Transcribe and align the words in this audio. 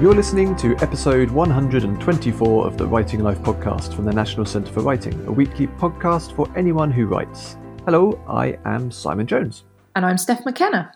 You're 0.00 0.14
listening 0.14 0.54
to 0.58 0.76
episode 0.76 1.28
124 1.28 2.66
of 2.68 2.78
the 2.78 2.86
Writing 2.86 3.18
Life 3.18 3.40
podcast 3.40 3.92
from 3.92 4.04
the 4.04 4.12
National 4.12 4.46
Centre 4.46 4.72
for 4.72 4.80
Writing, 4.80 5.26
a 5.26 5.32
weekly 5.32 5.66
podcast 5.66 6.36
for 6.36 6.48
anyone 6.56 6.92
who 6.92 7.06
writes. 7.06 7.56
Hello, 7.84 8.22
I 8.28 8.56
am 8.64 8.92
Simon 8.92 9.26
Jones. 9.26 9.64
And 9.96 10.06
I'm 10.06 10.16
Steph 10.16 10.44
McKenna. 10.44 10.92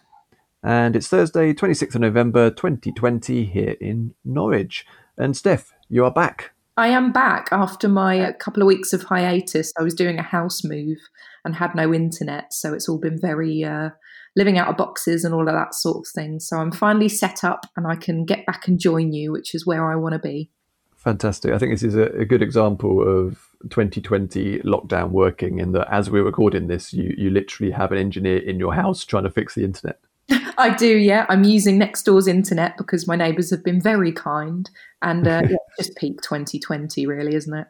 And 0.62 0.95
it's 0.95 1.09
Thursday, 1.09 1.52
26th 1.52 1.96
of 1.96 2.01
November 2.01 2.51
2020 2.51 3.45
here 3.45 3.75
in 3.80 4.15
Norwich. 4.25 4.87
And 5.19 5.37
Steph, 5.37 5.73
you 5.89 6.05
are 6.05 6.12
back. 6.12 6.53
I 6.77 6.87
am 6.87 7.11
back 7.11 7.48
after 7.50 7.89
my 7.89 8.32
couple 8.39 8.62
of 8.62 8.69
weeks 8.69 8.93
of 8.93 9.03
hiatus. 9.03 9.73
I 9.77 9.83
was 9.83 9.95
doing 9.95 10.20
a 10.20 10.23
house 10.23 10.62
move 10.62 10.98
and 11.45 11.56
had 11.56 11.75
no 11.75 11.92
internet, 11.92 12.55
so 12.55 12.73
it's 12.73 12.89
all 12.89 12.98
been 12.98 13.20
very 13.20 13.64
uh, 13.64 13.91
living 14.36 14.59
out 14.59 14.68
of 14.68 14.77
boxes 14.77 15.24
and 15.24 15.34
all 15.34 15.48
of 15.48 15.54
that 15.54 15.74
sort 15.74 15.98
of 15.98 16.06
thing. 16.12 16.41
So 16.41 16.59
I'm 16.59 16.72
finally 16.72 17.09
set 17.09 17.45
up 17.45 17.66
and 17.77 17.86
I 17.86 17.96
can 17.96 18.24
get 18.24 18.46
back 18.46 18.66
and 18.66 18.78
join 18.78 19.12
you, 19.12 19.32
which 19.32 19.55
is 19.55 19.66
where 19.66 19.91
I 19.91 19.96
want 19.96 20.14
to 20.14 20.18
be. 20.18 20.50
Fantastic. 20.96 21.52
I 21.52 21.58
think 21.58 21.72
this 21.72 21.82
is 21.82 21.96
a, 21.96 22.05
a, 22.12 22.24
good 22.24 22.42
example 22.42 23.02
of 23.02 23.48
2020 23.70 24.60
lockdown 24.60 25.10
working 25.10 25.58
in 25.58 25.72
that 25.72 25.92
as 25.92 26.08
we're 26.08 26.22
recording 26.22 26.68
this, 26.68 26.92
you, 26.92 27.12
you 27.18 27.28
literally 27.28 27.72
have 27.72 27.91
an 27.91 27.98
engineer 27.98 28.38
in 28.38 28.60
your 28.60 28.72
house 28.72 29.05
trying 29.05 29.24
to 29.24 29.30
fix 29.30 29.56
the 29.56 29.64
internet. 29.64 29.98
I 30.58 30.74
do, 30.77 30.96
yeah. 30.96 31.27
I'm 31.28 31.42
using 31.42 31.77
next 31.77 32.05
door's 32.05 32.28
internet 32.28 32.77
because 32.77 33.08
my 33.08 33.16
neighbours 33.16 33.50
have 33.50 33.64
been 33.64 33.80
very 33.80 34.12
kind. 34.12 34.70
And 35.02 35.27
uh, 35.27 35.42
yeah, 35.50 35.56
just 35.77 35.96
peak 35.96 36.22
2020, 36.22 37.05
really, 37.06 37.34
isn't 37.34 37.52
it? 37.52 37.66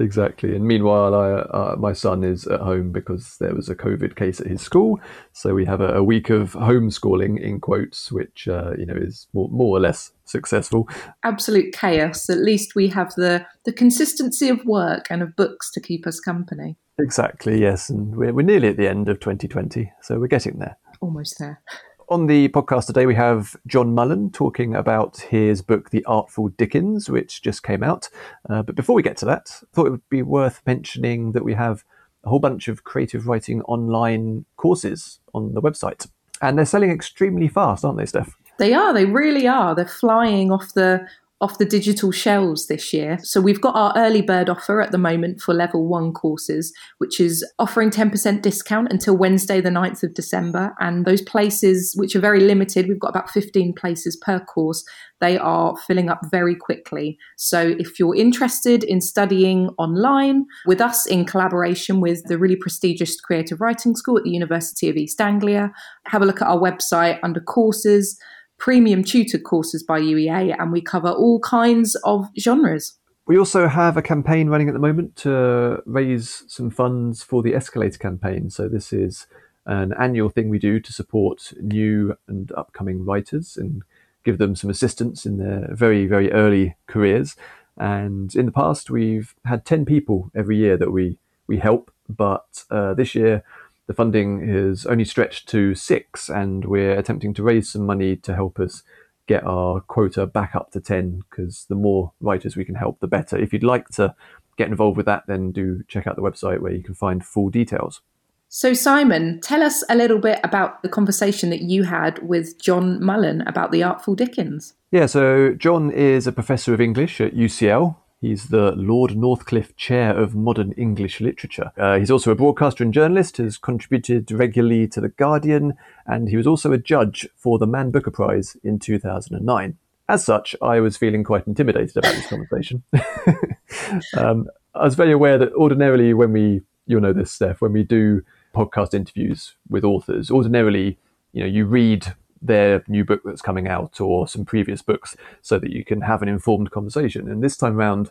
Exactly. 0.00 0.56
And 0.56 0.66
meanwhile, 0.66 1.14
I, 1.14 1.30
uh, 1.30 1.76
my 1.78 1.92
son 1.92 2.24
is 2.24 2.46
at 2.46 2.60
home 2.60 2.90
because 2.90 3.36
there 3.38 3.54
was 3.54 3.68
a 3.68 3.76
COVID 3.76 4.16
case 4.16 4.40
at 4.40 4.48
his 4.48 4.60
school. 4.60 4.98
So 5.32 5.54
we 5.54 5.64
have 5.66 5.80
a, 5.80 5.94
a 5.94 6.02
week 6.02 6.30
of 6.30 6.52
homeschooling, 6.52 7.40
in 7.40 7.60
quotes, 7.60 8.10
which 8.10 8.48
uh, 8.48 8.72
you 8.76 8.86
know 8.86 8.96
is 8.96 9.28
more, 9.32 9.48
more 9.50 9.76
or 9.76 9.80
less 9.80 10.10
successful. 10.24 10.88
Absolute 11.22 11.72
chaos. 11.72 12.28
At 12.28 12.38
least 12.38 12.74
we 12.74 12.88
have 12.88 13.14
the 13.14 13.46
the 13.64 13.72
consistency 13.72 14.48
of 14.48 14.64
work 14.64 15.06
and 15.10 15.22
of 15.22 15.36
books 15.36 15.70
to 15.72 15.80
keep 15.80 16.06
us 16.06 16.18
company. 16.18 16.76
Exactly. 16.98 17.60
Yes, 17.60 17.88
and 17.88 18.16
we're 18.16 18.32
we're 18.32 18.42
nearly 18.42 18.68
at 18.68 18.76
the 18.76 18.88
end 18.88 19.08
of 19.08 19.20
2020, 19.20 19.92
so 20.02 20.18
we're 20.18 20.26
getting 20.26 20.58
there. 20.58 20.76
Almost 21.00 21.38
there. 21.38 21.62
On 22.10 22.26
the 22.26 22.48
podcast 22.50 22.86
today, 22.86 23.06
we 23.06 23.14
have 23.14 23.56
John 23.66 23.94
Mullan 23.94 24.30
talking 24.30 24.74
about 24.74 25.20
his 25.20 25.62
book, 25.62 25.88
The 25.88 26.04
Artful 26.04 26.50
Dickens, 26.50 27.08
which 27.08 27.40
just 27.40 27.62
came 27.62 27.82
out. 27.82 28.10
Uh, 28.48 28.62
but 28.62 28.74
before 28.74 28.94
we 28.94 29.02
get 29.02 29.16
to 29.18 29.24
that, 29.24 29.48
I 29.62 29.66
thought 29.72 29.86
it 29.86 29.90
would 29.90 30.08
be 30.10 30.20
worth 30.20 30.60
mentioning 30.66 31.32
that 31.32 31.44
we 31.44 31.54
have 31.54 31.82
a 32.22 32.28
whole 32.28 32.40
bunch 32.40 32.68
of 32.68 32.84
creative 32.84 33.26
writing 33.26 33.62
online 33.62 34.44
courses 34.56 35.20
on 35.32 35.54
the 35.54 35.62
website. 35.62 36.06
And 36.42 36.58
they're 36.58 36.66
selling 36.66 36.90
extremely 36.90 37.48
fast, 37.48 37.86
aren't 37.86 37.96
they, 37.96 38.06
Steph? 38.06 38.36
They 38.58 38.74
are. 38.74 38.92
They 38.92 39.06
really 39.06 39.48
are. 39.48 39.74
They're 39.74 39.86
flying 39.86 40.52
off 40.52 40.74
the 40.74 41.06
off 41.44 41.58
the 41.58 41.66
digital 41.66 42.10
shelves 42.10 42.68
this 42.68 42.90
year. 42.94 43.18
So 43.22 43.38
we've 43.38 43.60
got 43.60 43.76
our 43.76 43.92
early 43.96 44.22
bird 44.22 44.48
offer 44.48 44.80
at 44.80 44.92
the 44.92 44.98
moment 44.98 45.42
for 45.42 45.52
level 45.52 45.86
one 45.86 46.12
courses, 46.12 46.72
which 46.96 47.20
is 47.20 47.46
offering 47.58 47.90
10% 47.90 48.40
discount 48.40 48.90
until 48.90 49.14
Wednesday, 49.14 49.60
the 49.60 49.68
9th 49.68 50.02
of 50.02 50.14
December. 50.14 50.74
And 50.80 51.04
those 51.04 51.20
places, 51.20 51.94
which 51.98 52.16
are 52.16 52.20
very 52.20 52.40
limited, 52.40 52.88
we've 52.88 52.98
got 52.98 53.10
about 53.10 53.28
15 53.28 53.74
places 53.74 54.16
per 54.16 54.40
course, 54.40 54.82
they 55.20 55.36
are 55.36 55.76
filling 55.86 56.08
up 56.08 56.20
very 56.30 56.56
quickly. 56.56 57.18
So 57.36 57.76
if 57.78 57.98
you're 57.98 58.16
interested 58.16 58.82
in 58.82 59.02
studying 59.02 59.68
online 59.78 60.46
with 60.66 60.80
us 60.80 61.04
in 61.04 61.26
collaboration 61.26 62.00
with 62.00 62.24
the 62.24 62.38
really 62.38 62.56
prestigious 62.56 63.20
Creative 63.20 63.60
Writing 63.60 63.94
School 63.96 64.16
at 64.16 64.24
the 64.24 64.30
University 64.30 64.88
of 64.88 64.96
East 64.96 65.20
Anglia, 65.20 65.72
have 66.06 66.22
a 66.22 66.26
look 66.26 66.40
at 66.40 66.48
our 66.48 66.58
website 66.58 67.18
under 67.22 67.40
courses 67.40 68.18
premium 68.64 69.04
tutored 69.04 69.44
courses 69.44 69.82
by 69.82 70.00
UEA, 70.00 70.56
and 70.58 70.72
we 70.72 70.80
cover 70.80 71.10
all 71.10 71.38
kinds 71.40 71.94
of 71.96 72.30
genres. 72.40 72.98
We 73.26 73.36
also 73.36 73.68
have 73.68 73.98
a 73.98 74.02
campaign 74.02 74.48
running 74.48 74.68
at 74.68 74.72
the 74.72 74.80
moment 74.80 75.16
to 75.16 75.82
raise 75.84 76.44
some 76.48 76.70
funds 76.70 77.22
for 77.22 77.42
the 77.42 77.54
Escalator 77.54 77.98
campaign. 77.98 78.48
So, 78.48 78.66
this 78.66 78.90
is 78.90 79.26
an 79.66 79.92
annual 80.00 80.30
thing 80.30 80.48
we 80.48 80.58
do 80.58 80.80
to 80.80 80.92
support 80.94 81.52
new 81.60 82.16
and 82.26 82.50
upcoming 82.52 83.04
writers 83.04 83.58
and 83.58 83.82
give 84.24 84.38
them 84.38 84.56
some 84.56 84.70
assistance 84.70 85.26
in 85.26 85.36
their 85.36 85.68
very, 85.74 86.06
very 86.06 86.32
early 86.32 86.74
careers. 86.86 87.36
And 87.76 88.34
in 88.34 88.46
the 88.46 88.52
past, 88.52 88.88
we've 88.88 89.34
had 89.44 89.66
10 89.66 89.84
people 89.84 90.30
every 90.34 90.56
year 90.56 90.78
that 90.78 90.90
we, 90.90 91.18
we 91.46 91.58
help. 91.58 91.90
But 92.08 92.64
uh, 92.70 92.94
this 92.94 93.14
year, 93.14 93.44
the 93.86 93.94
funding 93.94 94.40
is 94.42 94.86
only 94.86 95.04
stretched 95.04 95.48
to 95.50 95.74
six, 95.74 96.28
and 96.28 96.64
we're 96.64 96.98
attempting 96.98 97.34
to 97.34 97.42
raise 97.42 97.70
some 97.70 97.84
money 97.84 98.16
to 98.16 98.34
help 98.34 98.58
us 98.58 98.82
get 99.26 99.44
our 99.44 99.80
quota 99.80 100.26
back 100.26 100.54
up 100.54 100.70
to 100.72 100.80
10 100.80 101.22
because 101.30 101.66
the 101.68 101.74
more 101.74 102.12
writers 102.20 102.56
we 102.56 102.64
can 102.64 102.74
help, 102.74 103.00
the 103.00 103.06
better. 103.06 103.38
If 103.38 103.52
you'd 103.52 103.62
like 103.62 103.88
to 103.90 104.14
get 104.56 104.68
involved 104.68 104.96
with 104.96 105.06
that, 105.06 105.24
then 105.26 105.52
do 105.52 105.82
check 105.88 106.06
out 106.06 106.16
the 106.16 106.22
website 106.22 106.60
where 106.60 106.72
you 106.72 106.82
can 106.82 106.94
find 106.94 107.24
full 107.24 107.50
details. 107.50 108.00
So, 108.48 108.72
Simon, 108.72 109.40
tell 109.40 109.62
us 109.62 109.82
a 109.88 109.96
little 109.96 110.18
bit 110.18 110.38
about 110.44 110.82
the 110.82 110.88
conversation 110.88 111.50
that 111.50 111.62
you 111.62 111.82
had 111.84 112.20
with 112.20 112.60
John 112.60 113.00
Mullan 113.00 113.46
about 113.48 113.72
the 113.72 113.82
Artful 113.82 114.14
Dickens. 114.14 114.74
Yeah, 114.92 115.06
so 115.06 115.54
John 115.54 115.90
is 115.90 116.28
a 116.28 116.32
professor 116.32 116.72
of 116.72 116.80
English 116.80 117.20
at 117.20 117.34
UCL 117.34 117.96
He's 118.24 118.48
the 118.48 118.72
Lord 118.72 119.10
Northcliffe 119.10 119.76
Chair 119.76 120.18
of 120.18 120.34
Modern 120.34 120.72
English 120.72 121.20
Literature. 121.20 121.72
Uh, 121.76 121.98
he's 121.98 122.10
also 122.10 122.30
a 122.30 122.34
broadcaster 122.34 122.82
and 122.82 122.94
journalist, 122.94 123.36
has 123.36 123.58
contributed 123.58 124.32
regularly 124.32 124.88
to 124.88 125.00
The 125.02 125.10
Guardian, 125.10 125.74
and 126.06 126.30
he 126.30 126.36
was 126.38 126.46
also 126.46 126.72
a 126.72 126.78
judge 126.78 127.28
for 127.36 127.58
the 127.58 127.66
Man 127.66 127.90
Booker 127.90 128.10
Prize 128.10 128.56
in 128.64 128.78
2009. 128.78 129.76
As 130.08 130.24
such, 130.24 130.56
I 130.62 130.80
was 130.80 130.96
feeling 130.96 131.22
quite 131.22 131.46
intimidated 131.46 131.98
about 131.98 132.14
this 132.14 132.26
conversation. 132.26 132.82
um, 134.16 134.48
I 134.74 134.84
was 134.84 134.94
very 134.94 135.12
aware 135.12 135.36
that 135.36 135.52
ordinarily, 135.52 136.14
when 136.14 136.32
we, 136.32 136.62
you'll 136.86 137.02
know 137.02 137.12
this, 137.12 137.30
Steph, 137.30 137.60
when 137.60 137.74
we 137.74 137.82
do 137.82 138.22
podcast 138.54 138.94
interviews 138.94 139.54
with 139.68 139.84
authors, 139.84 140.30
ordinarily, 140.30 140.96
you 141.34 141.42
know, 141.42 141.46
you 141.46 141.66
read 141.66 142.14
their 142.44 142.84
new 142.86 143.04
book 143.04 143.22
that's 143.24 143.42
coming 143.42 143.66
out 143.66 144.00
or 144.00 144.28
some 144.28 144.44
previous 144.44 144.82
books 144.82 145.16
so 145.42 145.58
that 145.58 145.70
you 145.70 145.84
can 145.84 146.02
have 146.02 146.22
an 146.22 146.28
informed 146.28 146.70
conversation. 146.70 147.28
And 147.28 147.42
this 147.42 147.56
time 147.56 147.76
around, 147.76 148.10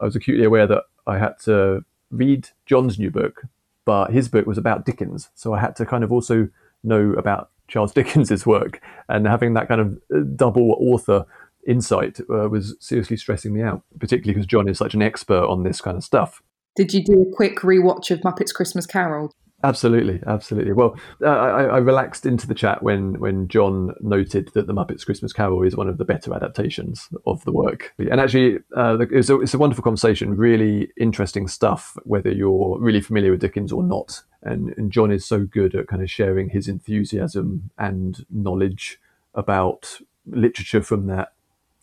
I 0.00 0.04
was 0.04 0.16
acutely 0.16 0.44
aware 0.44 0.66
that 0.66 0.84
I 1.06 1.18
had 1.18 1.38
to 1.44 1.84
read 2.10 2.48
John's 2.66 2.98
new 2.98 3.10
book, 3.10 3.42
but 3.84 4.10
his 4.10 4.28
book 4.28 4.46
was 4.46 4.58
about 4.58 4.84
Dickens. 4.84 5.30
So 5.34 5.54
I 5.54 5.60
had 5.60 5.76
to 5.76 5.86
kind 5.86 6.02
of 6.02 6.12
also 6.12 6.48
know 6.82 7.12
about 7.12 7.50
Charles 7.68 7.92
Dickens's 7.94 8.44
work. 8.44 8.82
And 9.08 9.26
having 9.26 9.54
that 9.54 9.68
kind 9.68 9.80
of 9.80 10.00
uh, 10.14 10.20
double 10.34 10.76
author 10.80 11.24
insight 11.66 12.20
uh, 12.28 12.48
was 12.48 12.76
seriously 12.80 13.16
stressing 13.16 13.52
me 13.52 13.62
out, 13.62 13.82
particularly 13.98 14.34
because 14.34 14.46
John 14.46 14.68
is 14.68 14.78
such 14.78 14.94
an 14.94 15.02
expert 15.02 15.44
on 15.46 15.62
this 15.62 15.80
kind 15.80 15.96
of 15.96 16.04
stuff. 16.04 16.42
Did 16.76 16.92
you 16.92 17.04
do 17.04 17.22
a 17.22 17.36
quick 17.36 17.58
rewatch 17.58 18.10
of 18.10 18.20
Muppets 18.20 18.54
Christmas 18.54 18.86
Carol? 18.86 19.32
Absolutely, 19.62 20.20
absolutely. 20.26 20.72
Well, 20.72 20.96
I, 21.22 21.26
I, 21.26 21.78
relaxed 21.78 22.24
into 22.24 22.46
the 22.46 22.54
chat 22.54 22.82
when 22.82 23.20
when 23.20 23.46
John 23.46 23.92
noted 24.00 24.50
that 24.54 24.66
the 24.66 24.72
Muppets 24.72 25.04
Christmas 25.04 25.34
Carol 25.34 25.62
is 25.64 25.76
one 25.76 25.88
of 25.88 25.98
the 25.98 26.04
better 26.04 26.32
adaptations 26.32 27.08
of 27.26 27.44
the 27.44 27.52
work. 27.52 27.92
And 27.98 28.20
actually, 28.20 28.58
uh, 28.74 28.96
it's, 29.10 29.28
a, 29.28 29.38
it's 29.40 29.52
a 29.52 29.58
wonderful 29.58 29.84
conversation, 29.84 30.34
really 30.34 30.90
interesting 30.98 31.46
stuff, 31.46 31.96
whether 32.04 32.30
you're 32.30 32.78
really 32.80 33.02
familiar 33.02 33.32
with 33.32 33.40
Dickens 33.40 33.70
or 33.70 33.82
not. 33.82 34.22
And, 34.42 34.72
and 34.78 34.90
John 34.90 35.10
is 35.10 35.26
so 35.26 35.44
good 35.44 35.74
at 35.74 35.88
kind 35.88 36.02
of 36.02 36.10
sharing 36.10 36.48
his 36.48 36.66
enthusiasm 36.66 37.70
and 37.76 38.24
knowledge 38.30 38.98
about 39.34 40.00
literature 40.26 40.82
from 40.82 41.06
that 41.08 41.32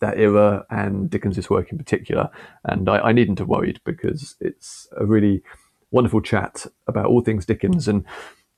that 0.00 0.18
era 0.18 0.64
and 0.70 1.10
Dickens's 1.10 1.50
work 1.50 1.70
in 1.72 1.78
particular. 1.78 2.30
And 2.64 2.88
I, 2.88 2.98
I 2.98 3.12
needn't 3.12 3.38
have 3.38 3.48
worried 3.48 3.80
because 3.84 4.36
it's 4.40 4.88
a 4.96 5.04
really 5.04 5.42
wonderful 5.90 6.20
chat 6.20 6.66
about 6.86 7.06
all 7.06 7.20
things 7.20 7.46
Dickens. 7.46 7.88
And 7.88 8.04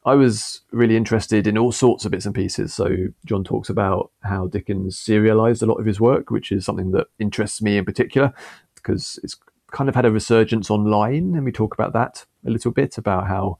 I 0.04 0.14
was 0.14 0.62
really 0.72 0.96
interested 0.96 1.46
in 1.46 1.58
all 1.58 1.72
sorts 1.72 2.04
of 2.04 2.10
bits 2.10 2.26
and 2.26 2.34
pieces. 2.34 2.72
So 2.72 2.88
John 3.26 3.44
talks 3.44 3.68
about 3.68 4.10
how 4.20 4.46
Dickens 4.46 4.98
serialized 4.98 5.62
a 5.62 5.66
lot 5.66 5.78
of 5.80 5.86
his 5.86 6.00
work, 6.00 6.30
which 6.30 6.50
is 6.50 6.64
something 6.64 6.92
that 6.92 7.08
interests 7.18 7.60
me 7.60 7.76
in 7.76 7.84
particular 7.84 8.32
because 8.74 9.20
it's 9.22 9.36
kind 9.70 9.88
of 9.88 9.94
had 9.94 10.04
a 10.04 10.10
resurgence 10.10 10.70
online, 10.70 11.34
and 11.34 11.44
we 11.44 11.52
talk 11.52 11.74
about 11.74 11.92
that 11.92 12.24
a 12.46 12.50
little 12.50 12.70
bit 12.70 12.98
about 12.98 13.28
how 13.28 13.58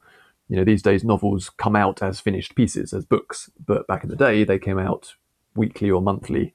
you 0.49 0.57
know 0.57 0.63
these 0.63 0.81
days 0.81 1.03
novels 1.03 1.49
come 1.49 1.75
out 1.75 2.01
as 2.01 2.19
finished 2.19 2.55
pieces 2.55 2.93
as 2.93 3.05
books, 3.05 3.49
but 3.65 3.87
back 3.87 4.03
in 4.03 4.09
the 4.09 4.15
day 4.15 4.43
they 4.43 4.59
came 4.59 4.77
out 4.77 5.13
weekly 5.55 5.89
or 5.89 6.01
monthly 6.01 6.53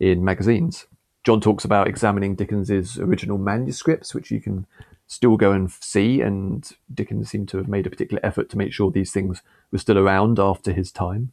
in 0.00 0.24
magazines. 0.24 0.86
John 1.24 1.40
talks 1.40 1.64
about 1.64 1.88
examining 1.88 2.34
Dickens's 2.34 2.98
original 2.98 3.38
manuscripts, 3.38 4.14
which 4.14 4.30
you 4.30 4.40
can 4.40 4.66
still 5.14 5.36
go 5.36 5.52
and 5.52 5.70
see. 5.70 6.20
And 6.20 6.70
Dickens 6.92 7.30
seemed 7.30 7.48
to 7.50 7.58
have 7.58 7.68
made 7.68 7.86
a 7.86 7.90
particular 7.90 8.20
effort 8.24 8.50
to 8.50 8.58
make 8.58 8.72
sure 8.72 8.90
these 8.90 9.12
things 9.12 9.42
were 9.70 9.78
still 9.78 9.98
around 9.98 10.38
after 10.38 10.72
his 10.72 10.92
time. 10.92 11.32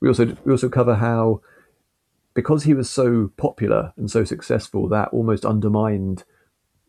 We 0.00 0.08
also 0.08 0.36
we 0.44 0.52
also 0.52 0.68
cover 0.68 0.96
how 0.96 1.40
because 2.34 2.62
he 2.62 2.74
was 2.74 2.88
so 2.88 3.32
popular 3.36 3.92
and 3.96 4.08
so 4.08 4.24
successful, 4.24 4.88
that 4.88 5.08
almost 5.08 5.44
undermined 5.44 6.22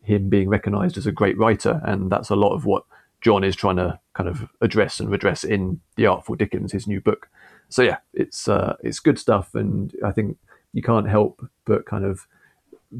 him 0.02 0.28
being 0.28 0.48
recognised 0.48 0.96
as 0.96 1.06
a 1.06 1.12
great 1.12 1.36
writer, 1.36 1.80
and 1.84 2.10
that's 2.10 2.30
a 2.30 2.36
lot 2.36 2.54
of 2.54 2.64
what 2.64 2.84
John 3.20 3.42
is 3.42 3.56
trying 3.56 3.76
to 3.76 3.98
kind 4.14 4.28
of 4.28 4.48
address 4.60 5.00
and 5.00 5.10
redress 5.10 5.42
in 5.42 5.80
The 5.96 6.06
Artful 6.06 6.36
Dickens, 6.36 6.72
his 6.72 6.86
new 6.86 7.00
book. 7.00 7.28
So 7.68 7.82
yeah, 7.82 7.98
it's 8.14 8.48
uh, 8.48 8.76
it's 8.82 9.00
good 9.00 9.18
stuff, 9.18 9.54
and 9.54 9.92
I 10.04 10.12
think 10.12 10.38
you 10.72 10.82
can't 10.82 11.08
help 11.08 11.44
but 11.64 11.84
kind 11.84 12.04
of 12.04 12.26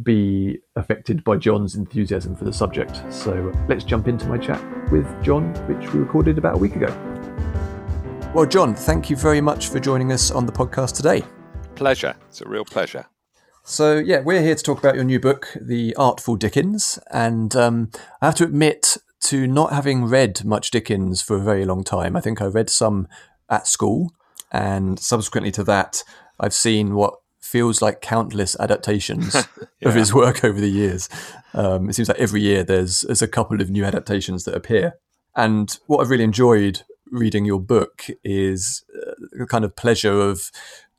be 0.03 0.59
affected 0.77 1.25
by 1.25 1.37
John's 1.37 1.75
enthusiasm 1.75 2.37
for 2.37 2.45
the 2.45 2.53
subject. 2.53 3.03
So 3.11 3.53
let's 3.69 3.85
jump 3.85 4.09
into 4.09 4.27
my 4.27 4.39
chat 4.39 4.63
with 4.91 5.07
John, 5.23 5.53
which 5.67 5.93
we 5.93 6.01
recorded 6.01 6.39
about 6.39 6.55
a 6.55 6.59
week 6.59 6.77
ago. 6.77 6.89
Well, 8.35 8.47
John, 8.47 8.75
thank 8.75 9.11
you 9.11 9.17
very 9.17 9.41
much 9.41 9.69
for 9.69 9.81
joining 9.81 10.13
us 10.13 10.31
on 10.31 10.47
the 10.47 10.53
podcast 10.53 10.97
today. 10.97 11.25
Pleasure. 11.75 12.15
It's 12.29 12.41
a 12.41 12.49
real 12.49 12.65
pleasure. 12.65 13.07
So, 13.65 13.99
yeah, 13.99 14.21
we're 14.21 14.43
here 14.43 14.55
to 14.55 14.63
talk 14.63 14.79
about 14.79 14.95
your 14.95 15.05
new 15.05 15.21
book, 15.21 15.49
The 15.61 15.95
Artful 15.97 16.37
Dickens. 16.37 16.99
And 17.11 17.55
um, 17.57 17.91
I 18.23 18.27
have 18.27 18.37
to 18.37 18.45
admit 18.45 18.97
to 19.23 19.47
not 19.47 19.73
having 19.73 20.07
read 20.07 20.45
much 20.45 20.71
Dickens 20.71 21.21
for 21.21 21.37
a 21.37 21.41
very 21.41 21.65
long 21.65 21.85
time. 21.85 22.17
I 22.17 22.21
think 22.21 22.41
I 22.41 22.47
read 22.47 22.71
some 22.71 23.07
at 23.49 23.67
school, 23.67 24.13
and 24.51 24.99
subsequently 24.99 25.51
to 25.53 25.65
that, 25.65 26.03
I've 26.39 26.55
seen 26.55 26.95
what 26.95 27.15
feels 27.51 27.83
like 27.83 28.01
countless 28.01 28.57
adaptations 28.61 29.35
yeah. 29.35 29.43
of 29.89 29.95
his 29.95 30.15
work 30.15 30.45
over 30.45 30.61
the 30.61 30.71
years. 30.71 31.09
Um, 31.53 31.89
it 31.89 31.95
seems 31.95 32.09
like 32.09 32.19
every 32.19 32.41
year 32.41 32.63
there's 32.63 33.01
there's 33.01 33.23
a 33.23 33.29
couple 33.29 33.61
of 33.61 33.71
new 33.71 33.85
adaptations 33.85 34.45
that 34.45 34.55
appear. 34.55 34.95
And 35.37 35.77
what 35.87 36.01
I've 36.01 36.11
really 36.11 36.25
enjoyed 36.25 36.83
reading 37.11 37.45
your 37.45 37.61
book 37.61 38.07
is 38.23 38.85
the 39.33 39.47
kind 39.47 39.65
of 39.65 39.75
pleasure 39.75 40.13
of 40.13 40.51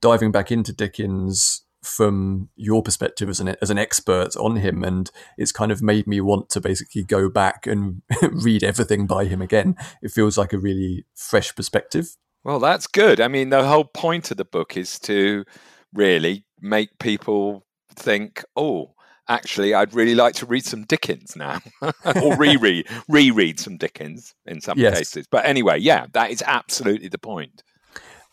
diving 0.01 0.31
back 0.31 0.51
into 0.51 0.73
Dickens 0.73 1.63
from 1.81 2.49
your 2.55 2.83
perspective 2.83 3.29
as 3.29 3.39
an 3.39 3.55
as 3.61 3.69
an 3.69 3.77
expert 3.77 4.35
on 4.35 4.57
him, 4.57 4.83
and 4.83 5.09
it's 5.37 5.51
kind 5.51 5.71
of 5.71 5.81
made 5.81 6.05
me 6.05 6.21
want 6.21 6.49
to 6.49 6.61
basically 6.61 7.03
go 7.03 7.29
back 7.29 7.65
and 7.65 8.01
read 8.31 8.63
everything 8.63 9.07
by 9.07 9.25
him 9.25 9.41
again. 9.41 9.75
It 10.01 10.11
feels 10.11 10.37
like 10.37 10.53
a 10.53 10.59
really 10.59 11.05
fresh 11.15 11.55
perspective. 11.55 12.17
Well, 12.43 12.59
that's 12.59 12.87
good. 12.87 13.21
I 13.21 13.27
mean, 13.27 13.49
the 13.49 13.67
whole 13.67 13.85
point 13.85 14.31
of 14.31 14.37
the 14.37 14.45
book 14.45 14.75
is 14.75 14.99
to 15.01 15.45
really 15.93 16.45
make 16.59 16.97
people 16.99 17.65
think, 17.95 18.43
oh, 18.55 18.93
actually, 19.27 19.73
I'd 19.73 19.93
really 19.93 20.15
like 20.15 20.35
to 20.35 20.45
read 20.45 20.65
some 20.65 20.83
Dickens 20.83 21.35
now, 21.35 21.59
or 22.21 22.35
reread 22.35 22.87
reread 23.07 23.59
some 23.59 23.77
Dickens 23.77 24.33
in 24.45 24.61
some 24.61 24.77
yes. 24.77 24.97
cases. 24.97 25.27
But 25.27 25.45
anyway, 25.45 25.79
yeah, 25.79 26.07
that 26.13 26.31
is 26.31 26.43
absolutely 26.45 27.07
the 27.07 27.17
point. 27.17 27.63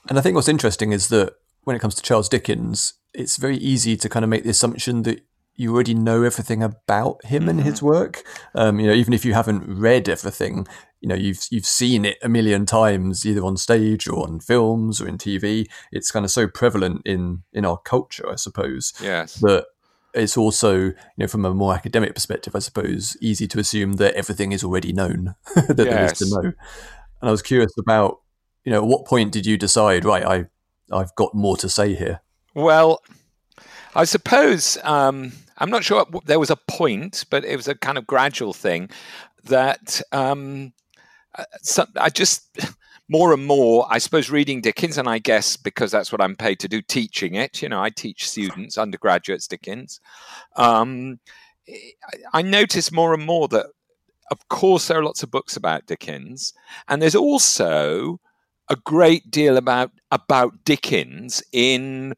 And 0.08 0.19
I 0.19 0.22
think 0.22 0.34
what's 0.34 0.49
interesting 0.49 0.93
is 0.93 1.08
that 1.08 1.34
when 1.64 1.76
it 1.76 1.81
comes 1.81 1.94
to 1.96 2.02
Charles 2.02 2.28
Dickens, 2.28 2.94
it's 3.14 3.37
very 3.37 3.56
easy 3.56 3.96
to 3.96 4.08
kind 4.08 4.25
of 4.25 4.28
make 4.28 4.44
the 4.44 4.50
assumption 4.50 5.02
that 5.02 5.20
you 5.58 5.75
already 5.75 5.93
know 5.93 6.22
everything 6.22 6.62
about 6.62 7.22
him 7.25 7.43
mm-hmm. 7.43 7.50
and 7.50 7.60
his 7.62 7.82
work. 7.82 8.22
Um, 8.55 8.78
you 8.78 8.87
know, 8.87 8.93
even 8.94 9.12
if 9.12 9.25
you 9.25 9.34
haven't 9.34 9.64
read 9.66 10.08
everything, 10.08 10.69
you 11.00 11.08
know, 11.08 11.16
you've 11.16 11.40
you've 11.50 11.66
seen 11.66 12.05
it 12.05 12.16
a 12.22 12.28
million 12.28 12.64
times, 12.64 13.26
either 13.26 13.44
on 13.44 13.56
stage 13.56 14.08
or 14.08 14.22
on 14.22 14.38
films 14.38 15.00
or 15.00 15.08
in 15.08 15.19
TV. 15.19 15.66
It's 15.90 16.12
kind 16.12 16.25
of 16.25 16.31
so 16.31 16.46
prevalent 16.46 17.02
in 17.05 17.43
in 17.52 17.64
our 17.64 17.76
culture, 17.76 18.31
I 18.31 18.37
suppose. 18.37 18.93
Yes. 19.02 19.34
That 19.34 19.66
it's 20.14 20.37
also, 20.37 20.76
you 20.76 20.94
know, 21.19 21.26
from 21.26 21.44
a 21.44 21.52
more 21.52 21.75
academic 21.75 22.14
perspective, 22.14 22.54
I 22.54 22.61
suppose, 22.61 23.16
easy 23.20 23.49
to 23.49 23.58
assume 23.58 23.94
that 23.94 24.14
everything 24.14 24.52
is 24.52 24.62
already 24.62 24.93
known 24.93 25.34
that 25.56 25.76
yes. 25.76 25.76
there 25.76 26.04
is 26.04 26.12
to 26.19 26.28
know. 26.31 26.52
And 27.20 27.28
I 27.28 27.31
was 27.32 27.43
curious 27.43 27.72
about, 27.78 28.20
you 28.64 28.70
know, 28.70 28.78
at 28.78 28.88
what 28.88 29.06
point 29.06 29.32
did 29.32 29.44
you 29.44 29.56
decide, 29.56 30.04
right, 30.04 30.25
I 30.25 30.46
I've 30.96 31.14
got 31.16 31.34
more 31.34 31.56
to 31.56 31.69
say 31.69 31.96
here? 31.96 32.20
Well, 32.54 33.02
I 33.94 34.04
suppose 34.04 34.78
um, 34.84 35.32
I'm 35.58 35.70
not 35.70 35.84
sure 35.84 36.06
there 36.25 36.38
was 36.38 36.50
a 36.50 36.56
point, 36.56 37.25
but 37.31 37.44
it 37.44 37.56
was 37.56 37.69
a 37.69 37.75
kind 37.75 37.99
of 37.99 38.06
gradual 38.06 38.52
thing 38.52 38.90
that 39.44 40.00
um, 40.12 40.72
uh, 41.37 41.44
so 41.62 41.87
I 41.96 42.10
just 42.10 42.58
more 43.08 43.32
and 43.32 43.46
more, 43.46 43.87
I 43.90 43.99
suppose, 43.99 44.31
reading 44.31 44.60
Dickens, 44.60 44.99
and 44.99 45.08
I 45.08 45.19
guess 45.19 45.56
because 45.56 45.90
that's 45.90 46.12
what 46.12 46.20
I'm 46.20 46.37
paid 46.37 46.60
to 46.60 46.69
do, 46.69 46.82
teaching 46.82 47.34
it. 47.34 47.62
You 47.62 47.69
know, 47.69 47.82
I 47.82 47.90
teach 47.90 48.28
students, 48.28 48.76
undergraduates, 48.78 49.46
Dickens. 49.46 50.00
Um, 50.56 51.20
I 52.32 52.43
notice 52.43 52.93
more 52.93 53.14
and 53.14 53.25
more 53.25 53.49
that, 53.49 53.66
of 54.31 54.49
course, 54.49 54.88
there 54.88 54.99
are 54.99 55.04
lots 55.04 55.22
of 55.22 55.31
books 55.31 55.56
about 55.56 55.87
Dickens, 55.87 56.52
and 56.88 57.00
there's 57.00 57.14
also 57.14 58.20
a 58.70 58.76
great 58.76 59.31
deal 59.31 59.56
about 59.56 59.90
about 60.11 60.64
Dickens 60.64 61.43
in 61.52 62.14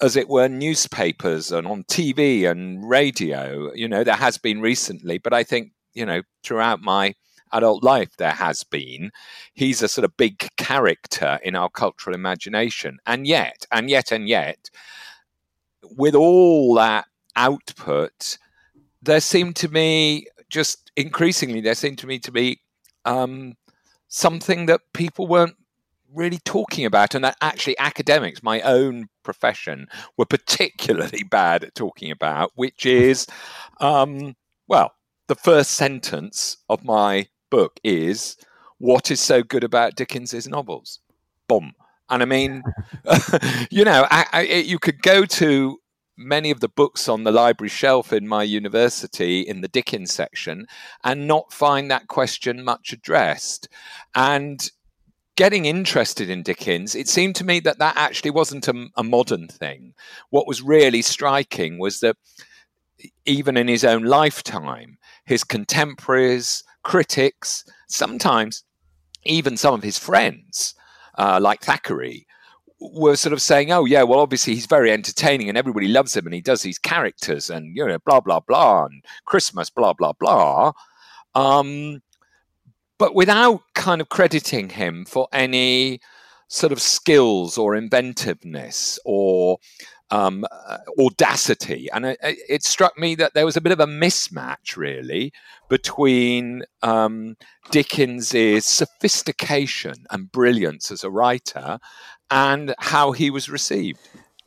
as 0.00 0.16
it 0.16 0.28
were, 0.28 0.48
newspapers 0.48 1.52
and 1.52 1.66
on 1.66 1.84
TV 1.84 2.50
and 2.50 2.88
radio. 2.88 3.72
You 3.74 3.88
know, 3.88 4.04
there 4.04 4.16
has 4.16 4.38
been 4.38 4.60
recently, 4.60 5.18
but 5.18 5.32
I 5.32 5.42
think, 5.42 5.72
you 5.94 6.06
know, 6.06 6.22
throughout 6.42 6.80
my 6.80 7.14
adult 7.52 7.82
life, 7.82 8.16
there 8.16 8.30
has 8.30 8.64
been. 8.64 9.10
He's 9.54 9.82
a 9.82 9.88
sort 9.88 10.04
of 10.04 10.16
big 10.16 10.48
character 10.56 11.38
in 11.42 11.56
our 11.56 11.68
cultural 11.68 12.14
imagination. 12.14 12.98
And 13.06 13.26
yet, 13.26 13.66
and 13.70 13.90
yet, 13.90 14.12
and 14.12 14.28
yet, 14.28 14.70
with 15.82 16.14
all 16.14 16.74
that 16.74 17.06
output, 17.36 18.38
there 19.02 19.20
seemed 19.20 19.56
to 19.56 19.68
me 19.68 20.26
just 20.48 20.90
increasingly, 20.96 21.60
there 21.60 21.74
seemed 21.74 21.98
to 21.98 22.06
me 22.06 22.18
to 22.20 22.32
be 22.32 22.60
um, 23.04 23.54
something 24.08 24.66
that 24.66 24.80
people 24.92 25.26
weren't 25.26 25.56
really 26.14 26.38
talking 26.44 26.84
about, 26.84 27.14
and 27.14 27.24
that 27.24 27.36
actually 27.40 27.78
academics, 27.78 28.42
my 28.42 28.60
own 28.62 29.08
profession, 29.22 29.86
were 30.16 30.26
particularly 30.26 31.22
bad 31.22 31.64
at 31.64 31.74
talking 31.74 32.10
about, 32.10 32.52
which 32.54 32.86
is, 32.86 33.26
um, 33.80 34.36
well, 34.68 34.92
the 35.28 35.34
first 35.34 35.72
sentence 35.72 36.56
of 36.68 36.84
my 36.84 37.28
book 37.50 37.78
is, 37.84 38.36
What 38.78 39.10
is 39.10 39.20
so 39.20 39.42
good 39.42 39.64
about 39.64 39.94
Dickens's 39.94 40.48
novels? 40.48 41.00
Boom. 41.48 41.74
And 42.08 42.22
I 42.22 42.26
mean, 42.26 42.62
you 43.70 43.84
know, 43.84 44.06
I, 44.10 44.26
I, 44.32 44.40
you 44.42 44.78
could 44.78 45.02
go 45.02 45.24
to 45.24 45.78
many 46.16 46.50
of 46.50 46.60
the 46.60 46.68
books 46.68 47.08
on 47.08 47.24
the 47.24 47.32
library 47.32 47.70
shelf 47.70 48.12
in 48.12 48.28
my 48.28 48.42
university 48.42 49.40
in 49.40 49.62
the 49.62 49.68
Dickens 49.68 50.12
section 50.12 50.66
and 51.02 51.26
not 51.26 51.52
find 51.52 51.90
that 51.90 52.08
question 52.08 52.62
much 52.62 52.92
addressed. 52.92 53.68
And 54.14 54.70
getting 55.40 55.64
interested 55.64 56.28
in 56.28 56.42
Dickens, 56.42 56.94
it 56.94 57.08
seemed 57.08 57.34
to 57.34 57.46
me 57.46 57.60
that 57.60 57.78
that 57.78 57.96
actually 57.96 58.30
wasn't 58.30 58.68
a, 58.68 58.88
a 58.98 59.02
modern 59.02 59.48
thing. 59.48 59.94
What 60.28 60.46
was 60.46 60.60
really 60.60 61.00
striking 61.00 61.78
was 61.78 62.00
that 62.00 62.16
even 63.24 63.56
in 63.56 63.66
his 63.66 63.82
own 63.82 64.02
lifetime, 64.02 64.98
his 65.24 65.42
contemporaries, 65.42 66.62
critics, 66.84 67.64
sometimes 67.88 68.64
even 69.24 69.56
some 69.56 69.72
of 69.72 69.82
his 69.82 69.98
friends, 69.98 70.74
uh, 71.16 71.38
like 71.40 71.62
Thackeray, 71.62 72.26
were 72.78 73.16
sort 73.16 73.32
of 73.32 73.40
saying, 73.40 73.72
"Oh 73.72 73.86
yeah, 73.86 74.02
well 74.02 74.20
obviously 74.20 74.54
he's 74.54 74.66
very 74.66 74.92
entertaining 74.92 75.48
and 75.48 75.56
everybody 75.56 75.88
loves 75.88 76.14
him 76.14 76.26
and 76.26 76.34
he 76.34 76.42
does 76.42 76.60
these 76.60 76.78
characters 76.78 77.48
and 77.48 77.74
you 77.74 77.86
know 77.86 77.98
blah 78.04 78.20
blah 78.20 78.40
blah 78.40 78.84
and 78.84 79.02
Christmas 79.24 79.70
blah 79.70 79.94
blah 79.94 80.12
blah." 80.12 80.72
Um, 81.34 82.02
but 83.00 83.14
without 83.14 83.62
kind 83.74 84.02
of 84.02 84.10
crediting 84.10 84.68
him 84.68 85.06
for 85.06 85.26
any 85.32 86.00
sort 86.48 86.70
of 86.70 86.82
skills 86.82 87.56
or 87.56 87.74
inventiveness 87.74 88.98
or 89.06 89.56
um, 90.10 90.44
uh, 90.66 90.76
audacity. 90.98 91.88
And 91.94 92.04
it, 92.04 92.18
it, 92.22 92.62
struck 92.62 92.98
me 92.98 93.14
that 93.14 93.32
there 93.32 93.46
was 93.46 93.56
a 93.56 93.60
bit 93.62 93.72
of 93.72 93.80
a 93.80 93.86
mismatch, 93.86 94.76
really, 94.76 95.32
between 95.70 96.64
um, 96.82 97.36
Dickens's 97.70 98.66
sophistication 98.66 100.04
and 100.10 100.30
brilliance 100.30 100.90
as 100.90 101.02
a 101.02 101.10
writer 101.10 101.78
and 102.30 102.74
how 102.80 103.12
he 103.12 103.30
was 103.30 103.48
received. 103.48 104.00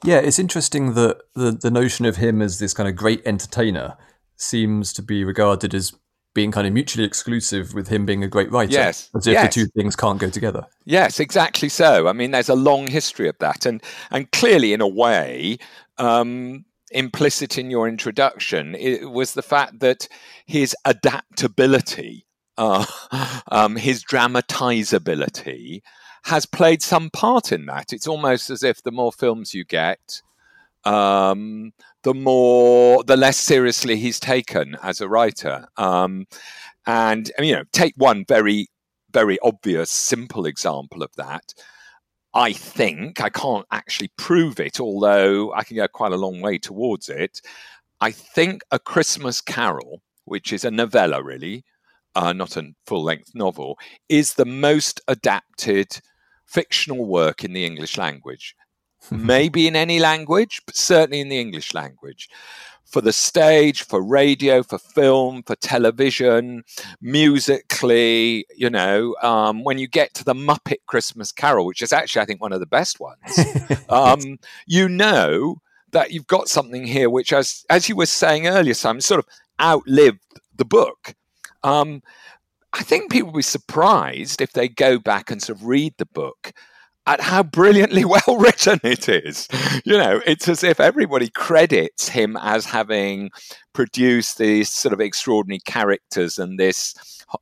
Yeah, 0.04 0.20
it's 0.20 0.38
interesting 0.38 0.94
that 0.94 1.18
the, 1.34 1.54
the 1.54 1.72
notion 1.72 2.06
of 2.06 2.18
him 2.18 2.40
as 2.40 2.60
this 2.60 2.76
kind 2.76 2.88
of 2.88 2.96
great 2.96 3.26
entertainer 3.26 3.98
seems 4.36 4.94
to 4.94 5.02
be 5.02 5.24
regarded 5.24 5.74
as 5.74 5.94
being 6.34 6.52
kind 6.52 6.66
of 6.66 6.74
mutually 6.74 7.06
exclusive 7.06 7.74
with 7.74 7.88
him 7.88 8.06
being 8.06 8.24
a 8.24 8.28
great 8.28 8.52
writer. 8.52 8.72
Yes. 8.72 9.10
As 9.16 9.28
if 9.28 9.34
yes. 9.34 9.54
the 9.54 9.62
two 9.62 9.68
things 9.78 9.96
can't 9.96 10.20
go 10.20 10.30
together. 10.30 10.66
Yes, 10.86 11.20
exactly 11.20 11.70
so. 11.70 12.08
I 12.08 12.14
mean, 12.14 12.32
there's 12.32 12.50
a 12.50 12.56
long 12.56 12.88
history 12.88 13.30
of 13.30 13.38
that. 13.40 13.66
And, 13.66 13.82
and 14.12 14.32
clearly, 14.32 14.74
in 14.74 14.82
a 14.82 14.88
way, 14.88 15.60
um, 15.98 16.66
implicit 16.92 17.58
in 17.58 17.72
your 17.72 17.88
introduction 17.88 18.76
it 18.76 19.10
was 19.10 19.34
the 19.34 19.42
fact 19.42 19.80
that 19.80 20.08
his 20.46 20.76
adaptability, 20.86 22.26
uh, 22.58 22.86
um, 23.52 23.76
his 23.76 24.04
dramatizability, 24.04 25.82
has 26.26 26.46
played 26.46 26.82
some 26.82 27.10
part 27.10 27.52
in 27.52 27.66
that. 27.66 27.92
It's 27.92 28.08
almost 28.08 28.50
as 28.50 28.64
if 28.64 28.82
the 28.82 28.92
more 28.92 29.12
films 29.12 29.54
you 29.54 29.66
get, 29.66 30.22
um, 30.86 31.72
the 32.04 32.14
more, 32.14 33.04
the 33.04 33.18
less 33.18 33.38
seriously 33.38 33.98
he's 33.98 34.20
taken 34.20 34.76
as 34.84 35.02
a 35.02 35.08
writer. 35.08 35.68
Um, 35.78 36.26
and, 36.86 37.32
you 37.40 37.54
know, 37.54 37.64
take 37.72 37.94
one 37.96 38.26
very, 38.28 38.68
very 39.12 39.38
obvious, 39.42 39.90
simple 39.90 40.46
example 40.46 41.04
of 41.04 41.12
that. 41.18 41.54
I 42.34 42.52
think, 42.52 43.22
I 43.22 43.30
can't 43.30 43.66
actually 43.72 44.12
prove 44.18 44.60
it, 44.60 44.80
although 44.80 45.54
I 45.54 45.64
can 45.64 45.78
go 45.78 45.88
quite 45.88 46.14
a 46.14 46.18
long 46.18 46.42
way 46.42 46.58
towards 46.58 47.08
it. 47.08 47.42
I 48.02 48.12
think 48.12 48.64
A 48.72 48.80
Christmas 48.80 49.40
Carol, 49.40 50.02
which 50.26 50.52
is 50.52 50.66
a 50.66 50.72
novella 50.72 51.24
really, 51.24 51.64
uh, 52.16 52.34
not 52.34 52.58
a 52.58 52.74
full 52.86 53.04
length 53.04 53.32
novel, 53.36 53.78
is 54.10 54.34
the 54.34 54.46
most 54.46 55.00
adapted 55.08 56.00
fictional 56.48 57.06
work 57.06 57.44
in 57.44 57.54
the 57.54 57.66
English 57.66 57.98
language 57.98 58.56
maybe 59.12 59.68
in 59.68 59.76
any 59.76 60.00
language, 60.00 60.62
but 60.66 60.76
certainly 60.76 61.20
in 61.20 61.30
the 61.30 61.40
English 61.40 61.74
language. 61.74 62.30
For 62.86 63.02
the 63.02 63.14
stage, 63.14 63.82
for 63.82 64.04
radio, 64.04 64.62
for 64.62 64.78
film, 64.78 65.42
for 65.44 65.56
television, 65.56 66.64
musically, 67.02 68.46
you 68.56 68.70
know, 68.70 69.16
um, 69.24 69.64
when 69.64 69.80
you 69.80 69.88
get 69.88 70.14
to 70.16 70.24
the 70.24 70.36
Muppet 70.36 70.86
Christmas 70.86 71.32
Carol, 71.32 71.66
which 71.66 71.82
is 71.82 71.92
actually, 71.92 72.22
I 72.22 72.26
think, 72.26 72.40
one 72.40 72.54
of 72.54 72.60
the 72.60 72.68
best 72.68 73.00
ones, 73.00 73.40
um, 73.90 74.38
you 74.68 74.88
know 74.88 75.58
that 75.92 76.12
you've 76.12 76.28
got 76.28 76.50
something 76.50 76.86
here 76.86 77.10
which, 77.10 77.34
as 77.34 77.66
as 77.70 77.90
you 77.90 77.96
were 77.96 78.06
saying 78.06 78.48
earlier, 78.48 78.76
Simon, 78.76 79.02
sort 79.02 79.20
of 79.20 79.26
outlived 79.60 80.20
the 80.56 80.66
book. 80.66 81.16
Um, 81.64 82.04
I 82.74 82.84
think 82.84 83.12
people 83.12 83.28
will 83.28 83.38
be 83.38 83.44
surprised 83.44 84.42
if 84.42 84.54
they 84.54 84.68
go 84.68 85.00
back 85.00 85.32
and 85.32 85.42
sort 85.42 85.60
of 85.60 85.66
read 85.66 85.94
the 85.98 86.06
book 86.06 86.54
at 87.06 87.22
how 87.22 87.44
brilliantly 87.44 88.06
well 88.06 88.38
written 88.38 88.80
it 88.84 89.10
is. 89.10 89.48
You 89.86 89.98
know, 89.98 90.22
it's 90.26 90.48
as 90.48 90.64
if 90.64 90.80
everybody 90.80 91.30
credits 91.30 92.10
him 92.10 92.38
as 92.38 92.66
having 92.66 93.32
produced 93.74 94.38
these 94.38 94.72
sort 94.72 94.94
of 94.94 95.02
extraordinary 95.02 95.60
characters 95.60 96.38
and 96.38 96.60
this 96.60 96.96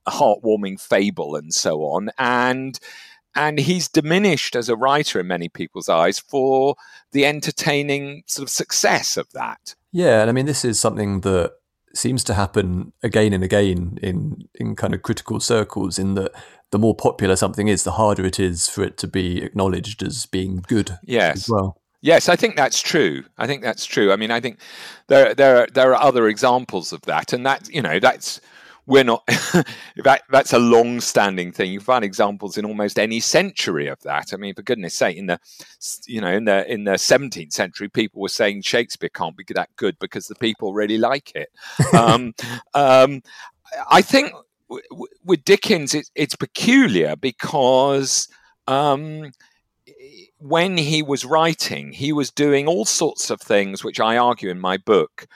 heartwarming 0.08 0.80
fable 0.80 1.36
and 1.36 1.54
so 1.54 1.82
on. 1.82 2.10
And 2.18 2.80
and 3.34 3.60
he's 3.60 3.88
diminished 3.88 4.58
as 4.58 4.68
a 4.68 4.76
writer 4.76 5.20
in 5.20 5.28
many 5.28 5.48
people's 5.48 5.88
eyes 5.88 6.20
for 6.20 6.76
the 7.14 7.26
entertaining 7.26 8.24
sort 8.28 8.44
of 8.44 8.50
success 8.50 9.16
of 9.16 9.32
that. 9.32 9.74
Yeah, 9.92 10.22
and 10.22 10.30
I 10.30 10.34
mean 10.34 10.46
this 10.46 10.66
is 10.66 10.80
something 10.80 11.22
that 11.22 11.54
seems 11.94 12.24
to 12.24 12.34
happen 12.34 12.94
again 13.04 13.34
and 13.34 13.44
again 13.44 14.00
in 14.02 14.48
in 14.56 14.76
kind 14.76 14.94
of 14.94 15.02
critical 15.02 15.40
circles 15.40 16.00
in 16.00 16.16
that 16.16 16.32
the 16.72 16.80
more 16.80 16.96
popular 16.96 17.36
something 17.36 17.68
is 17.68 17.84
the 17.84 17.92
harder 17.92 18.26
it 18.26 18.40
is 18.40 18.68
for 18.68 18.84
it 18.84 18.98
to 18.98 19.08
be 19.08 19.42
acknowledged 19.44 20.02
as 20.02 20.26
being 20.26 20.64
good 20.68 20.98
yes. 21.04 21.50
well. 21.50 21.78
Yes 22.02 22.30
i 22.30 22.36
think 22.36 22.56
that's 22.56 22.82
true. 22.82 23.24
I 23.38 23.46
think 23.46 23.62
that's 23.62 23.86
true. 23.86 24.12
I 24.12 24.16
mean 24.16 24.32
i 24.32 24.40
think 24.40 24.60
there 25.08 25.36
there 25.36 25.58
are, 25.58 25.68
there 25.74 25.94
are 25.94 26.02
other 26.02 26.28
examples 26.28 26.92
of 26.92 27.02
that 27.02 27.34
and 27.34 27.46
that 27.46 27.70
you 27.70 27.82
know 27.82 28.00
that's 28.00 28.42
we're 28.88 29.04
not 29.04 29.24
that 30.04 30.24
that's 30.32 30.54
a 30.54 30.60
long 30.60 31.00
standing 31.00 31.52
thing. 31.52 31.72
You 31.72 31.80
find 31.80 32.04
examples 32.04 32.58
in 32.58 32.66
almost 32.66 32.98
any 32.98 33.20
century 33.20 33.88
of 33.88 34.02
that. 34.02 34.34
I 34.34 34.38
mean 34.38 34.56
for 34.56 34.64
goodness 34.64 34.96
sake 34.96 35.18
in 35.18 35.28
the 35.28 35.40
you 36.08 36.22
know 36.22 36.32
in 36.32 36.46
the 36.46 36.72
in 36.72 36.86
the 36.86 36.94
17th 36.94 37.54
century 37.54 37.90
people 37.90 38.22
were 38.22 38.30
saying 38.30 38.64
shakespeare 38.64 39.10
can't 39.10 39.38
be 39.38 39.46
that 39.54 39.70
good 39.76 39.98
because 40.00 40.28
the 40.28 40.36
people 40.36 40.74
really 40.74 40.98
like 40.98 41.34
it. 41.36 41.50
Um, 41.94 42.34
um, 42.74 43.22
i 43.90 44.02
think 44.02 44.34
with 45.24 45.44
dickens 45.44 45.94
it, 45.94 46.10
it's 46.16 46.36
peculiar 46.36 47.16
because 47.16 48.28
um, 48.68 49.32
when 50.40 50.78
he 50.78 51.04
was 51.04 51.26
writing, 51.26 51.92
he 51.92 52.14
was 52.14 52.32
doing 52.32 52.68
all 52.68 52.86
sorts 52.86 53.30
of 53.30 53.42
things, 53.42 53.84
which 53.84 54.00
I 54.00 54.18
argue 54.18 54.50
in 54.50 54.60
my 54.60 54.78
book. 54.78 55.28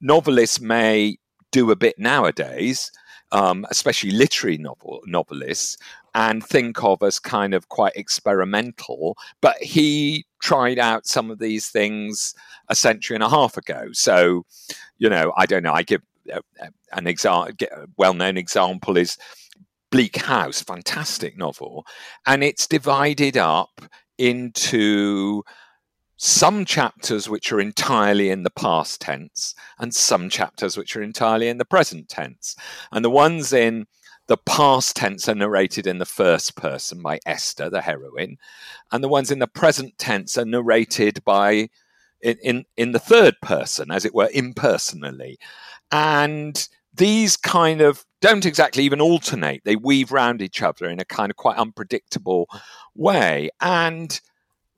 Novelists 0.00 0.60
may 0.60 1.18
do 1.50 1.70
a 1.70 1.76
bit 1.76 1.98
nowadays, 1.98 2.90
um, 3.32 3.66
especially 3.70 4.10
literary 4.10 4.58
novel 4.58 5.00
novelists, 5.06 5.76
and 6.14 6.44
think 6.44 6.82
of 6.82 7.02
as 7.02 7.18
kind 7.18 7.54
of 7.54 7.68
quite 7.68 7.94
experimental. 7.94 9.16
But 9.40 9.56
he 9.58 10.26
tried 10.40 10.78
out 10.78 11.06
some 11.06 11.30
of 11.30 11.38
these 11.38 11.68
things 11.68 12.34
a 12.68 12.74
century 12.74 13.14
and 13.14 13.24
a 13.24 13.28
half 13.28 13.56
ago. 13.56 13.88
So, 13.92 14.44
you 14.98 15.08
know, 15.08 15.32
I 15.36 15.46
don't 15.46 15.62
know. 15.62 15.72
I 15.72 15.82
give 15.82 16.02
an 16.92 17.06
example. 17.06 17.54
Well-known 17.96 18.36
example 18.36 18.96
is 18.96 19.16
Bleak 19.90 20.16
House, 20.16 20.62
fantastic 20.62 21.36
novel, 21.38 21.86
and 22.26 22.44
it's 22.44 22.66
divided 22.66 23.36
up 23.36 23.80
into 24.18 25.42
some 26.16 26.64
chapters 26.64 27.28
which 27.28 27.52
are 27.52 27.60
entirely 27.60 28.28
in 28.30 28.42
the 28.42 28.50
past 28.50 29.00
tense 29.00 29.54
and 29.78 29.94
some 29.94 30.28
chapters 30.28 30.76
which 30.76 30.96
are 30.96 31.02
entirely 31.02 31.48
in 31.48 31.58
the 31.58 31.64
present 31.64 32.08
tense. 32.08 32.56
And 32.90 33.04
the 33.04 33.10
ones 33.10 33.52
in 33.52 33.86
the 34.26 34.36
past 34.36 34.96
tense 34.96 35.28
are 35.28 35.34
narrated 35.34 35.86
in 35.86 35.98
the 35.98 36.04
first 36.04 36.56
person 36.56 37.00
by 37.02 37.20
Esther, 37.24 37.70
the 37.70 37.80
heroine, 37.80 38.36
and 38.92 39.02
the 39.02 39.08
ones 39.08 39.30
in 39.30 39.38
the 39.38 39.46
present 39.46 39.96
tense 39.96 40.36
are 40.36 40.44
narrated 40.44 41.22
by 41.24 41.68
in, 42.20 42.36
in, 42.42 42.64
in 42.76 42.92
the 42.92 42.98
third 42.98 43.36
person, 43.42 43.90
as 43.90 44.04
it 44.04 44.14
were, 44.14 44.30
impersonally. 44.32 45.38
And 45.90 46.68
these 46.94 47.36
kind 47.36 47.80
of 47.80 48.04
don't 48.20 48.46
exactly 48.46 48.82
even 48.84 49.00
alternate. 49.00 49.62
They 49.64 49.76
weave 49.76 50.12
round 50.12 50.42
each 50.42 50.62
other 50.62 50.86
in 50.86 51.00
a 51.00 51.04
kind 51.04 51.30
of 51.30 51.36
quite 51.36 51.56
unpredictable 51.56 52.48
way. 52.94 53.50
And 53.60 54.20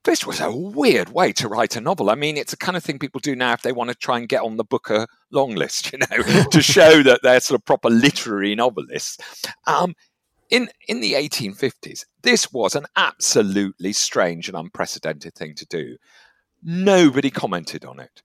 this 0.05 0.27
was 0.27 0.41
a 0.41 0.51
weird 0.51 1.11
way 1.11 1.33
to 1.33 1.49
write 1.49 1.77
a 1.77 1.81
novel. 1.81 2.11
I 2.11 2.15
mean, 2.15 2.37
it's 2.37 2.53
the 2.53 2.57
kind 2.57 2.77
of 2.77 2.85
thing 2.85 2.99
people 2.99 3.21
do 3.21 3.37
now 3.37 3.53
if 3.53 3.63
they 3.63 3.73
want 3.73 3.91
to 3.91 3.97
try 3.97 4.19
and 4.19 4.29
get 4.29 4.43
on 4.43 4.57
the 4.57 4.65
Booker 4.65 5.07
long 5.31 5.55
list, 5.55 5.93
you 5.93 5.99
know, 5.99 6.45
to 6.51 6.63
show 6.63 7.03
that 7.03 7.21
they're 7.23 7.41
sort 7.41 7.61
of 7.61 7.65
proper 7.65 7.91
literary 7.91 8.55
novelists. 8.55 9.19
Um, 9.67 9.95
in 10.51 10.69
in 10.89 11.01
the 11.01 11.13
1850s, 11.13 12.05
this 12.23 12.53
was 12.53 12.75
an 12.75 12.87
absolutely 12.97 13.93
strange 13.93 14.49
and 14.49 14.57
unprecedented 14.57 15.35
thing 15.35 15.55
to 15.55 15.67
do. 15.67 15.97
Nobody 16.63 17.31
commented 17.31 17.85
on 17.85 18.01
it. 18.01 18.23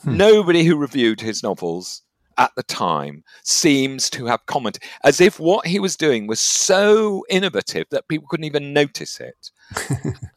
Hmm. 0.00 0.16
Nobody 0.16 0.64
who 0.64 0.76
reviewed 0.76 1.20
his 1.20 1.42
novels 1.42 2.02
at 2.38 2.52
the 2.54 2.62
time 2.62 3.24
seems 3.42 4.08
to 4.10 4.26
have 4.26 4.46
commented 4.46 4.82
as 5.02 5.20
if 5.20 5.40
what 5.40 5.66
he 5.66 5.80
was 5.80 5.96
doing 5.96 6.26
was 6.26 6.38
so 6.38 7.24
innovative 7.28 7.86
that 7.90 8.06
people 8.08 8.28
couldn't 8.28 8.44
even 8.44 8.72
notice 8.72 9.20
it. 9.20 9.50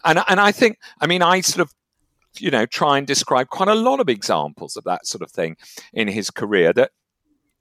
and 0.06 0.20
and 0.28 0.40
I 0.40 0.52
think 0.52 0.78
I 1.00 1.08
mean 1.08 1.22
I 1.22 1.42
sort 1.42 1.62
of 1.62 1.74
you 2.40 2.50
know 2.50 2.66
try 2.66 2.98
and 2.98 3.06
describe 3.06 3.50
quite 3.50 3.70
a 3.70 3.76
lot 3.76 4.00
of 4.00 4.10
examples 4.10 4.76
of 4.76 4.84
that 4.86 5.06
sort 5.06 5.22
of 5.22 5.32
thing 5.32 5.58
in 5.94 6.08
his 6.08 6.32
career 6.32 6.74
that 6.74 6.92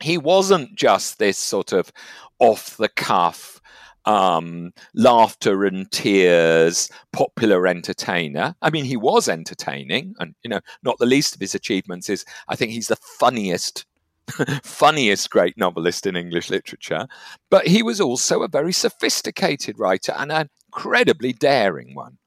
he 0.00 0.16
wasn't 0.16 0.74
just 0.74 1.18
this 1.18 1.36
sort 1.36 1.72
of 1.72 1.92
off 2.38 2.76
the 2.78 2.88
cuff 2.88 3.60
um, 4.04 4.72
laughter 4.94 5.64
and 5.64 5.90
tears, 5.90 6.90
popular 7.12 7.66
entertainer. 7.66 8.54
I 8.62 8.70
mean, 8.70 8.84
he 8.84 8.96
was 8.96 9.28
entertaining, 9.28 10.14
and 10.18 10.34
you 10.42 10.50
know, 10.50 10.60
not 10.82 10.98
the 10.98 11.06
least 11.06 11.34
of 11.34 11.40
his 11.40 11.54
achievements 11.54 12.08
is 12.08 12.24
I 12.48 12.56
think 12.56 12.72
he's 12.72 12.88
the 12.88 12.96
funniest 12.96 13.86
funniest 14.62 15.30
great 15.30 15.56
novelist 15.56 16.06
in 16.06 16.16
English 16.16 16.50
literature, 16.50 17.06
but 17.50 17.66
he 17.66 17.82
was 17.82 18.00
also 18.00 18.42
a 18.42 18.48
very 18.48 18.72
sophisticated 18.72 19.78
writer 19.78 20.12
and 20.16 20.30
an 20.30 20.48
incredibly 20.68 21.32
daring 21.32 21.94
one. 21.94 22.18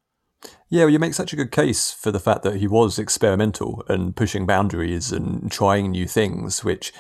Yeah, 0.69 0.85
well, 0.85 0.89
you 0.89 0.99
make 0.99 1.13
such 1.13 1.33
a 1.33 1.35
good 1.35 1.51
case 1.51 1.91
for 1.91 2.11
the 2.11 2.19
fact 2.19 2.43
that 2.43 2.55
he 2.55 2.67
was 2.67 2.97
experimental 2.97 3.83
and 3.87 4.15
pushing 4.15 4.45
boundaries 4.45 5.11
and 5.11 5.51
trying 5.51 5.91
new 5.91 6.07
things, 6.07 6.63
which, 6.63 6.91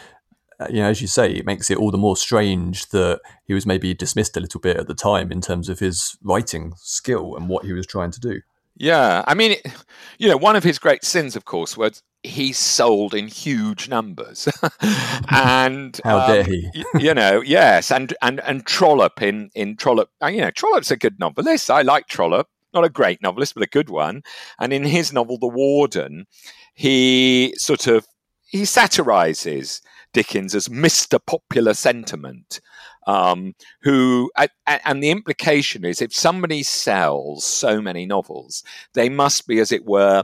you 0.69 0.81
know, 0.81 0.89
as 0.89 1.01
you 1.01 1.07
say, 1.07 1.31
it 1.31 1.45
makes 1.45 1.69
it 1.69 1.77
all 1.77 1.91
the 1.91 1.97
more 1.97 2.17
strange 2.17 2.89
that 2.89 3.21
he 3.45 3.53
was 3.53 3.65
maybe 3.65 3.93
dismissed 3.93 4.37
a 4.37 4.39
little 4.39 4.59
bit 4.59 4.77
at 4.77 4.87
the 4.87 4.93
time 4.93 5.31
in 5.31 5.41
terms 5.41 5.69
of 5.69 5.79
his 5.79 6.17
writing 6.23 6.73
skill 6.77 7.35
and 7.35 7.49
what 7.49 7.65
he 7.65 7.73
was 7.73 7.85
trying 7.85 8.11
to 8.11 8.19
do. 8.19 8.41
Yeah, 8.75 9.23
I 9.27 9.33
mean, 9.33 9.55
you 10.17 10.29
know, 10.29 10.37
one 10.37 10.55
of 10.55 10.63
his 10.63 10.79
great 10.79 11.03
sins, 11.03 11.35
of 11.35 11.45
course, 11.45 11.77
was 11.77 12.01
he 12.23 12.53
sold 12.53 13.13
in 13.13 13.27
huge 13.27 13.89
numbers, 13.89 14.47
and 15.29 15.99
how 16.03 16.19
um, 16.19 16.31
dare 16.31 16.43
he? 16.43 16.71
you 16.97 17.13
know, 17.13 17.41
yes, 17.41 17.91
and 17.91 18.13
and 18.21 18.39
and 18.41 18.65
Trollope 18.65 19.21
in 19.21 19.49
in 19.55 19.75
Trollope, 19.75 20.09
uh, 20.23 20.27
you 20.27 20.41
know, 20.41 20.51
Trollope's 20.51 20.91
a 20.91 20.97
good 20.97 21.19
novelist. 21.19 21.69
I 21.69 21.81
like 21.81 22.07
Trollope, 22.07 22.47
not 22.73 22.85
a 22.85 22.89
great 22.89 23.21
novelist, 23.21 23.53
but 23.53 23.63
a 23.63 23.67
good 23.67 23.89
one. 23.89 24.23
And 24.59 24.73
in 24.73 24.83
his 24.83 25.13
novel, 25.13 25.37
The 25.37 25.47
Warden, 25.47 26.25
he 26.73 27.53
sort 27.57 27.87
of 27.87 28.07
he 28.47 28.65
satirizes 28.65 29.81
Dickens 30.13 30.55
as 30.55 30.69
Mister 30.69 31.19
Popular 31.19 31.73
Sentiment, 31.73 32.61
um, 33.07 33.55
who 33.81 34.31
and 34.67 35.03
the 35.03 35.09
implication 35.09 35.83
is 35.83 36.01
if 36.01 36.13
somebody 36.13 36.63
sells 36.63 37.43
so 37.43 37.81
many 37.81 38.05
novels, 38.05 38.63
they 38.93 39.09
must 39.09 39.47
be, 39.47 39.59
as 39.59 39.71
it 39.71 39.85
were, 39.85 40.23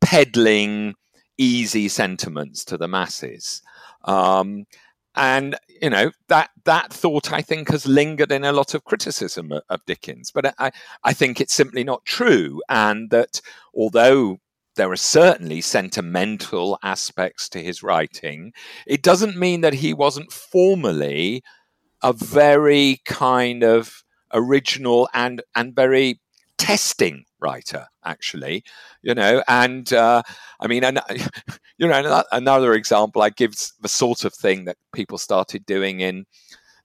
peddling 0.00 0.94
easy 1.36 1.88
sentiments 1.88 2.64
to 2.64 2.76
the 2.76 2.88
masses. 2.88 3.62
Um, 4.04 4.64
and 5.14 5.56
you 5.82 5.90
know 5.90 6.10
that 6.28 6.50
that 6.64 6.92
thought 6.92 7.32
I 7.32 7.42
think 7.42 7.70
has 7.70 7.86
lingered 7.86 8.32
in 8.32 8.44
a 8.44 8.52
lot 8.52 8.74
of 8.74 8.84
criticism 8.84 9.52
of, 9.52 9.62
of 9.68 9.84
Dickens, 9.86 10.30
but 10.30 10.54
I, 10.58 10.70
I 11.04 11.12
think 11.12 11.40
it's 11.40 11.54
simply 11.54 11.84
not 11.84 12.04
true, 12.04 12.60
and 12.68 13.10
that 13.10 13.40
although 13.74 14.38
there 14.78 14.90
are 14.90 14.96
certainly 14.96 15.60
sentimental 15.60 16.78
aspects 16.82 17.48
to 17.50 17.62
his 17.62 17.82
writing, 17.82 18.52
it 18.86 19.02
doesn't 19.02 19.36
mean 19.36 19.60
that 19.60 19.74
he 19.74 19.92
wasn't 19.92 20.32
formally 20.32 21.42
a 22.02 22.12
very 22.12 23.00
kind 23.04 23.62
of 23.62 24.02
original 24.32 25.08
and 25.12 25.42
and 25.54 25.74
very 25.74 26.20
testing 26.58 27.24
writer 27.40 27.86
actually 28.04 28.62
you 29.02 29.14
know 29.14 29.42
and 29.48 29.92
uh, 29.92 30.22
i 30.60 30.66
mean 30.66 30.82
you 31.78 31.86
know 31.88 32.22
another 32.32 32.74
example 32.74 33.22
i 33.22 33.30
give 33.30 33.54
the 33.80 33.88
sort 33.88 34.24
of 34.24 34.34
thing 34.34 34.64
that 34.64 34.76
people 34.92 35.18
started 35.18 35.64
doing 35.64 36.00
in 36.00 36.26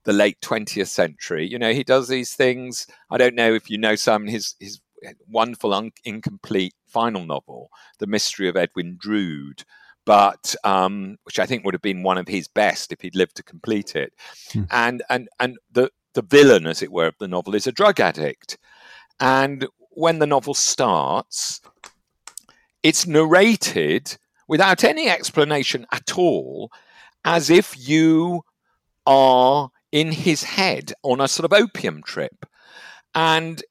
the 0.06 0.14
late 0.14 0.38
20th 0.42 0.90
century. 0.90 1.48
You 1.48 1.58
know 1.58 1.74
he 1.74 1.84
does 1.84 2.08
these 2.08 2.34
things 2.34 2.88
i 3.10 3.18
don't 3.18 3.36
know 3.36 3.54
if 3.54 3.70
you 3.70 3.78
know 3.78 3.96
some 3.96 4.28
his 4.28 4.56
his 4.60 4.80
wonderful, 5.28 5.74
un- 5.74 5.92
incomplete 6.04 6.74
final 6.88 7.26
novel, 7.26 7.70
The 8.00 8.08
Mystery 8.08 8.48
of 8.48 8.58
Edwin 8.58 8.98
Drood, 9.00 9.64
but 10.06 10.56
um, 10.64 11.18
which 11.24 11.40
I 11.40 11.46
think 11.46 11.64
would 11.64 11.74
have 11.74 11.82
been 11.82 12.04
one 12.04 12.18
of 12.18 12.28
his 12.28 12.48
best 12.48 12.92
if 12.92 13.02
he'd 13.02 13.16
lived 13.16 13.36
to 13.38 13.44
complete 13.44 13.96
it. 13.96 14.14
Hmm. 14.52 14.64
And 14.72 15.04
and 15.10 15.30
and 15.40 15.58
the 15.72 15.92
the 16.14 16.22
villain, 16.22 16.68
as 16.68 16.82
it 16.82 16.92
were, 16.92 17.08
of 17.08 17.16
the 17.20 17.28
novel 17.28 17.56
is 17.56 17.68
a 17.68 17.72
drug 17.72 18.00
addict. 18.00 18.58
And 19.20 19.68
when 19.92 20.20
the 20.20 20.28
novel 20.28 20.54
starts, 20.54 21.62
it's 22.82 23.08
narrated 23.08 24.18
without 24.48 24.84
any 24.84 25.08
explanation 25.10 25.86
at 25.92 26.18
all, 26.18 26.72
as 27.24 27.50
if 27.50 27.76
you 27.78 28.44
are 29.06 29.70
in 29.92 30.12
his 30.12 30.44
head 30.44 30.94
on 31.04 31.22
a 31.22 31.28
sort 31.28 31.46
of 31.46 31.54
opium 31.54 32.04
trip. 32.04 32.46
And 33.16 33.64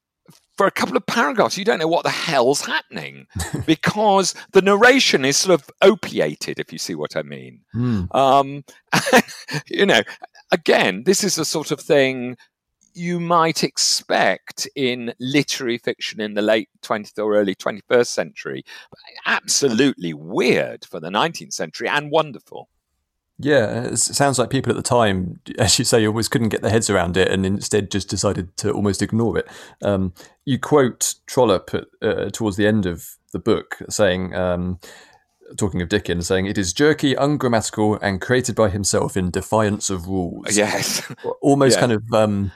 for 0.63 0.69
a 0.69 0.71
couple 0.71 0.97
of 0.97 1.05
paragraphs, 1.07 1.59
you 1.59 1.65
don't 1.65 1.81
know 1.81 1.89
what 1.89 2.05
the 2.05 2.11
hell's 2.11 2.61
happening 2.61 3.27
because 3.67 4.33
the 4.53 4.63
narration 4.63 5.25
is 5.25 5.37
sort 5.37 5.61
of 5.61 5.69
opiated, 5.83 6.61
if 6.61 6.73
you 6.73 6.79
see 6.79 6.95
what 6.95 7.17
I 7.17 7.23
mean. 7.23 7.63
Mm. 7.75 8.15
Um, 8.15 8.65
you 9.67 9.85
know, 9.85 10.03
again, 10.53 11.03
this 11.03 11.25
is 11.25 11.35
the 11.35 11.45
sort 11.45 11.73
of 11.73 11.81
thing 11.81 12.37
you 12.95 13.19
might 13.19 13.65
expect 13.65 14.69
in 14.77 15.13
literary 15.19 15.79
fiction 15.79 16.21
in 16.21 16.35
the 16.35 16.43
late 16.43 16.69
20th 16.85 17.19
or 17.19 17.35
early 17.35 17.57
21st 17.57 18.07
century. 18.07 18.65
Absolutely 19.27 20.15
weird 20.15 20.85
for 20.85 21.01
the 21.01 21.11
19th 21.11 21.55
century 21.55 21.89
and 21.89 22.09
wonderful. 22.13 22.69
Yeah, 23.39 23.85
it 23.85 23.97
sounds 23.99 24.39
like 24.39 24.51
people 24.51 24.71
at 24.71 24.77
the 24.77 24.83
time, 24.83 25.41
as 25.59 25.79
you 25.79 25.85
say, 25.85 26.07
almost 26.07 26.31
couldn't 26.31 26.51
get 26.51 26.63
their 26.63 26.71
heads 26.71 26.89
around 26.89 27.17
it 27.17 27.29
and 27.29 27.45
instead 27.45 27.91
just 27.91 28.09
decided 28.09 28.57
to 28.59 28.71
almost 28.71 29.03
ignore 29.03 29.39
it. 29.39 29.49
Um, 29.83 30.15
you 30.45 30.59
quote 30.59 31.15
Trollope 31.27 31.75
at, 31.75 31.85
uh, 32.01 32.31
towards 32.31 32.57
the 32.57 32.67
end 32.67 32.87
of 32.87 33.17
the 33.33 33.39
book 33.39 33.79
saying, 33.89 34.35
um, 34.35 34.79
talking 35.57 35.83
of 35.83 35.89
Dickens, 35.89 36.29
saying, 36.29 36.47
It 36.47 36.59
is 36.59 36.73
jerky, 36.73 37.15
ungrammatical, 37.15 37.99
and 38.01 38.21
created 38.21 38.55
by 38.55 38.69
himself 38.69 39.17
in 39.17 39.31
defiance 39.31 39.91
of 39.91 40.07
rules. 40.07 40.57
Yes. 40.57 41.03
almost 41.41 41.77
yeah. 41.77 41.81
kind 41.81 41.93
of. 41.93 42.13
Um, 42.13 42.53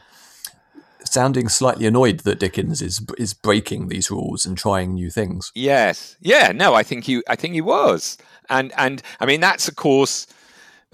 sounding 1.08 1.48
slightly 1.48 1.86
annoyed 1.86 2.20
that 2.20 2.40
Dickens 2.40 2.82
is 2.82 3.00
is 3.16 3.32
breaking 3.32 3.88
these 3.88 4.10
rules 4.10 4.44
and 4.44 4.58
trying 4.58 4.94
new 4.94 5.08
things. 5.08 5.52
Yes, 5.54 6.16
yeah, 6.20 6.52
no, 6.52 6.74
I 6.74 6.82
think 6.82 7.04
he, 7.04 7.22
I 7.28 7.36
think 7.36 7.54
he 7.54 7.60
was, 7.60 8.18
and 8.50 8.72
and 8.76 9.02
I 9.20 9.26
mean 9.26 9.40
that's 9.40 9.68
of 9.68 9.76
course 9.76 10.26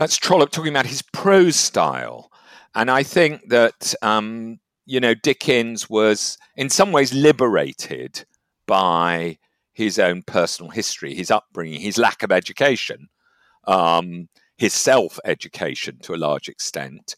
that's 0.02 0.16
Trollope 0.16 0.50
talking 0.50 0.72
about 0.72 0.86
his 0.86 1.00
prose 1.00 1.54
style. 1.54 2.32
And 2.74 2.90
I 2.90 3.04
think 3.04 3.50
that, 3.50 3.94
um, 4.02 4.58
you 4.84 4.98
know, 4.98 5.14
Dickens 5.14 5.88
was 5.88 6.38
in 6.56 6.70
some 6.70 6.90
ways 6.90 7.14
liberated 7.14 8.24
by 8.66 9.38
his 9.72 10.00
own 10.00 10.22
personal 10.22 10.72
history, 10.72 11.14
his 11.14 11.30
upbringing, 11.30 11.80
his 11.80 11.98
lack 11.98 12.24
of 12.24 12.32
education, 12.32 13.10
um, 13.68 14.28
his 14.56 14.74
self 14.74 15.20
education 15.24 15.98
to 16.02 16.14
a 16.14 16.16
large 16.16 16.48
extent. 16.48 17.14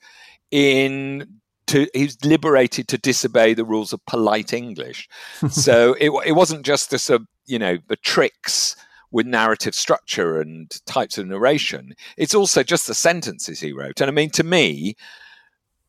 In 0.50 1.40
to, 1.68 1.88
he's 1.94 2.22
liberated 2.22 2.86
to 2.88 2.98
disobey 2.98 3.54
the 3.54 3.64
rules 3.64 3.94
of 3.94 4.04
polite 4.04 4.52
English. 4.52 5.08
so 5.50 5.94
it, 5.94 6.10
it 6.26 6.32
wasn't 6.32 6.66
just 6.66 6.90
the 6.90 6.98
sort 6.98 7.22
of, 7.22 7.28
you 7.46 7.58
know, 7.58 7.78
the 7.88 7.96
tricks 7.96 8.76
with 9.14 9.26
narrative 9.26 9.76
structure 9.76 10.40
and 10.40 10.84
types 10.86 11.18
of 11.18 11.26
narration. 11.28 11.94
It's 12.16 12.34
also 12.34 12.64
just 12.64 12.88
the 12.88 12.94
sentences 12.94 13.60
he 13.60 13.72
wrote. 13.72 14.00
And 14.00 14.10
I 14.10 14.12
mean, 14.12 14.30
to 14.30 14.42
me, 14.42 14.96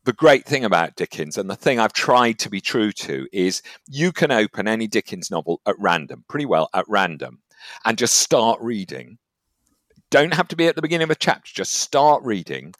the 0.04 0.12
great 0.12 0.46
thing 0.46 0.64
about 0.64 0.94
Dickens 0.94 1.36
and 1.36 1.50
the 1.50 1.56
thing 1.56 1.80
I've 1.80 1.92
tried 1.92 2.38
to 2.38 2.48
be 2.48 2.60
true 2.60 2.92
to 2.92 3.26
is 3.32 3.62
you 3.88 4.12
can 4.12 4.30
open 4.30 4.68
any 4.68 4.86
Dickens 4.86 5.28
novel 5.28 5.60
at 5.66 5.74
random, 5.80 6.24
pretty 6.28 6.46
well 6.46 6.70
at 6.72 6.84
random, 6.86 7.40
and 7.84 7.98
just 7.98 8.18
start 8.18 8.60
reading. 8.60 9.18
Don't 10.12 10.34
have 10.34 10.46
to 10.46 10.56
be 10.56 10.68
at 10.68 10.76
the 10.76 10.82
beginning 10.82 11.06
of 11.06 11.10
a 11.10 11.16
chapter, 11.16 11.50
just 11.52 11.72
start 11.72 12.22
reading, 12.22 12.74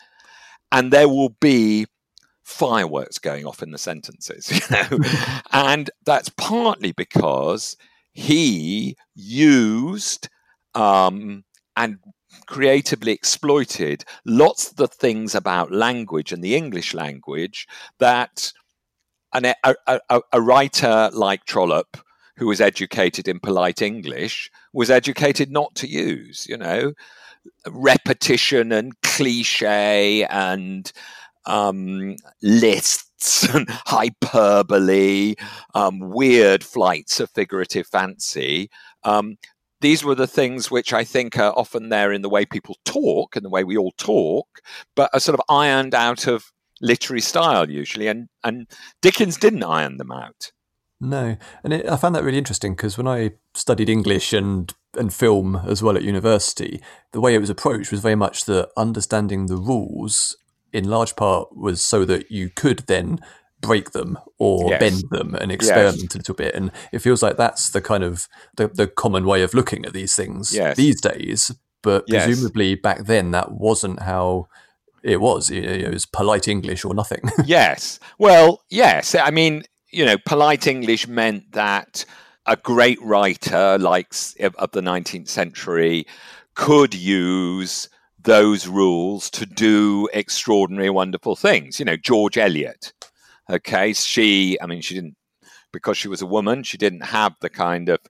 and 0.70 0.92
there 0.92 1.08
will 1.08 1.30
be 1.40 1.86
fireworks 2.44 3.18
going 3.18 3.46
off 3.46 3.64
in 3.64 3.72
the 3.72 3.78
sentences, 3.78 4.48
you 4.70 4.76
know. 4.76 5.04
and 5.50 5.90
that's 6.04 6.28
partly 6.28 6.92
because 6.92 7.76
he 8.12 8.96
used 9.16 10.28
um, 10.76 11.44
and 11.76 11.98
creatively 12.46 13.12
exploited 13.12 14.04
lots 14.24 14.70
of 14.70 14.76
the 14.76 14.86
things 14.86 15.34
about 15.34 15.72
language 15.72 16.32
and 16.32 16.44
the 16.44 16.54
English 16.54 16.94
language 16.94 17.66
that 17.98 18.52
an, 19.32 19.46
a, 19.64 19.74
a, 19.86 20.20
a 20.32 20.40
writer 20.40 21.10
like 21.12 21.44
Trollope, 21.44 21.96
who 22.36 22.46
was 22.46 22.60
educated 22.60 23.26
in 23.26 23.40
polite 23.40 23.82
English, 23.82 24.50
was 24.72 24.90
educated 24.90 25.50
not 25.50 25.74
to 25.76 25.88
use, 25.88 26.46
you 26.46 26.56
know, 26.56 26.92
repetition 27.68 28.72
and 28.72 29.00
cliche 29.02 30.24
and 30.24 30.92
um, 31.46 32.16
lists 32.42 33.48
and 33.54 33.68
hyperbole, 33.68 35.34
um, 35.74 36.00
weird 36.00 36.62
flights 36.62 37.20
of 37.20 37.30
figurative 37.30 37.86
fancy. 37.86 38.68
Um, 39.04 39.36
these 39.86 40.02
were 40.02 40.16
the 40.16 40.26
things 40.26 40.68
which 40.68 40.92
I 40.92 41.04
think 41.04 41.38
are 41.38 41.56
often 41.56 41.90
there 41.90 42.12
in 42.12 42.22
the 42.22 42.28
way 42.28 42.44
people 42.44 42.76
talk 42.84 43.36
and 43.36 43.44
the 43.44 43.48
way 43.48 43.62
we 43.62 43.76
all 43.76 43.92
talk, 43.92 44.60
but 44.96 45.10
are 45.12 45.20
sort 45.20 45.38
of 45.38 45.44
ironed 45.48 45.94
out 45.94 46.26
of 46.26 46.50
literary 46.80 47.20
style 47.20 47.70
usually. 47.70 48.08
And, 48.08 48.28
and 48.42 48.66
Dickens 49.00 49.36
didn't 49.36 49.62
iron 49.62 49.98
them 49.98 50.10
out. 50.10 50.50
No, 51.00 51.36
and 51.62 51.72
it, 51.72 51.88
I 51.88 51.96
found 51.98 52.16
that 52.16 52.24
really 52.24 52.36
interesting 52.36 52.74
because 52.74 52.98
when 52.98 53.06
I 53.06 53.34
studied 53.54 53.88
English 53.88 54.32
and 54.32 54.74
and 54.98 55.14
film 55.14 55.54
as 55.64 55.84
well 55.84 55.96
at 55.96 56.02
university, 56.02 56.80
the 57.12 57.20
way 57.20 57.36
it 57.36 57.40
was 57.40 57.50
approached 57.50 57.92
was 57.92 58.00
very 58.00 58.16
much 58.16 58.46
that 58.46 58.70
understanding 58.76 59.46
the 59.46 59.56
rules 59.56 60.36
in 60.72 60.88
large 60.88 61.14
part 61.14 61.56
was 61.56 61.80
so 61.80 62.04
that 62.06 62.32
you 62.32 62.50
could 62.50 62.80
then 62.88 63.20
break 63.60 63.92
them 63.92 64.18
or 64.38 64.70
yes. 64.70 64.80
bend 64.80 65.04
them 65.10 65.34
and 65.34 65.50
experiment 65.50 66.02
yes. 66.02 66.14
a 66.14 66.18
little 66.18 66.34
bit. 66.34 66.54
And 66.54 66.70
it 66.92 67.00
feels 67.00 67.22
like 67.22 67.36
that's 67.36 67.70
the 67.70 67.80
kind 67.80 68.04
of 68.04 68.28
the, 68.56 68.68
the 68.68 68.86
common 68.86 69.26
way 69.26 69.42
of 69.42 69.54
looking 69.54 69.84
at 69.86 69.92
these 69.92 70.14
things 70.14 70.54
yes. 70.54 70.76
these 70.76 71.00
days. 71.00 71.52
But 71.82 72.06
presumably 72.08 72.74
back 72.74 73.06
then 73.06 73.30
that 73.30 73.52
wasn't 73.52 74.02
how 74.02 74.48
it 75.02 75.20
was. 75.20 75.50
It 75.50 75.92
was 75.92 76.04
polite 76.04 76.48
English 76.48 76.84
or 76.84 76.94
nothing. 76.94 77.22
yes. 77.44 78.00
Well, 78.18 78.62
yes. 78.70 79.14
I 79.14 79.30
mean, 79.30 79.62
you 79.90 80.04
know, 80.04 80.16
polite 80.26 80.66
English 80.66 81.06
meant 81.06 81.52
that 81.52 82.04
a 82.44 82.56
great 82.56 83.00
writer 83.02 83.78
like 83.78 84.12
of 84.40 84.70
the 84.72 84.80
19th 84.80 85.28
century 85.28 86.06
could 86.54 86.94
use 86.94 87.88
those 88.18 88.66
rules 88.66 89.30
to 89.30 89.46
do 89.46 90.08
extraordinary, 90.12 90.90
wonderful 90.90 91.36
things. 91.36 91.78
You 91.78 91.84
know, 91.84 91.96
George 91.96 92.36
Eliot 92.36 92.92
Okay, 93.48 93.92
she, 93.92 94.58
I 94.60 94.66
mean, 94.66 94.80
she 94.80 94.94
didn't 94.94 95.16
because 95.72 95.96
she 95.96 96.08
was 96.08 96.22
a 96.22 96.26
woman. 96.26 96.62
She 96.62 96.78
didn't 96.78 97.04
have 97.04 97.34
the 97.40 97.50
kind 97.50 97.88
of 97.88 98.00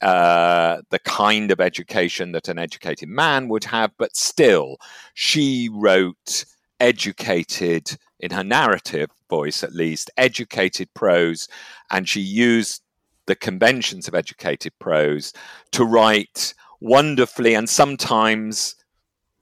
uh, 0.00 0.82
the 0.90 1.00
kind 1.00 1.50
of 1.50 1.60
education 1.60 2.30
that 2.32 2.48
an 2.48 2.58
educated 2.58 3.08
man 3.08 3.48
would 3.48 3.64
have, 3.64 3.90
but 3.98 4.14
still, 4.14 4.76
she 5.14 5.68
wrote 5.72 6.44
educated 6.78 7.96
in 8.20 8.30
her 8.30 8.44
narrative 8.44 9.10
voice, 9.28 9.64
at 9.64 9.74
least, 9.74 10.10
educated 10.16 10.88
prose, 10.94 11.48
and 11.90 12.08
she 12.08 12.20
used 12.20 12.82
the 13.26 13.34
conventions 13.34 14.06
of 14.06 14.14
educated 14.14 14.72
prose 14.78 15.32
to 15.72 15.84
write 15.84 16.54
wonderfully 16.80 17.54
and 17.54 17.68
sometimes 17.68 18.76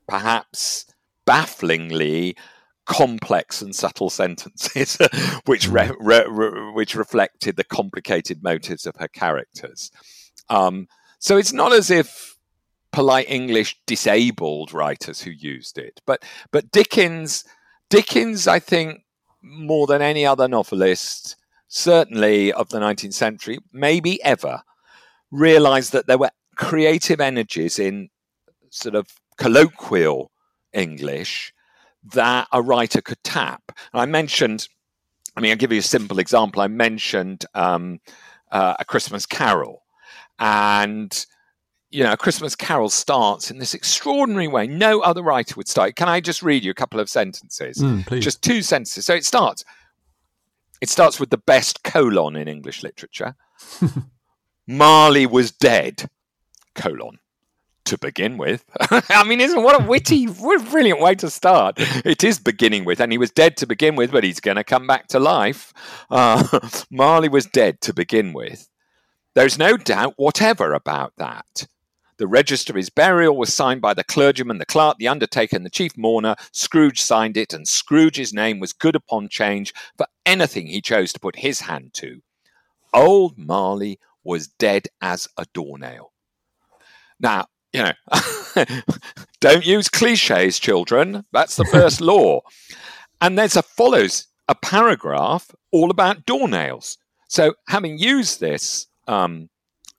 perhaps 0.09 0.87
bafflingly 1.27 2.37
complex 2.87 3.61
and 3.61 3.75
subtle 3.75 4.11
sentences, 4.11 4.96
which 5.44 5.68
re- 5.68 5.88
mm. 5.88 5.96
re- 5.99 6.27
re- 6.29 6.72
which 6.72 6.94
reflected 6.94 7.57
the 7.57 7.64
complicated 7.64 8.42
motives 8.42 8.87
of 8.87 8.96
her 8.96 9.09
characters. 9.09 9.90
Um, 10.49 10.88
so 11.18 11.37
it's 11.37 11.53
not 11.53 11.72
as 11.72 11.90
if 11.90 12.37
polite 12.92 13.29
English 13.29 13.77
disabled 13.87 14.72
writers 14.72 15.20
who 15.20 15.31
used 15.31 15.77
it, 15.77 16.01
but 16.07 16.25
but 16.51 16.70
Dickens, 16.70 17.44
Dickens, 17.90 18.46
I 18.46 18.59
think 18.59 19.01
more 19.42 19.87
than 19.87 20.03
any 20.03 20.25
other 20.25 20.49
novelist, 20.49 21.37
certainly 21.68 22.53
of 22.53 22.70
the 22.70 22.79
19th 22.79 23.14
century, 23.14 23.59
maybe 23.72 24.22
ever, 24.25 24.62
realized 25.31 25.92
that 25.92 26.07
there 26.07 26.18
were 26.18 26.31
creative 26.57 27.20
energies 27.20 27.79
in 27.79 28.09
sort 28.70 28.94
of 28.94 29.09
colloquial 29.37 30.31
English 30.72 31.53
that 32.12 32.49
a 32.53 32.62
writer 32.62 33.01
could 33.01 33.23
tap. 33.23 33.73
And 33.92 34.01
I 34.01 34.07
mentioned, 34.07 34.69
I 35.37 35.40
mean, 35.40 35.51
I'll 35.51 35.57
give 35.57 35.73
you 35.73 35.79
a 35.79 35.83
simple 35.83 36.19
example. 36.19 36.62
I 36.62 36.69
mentioned 36.69 37.45
um, 37.55 38.01
uh, 38.51 38.75
A 38.79 38.85
Christmas 38.85 39.27
Carol. 39.27 39.83
And, 40.38 41.27
you 41.90 42.05
know, 42.05 42.12
A 42.12 42.16
Christmas 42.16 42.55
Carol 42.55 42.88
starts 42.88 43.51
in 43.51 43.59
this 43.59 43.75
extraordinary 43.75 44.49
way. 44.49 44.66
No 44.66 45.01
other 45.01 45.23
writer 45.23 45.55
would 45.57 45.69
start. 45.69 45.97
Can 45.97 46.09
I 46.09 46.21
just 46.21 46.42
read 46.42 46.64
you 46.64 46.71
a 46.71 46.75
couple 46.75 47.01
of 47.01 47.09
sentences? 47.09 47.79
Mm, 47.79 48.21
just 48.21 48.42
two 48.42 48.62
sentences. 48.62 49.07
So 49.07 49.14
it 49.14 49.25
starts. 49.25 49.64
It 50.81 50.90
starts 50.90 51.19
with 51.19 51.31
the 51.31 51.38
best 51.38 51.83
colon 51.85 52.37
in 52.37 52.49
English 52.49 52.83
literature. 52.83 53.35
Marley 54.66 55.27
was 55.27 55.53
dead, 55.53 56.09
colon, 56.75 57.19
to 57.87 57.99
begin 57.99 58.37
with. 58.37 58.64
I 58.90 59.25
mean, 59.25 59.40
isn't 59.40 59.62
what 59.62 59.81
a 59.81 59.85
witty, 59.85 60.27
brilliant 60.27 61.01
way 61.01 61.14
to 61.16 61.31
start. 61.31 61.75
It 62.05 62.22
is 62.22 62.38
beginning 62.38 62.85
with, 62.85 63.01
and 63.01 63.11
he 63.11 63.18
was 63.18 63.31
dead 63.31 63.57
to 63.59 63.66
begin 63.66 63.96
with, 63.96 64.12
but 64.12 64.25
he's 64.25 64.40
going 64.40 64.57
to 64.57 64.64
come 64.64 64.87
back 64.87 65.09
to 65.09 65.18
life. 65.18 65.72
Uh, 66.11 66.61
Marley 66.90 67.29
was 67.29 67.46
dead 67.46 67.81
to 67.83 67.94
begin 67.94 68.33
with. 68.33 68.68
There's 69.35 69.59
no 69.59 69.77
doubt 69.77 70.14
whatever 70.16 70.72
about 70.72 71.12
that. 71.16 71.66
The 72.18 72.27
register 72.27 72.72
of 72.72 72.77
his 72.77 72.88
burial 72.88 73.37
was 73.37 73.53
signed 73.53 73.83
by 73.83 73.92
the 73.92 74.05
clergyman, 74.05 74.57
the 74.59 74.64
clerk, 74.64 74.96
the 74.99 75.09
undertaker, 75.09 75.55
and 75.55 75.66
the 75.66 75.70
chief 75.70 75.96
mourner. 75.99 76.37
Scrooge 76.53 77.03
signed 77.03 77.37
it, 77.37 77.53
and 77.53 77.68
Scrooge's 77.68 78.33
name 78.33 78.59
was 78.59 78.72
good 78.72 78.96
upon 78.96 79.29
change 79.29 79.75
for 79.99 80.07
anything 80.25 80.66
he 80.66 80.81
chose 80.81 81.12
to 81.12 81.20
put 81.20 81.37
his 81.37 81.61
hand 81.61 81.92
to. 81.94 82.22
Old 82.94 83.37
Marley 83.37 83.99
was 84.25 84.49
dead 84.49 84.88
as 85.03 85.29
a 85.37 85.44
doornail. 85.53 86.12
Now, 87.20 87.46
you 87.77 87.83
know, 87.83 88.65
don't 89.41 89.67
use 89.67 89.89
cliches, 89.89 90.59
children. 90.59 91.25
That's 91.33 91.57
the 91.57 91.67
first 91.67 92.01
law. 92.12 92.41
And 93.21 93.39
there's 93.39 93.57
a 93.57 93.62
follows 93.62 94.27
a 94.49 94.55
paragraph 94.55 95.51
all 95.73 95.91
about 95.91 96.25
doornails. 96.25 96.97
So, 97.29 97.55
having 97.69 97.99
used 97.99 98.41
this 98.41 98.87
um, 99.09 99.51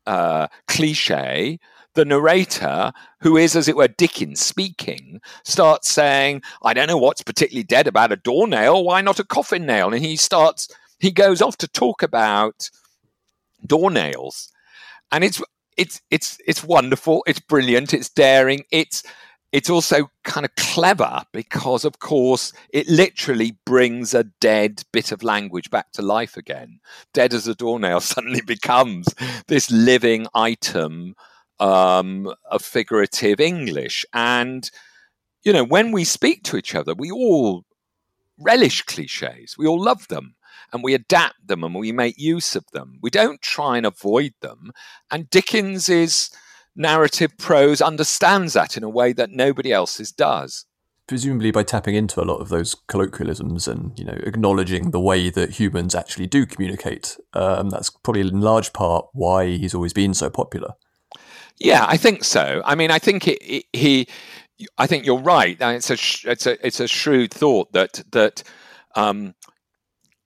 uh, 0.08 0.48
cliche, 0.68 1.60
the 1.94 2.06
narrator, 2.06 2.92
who 3.22 3.38
is, 3.38 3.56
as 3.56 3.68
it 3.68 3.76
were, 3.76 3.90
Dickens 3.90 4.40
speaking, 4.40 5.20
starts 5.44 5.90
saying, 5.90 6.42
I 6.64 6.74
don't 6.74 6.88
know 6.88 6.98
what's 6.98 7.22
particularly 7.22 7.64
dead 7.64 7.88
about 7.88 8.12
a 8.12 8.16
doornail. 8.16 8.84
Why 8.84 9.02
not 9.02 9.20
a 9.20 9.24
coffin 9.24 9.66
nail? 9.66 9.94
And 9.94 10.04
he 10.04 10.16
starts, 10.16 10.70
he 11.00 11.12
goes 11.12 11.42
off 11.42 11.58
to 11.58 11.68
talk 11.68 12.02
about 12.02 12.70
doornails. 13.68 14.50
And 15.12 15.24
it's, 15.24 15.42
it's, 15.78 16.02
it's, 16.12 16.40
it's 16.46 16.64
wonderful. 16.64 17.24
It's 17.28 17.40
brilliant. 17.40 17.94
It's 17.94 18.10
daring. 18.10 18.64
It's, 18.72 19.04
it's 19.52 19.70
also 19.70 20.10
kind 20.24 20.46
of 20.46 20.54
clever 20.56 21.24
because, 21.32 21.86
of 21.86 22.00
course, 22.00 22.52
it 22.70 22.88
literally 22.88 23.58
brings 23.66 24.14
a 24.14 24.26
dead 24.26 24.84
bit 24.92 25.12
of 25.12 25.24
language 25.24 25.70
back 25.70 25.92
to 25.94 26.02
life 26.02 26.36
again. 26.36 26.80
Dead 27.14 27.34
as 27.34 27.48
a 27.48 27.56
doornail 27.56 28.00
suddenly 28.02 28.42
becomes 28.42 29.08
this 29.48 29.72
living 29.72 30.28
item 30.34 31.16
um, 31.60 32.34
of 32.52 32.62
figurative 32.62 33.40
English. 33.40 34.06
And, 34.14 34.70
you 35.44 35.54
know, 35.54 35.64
when 35.64 35.92
we 35.92 36.04
speak 36.04 36.44
to 36.44 36.58
each 36.58 36.76
other, 36.76 36.94
we 36.94 37.10
all 37.10 37.64
relish 38.38 38.84
cliches, 38.84 39.58
we 39.58 39.66
all 39.66 39.82
love 39.82 40.08
them. 40.10 40.36
And 40.74 40.84
we 40.84 40.94
adapt 40.94 41.48
them 41.48 41.64
and 41.64 41.76
we 41.76 41.92
make 41.92 42.18
use 42.18 42.56
of 42.56 42.66
them. 42.72 43.00
We 43.02 43.10
don't 43.10 43.42
try 43.42 43.78
and 43.78 43.86
avoid 43.86 44.34
them. 44.42 44.72
And 45.12 45.30
Dickens's 45.30 46.30
narrative 46.76 47.38
prose 47.38 47.82
understands 47.82 48.54
that 48.54 48.78
in 48.78 48.84
a 48.84 48.90
way 48.90 49.14
that 49.14 49.32
nobody 49.32 49.72
else's 49.72 50.12
does 50.12 50.66
presumably 51.08 51.52
by 51.52 51.64
tapping 51.64 51.96
into 51.96 52.22
a 52.22 52.26
lot 52.26 52.36
of 52.36 52.50
those 52.50 52.76
colloquialisms 52.88 53.66
and 53.66 53.98
you 53.98 54.04
know 54.04 54.20
acknowledging 54.24 54.92
the 54.92 55.00
way 55.00 55.30
that 55.30 55.52
humans 55.52 55.96
actually 55.96 56.28
do 56.28 56.46
communicate 56.46 57.18
um, 57.34 57.70
that's 57.70 57.90
probably 57.90 58.22
in 58.22 58.42
large 58.42 58.74
part 58.74 59.08
why 59.14 59.48
he's 59.48 59.74
always 59.74 59.94
been 59.94 60.14
so 60.14 60.30
popular 60.30 60.74
yeah, 61.60 61.86
I 61.88 61.98
think 61.98 62.24
so. 62.24 62.62
I 62.66 62.76
mean, 62.76 62.92
I 62.92 63.00
think 63.00 63.28
it, 63.28 63.42
it, 63.42 63.66
he. 63.74 64.08
I 64.78 64.88
think 64.88 65.06
you're 65.06 65.20
right. 65.20 65.58
It's 65.60 65.90
a 65.90 66.30
it's 66.30 66.46
a 66.46 66.66
it's 66.66 66.80
a 66.80 66.88
shrewd 66.88 67.34
thought 67.34 67.72
that 67.74 68.04
that 68.12 68.44
um, 68.96 69.34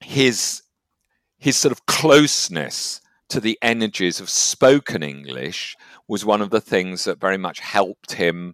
his 0.01 0.61
his 1.37 1.57
sort 1.57 1.71
of 1.71 1.85
closeness 1.87 3.01
to 3.29 3.39
the 3.39 3.57
energies 3.61 4.19
of 4.19 4.29
spoken 4.29 5.01
English 5.01 5.75
was 6.07 6.23
one 6.25 6.41
of 6.41 6.51
the 6.51 6.61
things 6.61 7.05
that 7.05 7.19
very 7.19 7.37
much 7.37 7.59
helped 7.59 8.11
him 8.11 8.53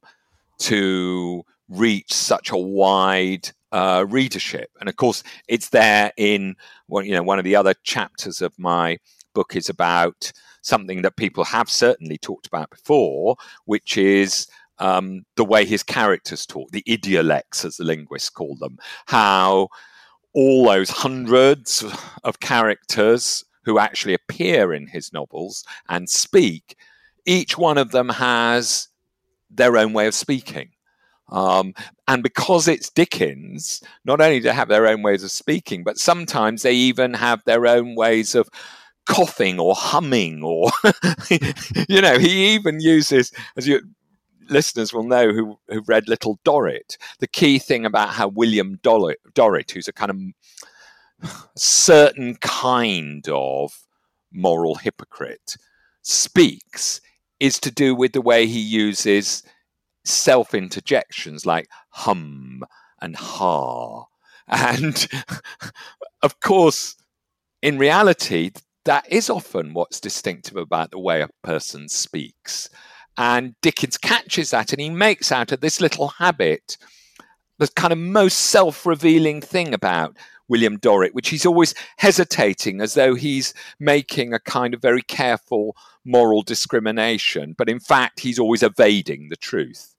to 0.60 1.44
reach 1.68 2.14
such 2.14 2.52
a 2.52 2.58
wide 2.58 3.50
uh, 3.72 4.06
readership. 4.08 4.70
And 4.80 4.88
of 4.88 4.96
course, 4.96 5.24
it's 5.48 5.70
there 5.70 6.12
in 6.18 6.56
well, 6.88 7.04
you 7.04 7.14
know 7.14 7.24
one 7.24 7.40
of 7.40 7.46
the 7.46 7.56
other 7.56 7.74
chapters 7.84 8.42
of 8.42 8.58
my 8.58 8.98
book 9.34 9.56
is 9.56 9.70
about 9.70 10.32
something 10.62 11.02
that 11.02 11.16
people 11.16 11.44
have 11.46 11.70
certainly 11.70 12.18
talked 12.18 12.48
about 12.48 12.70
before, 12.70 13.36
which 13.66 13.98
is 13.98 14.48
um, 14.80 15.26
the 15.36 15.46
way 15.46 15.66
his 15.66 15.84
characters 15.84 16.46
talk, 16.46 16.70
the 16.72 16.84
idiolects, 16.86 17.66
as 17.66 17.78
the 17.78 17.84
linguists 17.84 18.30
call 18.30 18.56
them, 18.56 18.78
how 19.06 19.70
all 20.38 20.66
those 20.66 20.92
hundreds 20.92 21.84
of 22.24 22.40
characters 22.40 23.44
who 23.66 23.80
actually 23.80 24.14
appear 24.14 24.72
in 24.72 24.86
his 24.86 25.12
novels 25.12 25.64
and 25.90 26.08
speak, 26.08 26.76
each 27.26 27.58
one 27.58 27.80
of 27.80 27.90
them 27.90 28.08
has 28.08 28.88
their 29.50 29.76
own 29.78 29.94
way 29.94 30.06
of 30.06 30.14
speaking. 30.14 30.70
Um, 31.30 31.74
and 32.08 32.22
because 32.22 32.68
it's 32.68 32.92
Dickens, 32.92 33.82
not 34.06 34.22
only 34.22 34.38
do 34.38 34.44
they 34.44 34.54
have 34.54 34.70
their 34.70 34.86
own 34.86 35.02
ways 35.02 35.24
of 35.24 35.32
speaking, 35.32 35.84
but 35.84 35.98
sometimes 35.98 36.62
they 36.62 36.74
even 36.74 37.16
have 37.16 37.42
their 37.46 37.66
own 37.66 37.96
ways 37.96 38.36
of 38.36 38.48
coughing 39.08 39.60
or 39.60 39.74
humming 39.74 40.44
or 40.44 40.70
you 41.88 42.02
know 42.02 42.20
he 42.20 42.54
even 42.54 42.82
uses 42.82 43.32
as 43.56 43.66
you 43.66 43.80
listeners 44.50 44.94
will 44.94 45.04
know 45.04 45.32
who 45.32 45.58
who 45.70 45.82
read 45.88 46.08
little 46.08 46.40
dorrit 46.44 46.98
the 47.20 47.28
key 47.28 47.60
thing 47.60 47.86
about 47.86 48.10
how 48.10 48.28
william 48.28 48.80
dorrit, 48.84 49.20
dorrit 49.34 49.72
who's 49.72 49.88
a 49.88 49.94
kind 49.94 50.12
of 50.12 51.32
certain 51.56 52.36
kind 52.36 53.28
of 53.30 53.86
moral 54.32 54.76
hypocrite 54.76 55.58
speaks 56.02 57.02
is 57.40 57.60
to 57.60 57.72
do 57.72 57.96
with 57.96 58.14
the 58.14 58.22
way 58.22 58.46
he 58.46 58.60
uses 58.60 59.44
self 60.06 60.54
interjections 60.54 61.46
like 61.46 61.68
hum 61.90 62.64
and 63.02 63.16
ha 63.16 64.06
and 64.48 65.08
of 66.24 66.40
course 66.40 66.96
in 67.62 67.78
reality 67.78 68.52
that 68.88 69.06
is 69.12 69.30
often 69.30 69.74
what's 69.74 70.00
distinctive 70.00 70.56
about 70.56 70.92
the 70.92 71.00
way 71.00 71.22
a 71.22 71.28
person 71.44 71.90
speaks. 71.90 72.70
And 73.18 73.56
Dickens 73.62 73.98
catches 73.98 74.52
that 74.52 74.72
and 74.72 74.82
he 74.82 74.90
makes 74.90 75.32
out 75.32 75.52
of 75.52 75.62
this 75.62 75.82
little 75.82 76.10
habit 76.10 76.78
the 77.58 77.68
kind 77.70 77.92
of 77.92 77.98
most 78.00 78.38
self 78.38 78.86
revealing 78.86 79.42
thing 79.42 79.74
about 79.74 80.16
William 80.48 80.78
Dorrit, 80.78 81.14
which 81.14 81.30
he's 81.30 81.46
always 81.46 81.74
hesitating 81.98 82.82
as 82.82 82.94
though 82.94 83.16
he's 83.16 83.54
making 83.80 84.34
a 84.34 84.40
kind 84.40 84.74
of 84.74 84.82
very 84.82 85.02
careful 85.02 85.76
moral 86.06 86.42
discrimination. 86.42 87.54
But 87.58 87.70
in 87.70 87.80
fact, 87.80 88.20
he's 88.20 88.40
always 88.40 88.64
evading 88.64 89.30
the 89.30 89.36
truth. 89.36 89.96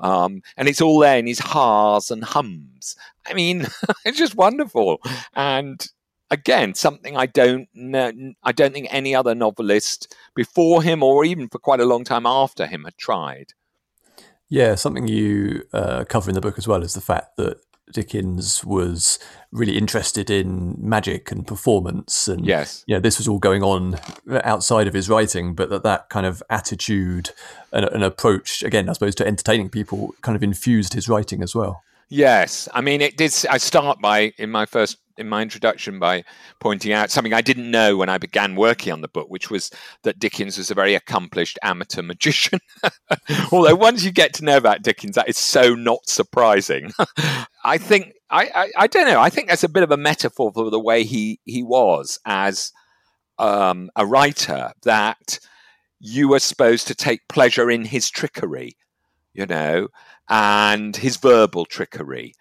Um, 0.00 0.42
and 0.56 0.68
it's 0.68 0.80
all 0.80 0.98
there 0.98 1.18
in 1.18 1.26
his 1.26 1.38
ha's 1.38 2.10
and 2.10 2.24
hums. 2.24 2.96
I 3.26 3.34
mean, 3.34 3.66
it's 4.04 4.18
just 4.18 4.34
wonderful. 4.34 5.00
And 5.34 5.86
again 6.32 6.74
something 6.74 7.16
I 7.16 7.26
don't 7.26 7.68
know, 7.74 8.10
I 8.42 8.50
don't 8.50 8.72
think 8.72 8.88
any 8.90 9.14
other 9.14 9.34
novelist 9.34 10.16
before 10.34 10.82
him 10.82 11.02
or 11.02 11.24
even 11.24 11.48
for 11.48 11.58
quite 11.58 11.78
a 11.78 11.84
long 11.84 12.02
time 12.02 12.26
after 12.26 12.66
him 12.66 12.84
had 12.84 12.96
tried. 12.96 13.52
Yeah, 14.48 14.74
something 14.74 15.06
you 15.06 15.62
uh, 15.72 16.04
cover 16.04 16.30
in 16.30 16.34
the 16.34 16.40
book 16.40 16.58
as 16.58 16.66
well 16.66 16.82
is 16.82 16.94
the 16.94 17.00
fact 17.00 17.36
that 17.36 17.58
Dickens 17.92 18.64
was 18.64 19.18
really 19.50 19.76
interested 19.76 20.30
in 20.30 20.76
magic 20.78 21.30
and 21.30 21.46
performance, 21.46 22.28
and 22.28 22.46
yes, 22.46 22.84
you 22.86 22.94
know, 22.94 23.00
this 23.00 23.18
was 23.18 23.28
all 23.28 23.38
going 23.38 23.62
on 23.62 23.98
outside 24.44 24.86
of 24.86 24.94
his 24.94 25.10
writing, 25.10 25.54
but 25.54 25.68
that 25.70 25.82
that 25.82 26.08
kind 26.08 26.24
of 26.24 26.42
attitude 26.48 27.30
and, 27.72 27.84
and 27.86 28.02
approach, 28.02 28.62
again, 28.62 28.88
I 28.88 28.94
suppose, 28.94 29.14
to 29.16 29.26
entertaining 29.26 29.68
people, 29.68 30.14
kind 30.22 30.36
of 30.36 30.42
infused 30.42 30.94
his 30.94 31.08
writing 31.08 31.42
as 31.42 31.54
well. 31.54 31.82
Yes, 32.08 32.68
I 32.74 32.82
mean 32.82 33.00
it 33.00 33.16
did. 33.16 33.34
I 33.48 33.56
start 33.58 34.00
by 34.00 34.32
in 34.36 34.50
my 34.50 34.66
first 34.66 34.98
in 35.16 35.28
my 35.28 35.42
introduction 35.42 35.98
by 35.98 36.24
pointing 36.60 36.92
out 36.92 37.10
something 37.10 37.32
I 37.32 37.40
didn't 37.40 37.70
know 37.70 37.96
when 37.96 38.08
I 38.08 38.18
began 38.18 38.56
working 38.56 38.92
on 38.92 39.00
the 39.00 39.08
book, 39.08 39.28
which 39.28 39.50
was 39.50 39.70
that 40.02 40.18
Dickens 40.18 40.58
was 40.58 40.70
a 40.70 40.74
very 40.74 40.94
accomplished 40.94 41.58
amateur 41.62 42.02
magician. 42.02 42.60
Although 43.52 43.74
once 43.74 44.04
you 44.04 44.12
get 44.12 44.34
to 44.34 44.44
know 44.44 44.56
about 44.56 44.82
Dickens, 44.82 45.14
that 45.14 45.28
is 45.28 45.38
so 45.38 45.74
not 45.74 46.08
surprising. 46.08 46.92
I 47.64 47.78
think 47.78 48.14
I, 48.30 48.50
I, 48.54 48.72
I 48.76 48.86
don't 48.86 49.06
know. 49.06 49.20
I 49.20 49.30
think 49.30 49.48
that's 49.48 49.64
a 49.64 49.68
bit 49.68 49.82
of 49.82 49.90
a 49.90 49.96
metaphor 49.96 50.52
for 50.52 50.70
the 50.70 50.80
way 50.80 51.04
he 51.04 51.40
he 51.44 51.62
was 51.62 52.18
as 52.24 52.72
um, 53.38 53.90
a 53.96 54.06
writer. 54.06 54.72
That 54.82 55.38
you 56.00 56.28
were 56.28 56.40
supposed 56.40 56.88
to 56.88 56.94
take 56.94 57.28
pleasure 57.28 57.70
in 57.70 57.84
his 57.84 58.10
trickery, 58.10 58.76
you 59.32 59.46
know, 59.46 59.88
and 60.28 60.96
his 60.96 61.16
verbal 61.16 61.64
trickery. 61.64 62.34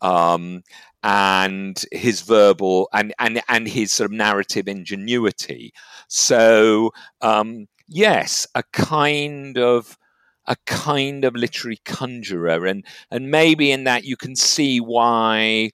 Um, 0.00 0.62
and 1.02 1.84
his 1.92 2.22
verbal 2.22 2.88
and 2.92 3.14
and 3.18 3.40
and 3.48 3.68
his 3.68 3.92
sort 3.92 4.10
of 4.10 4.16
narrative 4.16 4.68
ingenuity. 4.68 5.72
So 6.08 6.92
um, 7.20 7.68
yes, 7.86 8.46
a 8.54 8.62
kind 8.72 9.58
of 9.58 9.96
a 10.46 10.56
kind 10.66 11.24
of 11.24 11.36
literary 11.36 11.80
conjurer, 11.84 12.66
and 12.66 12.84
and 13.10 13.30
maybe 13.30 13.70
in 13.70 13.84
that 13.84 14.04
you 14.04 14.16
can 14.16 14.34
see 14.34 14.80
why 14.80 15.70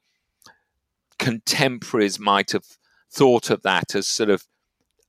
contemporaries 1.18 2.18
might 2.18 2.50
have 2.50 2.66
thought 3.10 3.48
of 3.50 3.62
that 3.62 3.94
as 3.94 4.08
sort 4.08 4.30
of 4.30 4.44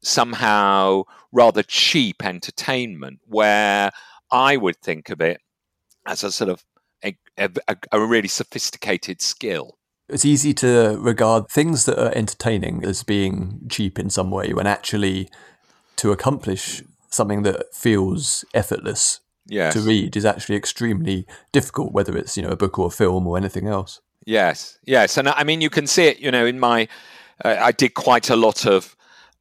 somehow 0.02 1.04
rather 1.32 1.64
cheap 1.64 2.24
entertainment, 2.24 3.20
where 3.26 3.92
I 4.32 4.56
would 4.56 4.78
think 4.78 5.10
of 5.10 5.20
it 5.20 5.42
as 6.06 6.24
a 6.24 6.32
sort 6.32 6.52
of 6.52 6.64
a, 7.04 7.18
a, 7.38 7.50
a 7.92 8.00
really 8.00 8.28
sophisticated 8.28 9.22
skill. 9.22 9.78
It's 10.08 10.26
easy 10.26 10.54
to 10.56 10.98
regard 11.00 11.50
things 11.50 11.86
that 11.86 12.00
are 12.00 12.16
entertaining 12.16 12.84
as 12.84 13.04
being 13.04 13.62
cheap 13.70 13.98
in 13.98 14.10
some 14.10 14.30
way 14.30 14.54
when 14.54 14.68
actually 14.68 15.30
to 15.98 16.12
accomplish 16.12 16.84
something 17.10 17.44
that 17.44 17.74
feels 17.74 18.46
effortless 18.54 19.22
yes. 19.48 19.74
to 19.74 19.80
read 19.80 20.16
is 20.16 20.26
actually 20.26 20.56
extremely 20.56 21.26
difficult, 21.52 21.92
whether 21.92 22.16
it's 22.18 22.38
you 22.38 22.44
know 22.44 22.50
a 22.50 22.56
book 22.56 22.78
or 22.78 22.88
a 22.88 22.92
film 22.92 23.26
or 23.28 23.38
anything 23.38 23.68
else. 23.68 24.02
Yes, 24.26 24.80
yes, 24.86 25.18
and 25.18 25.30
I 25.30 25.44
mean 25.44 25.62
you 25.62 25.70
can 25.70 25.88
see 25.88 26.06
it. 26.06 26.20
You 26.20 26.32
know, 26.32 26.46
in 26.46 26.60
my 26.60 26.88
uh, 27.44 27.58
I 27.60 27.72
did 27.72 27.94
quite 27.94 28.30
a 28.30 28.36
lot 28.36 28.66
of. 28.66 28.96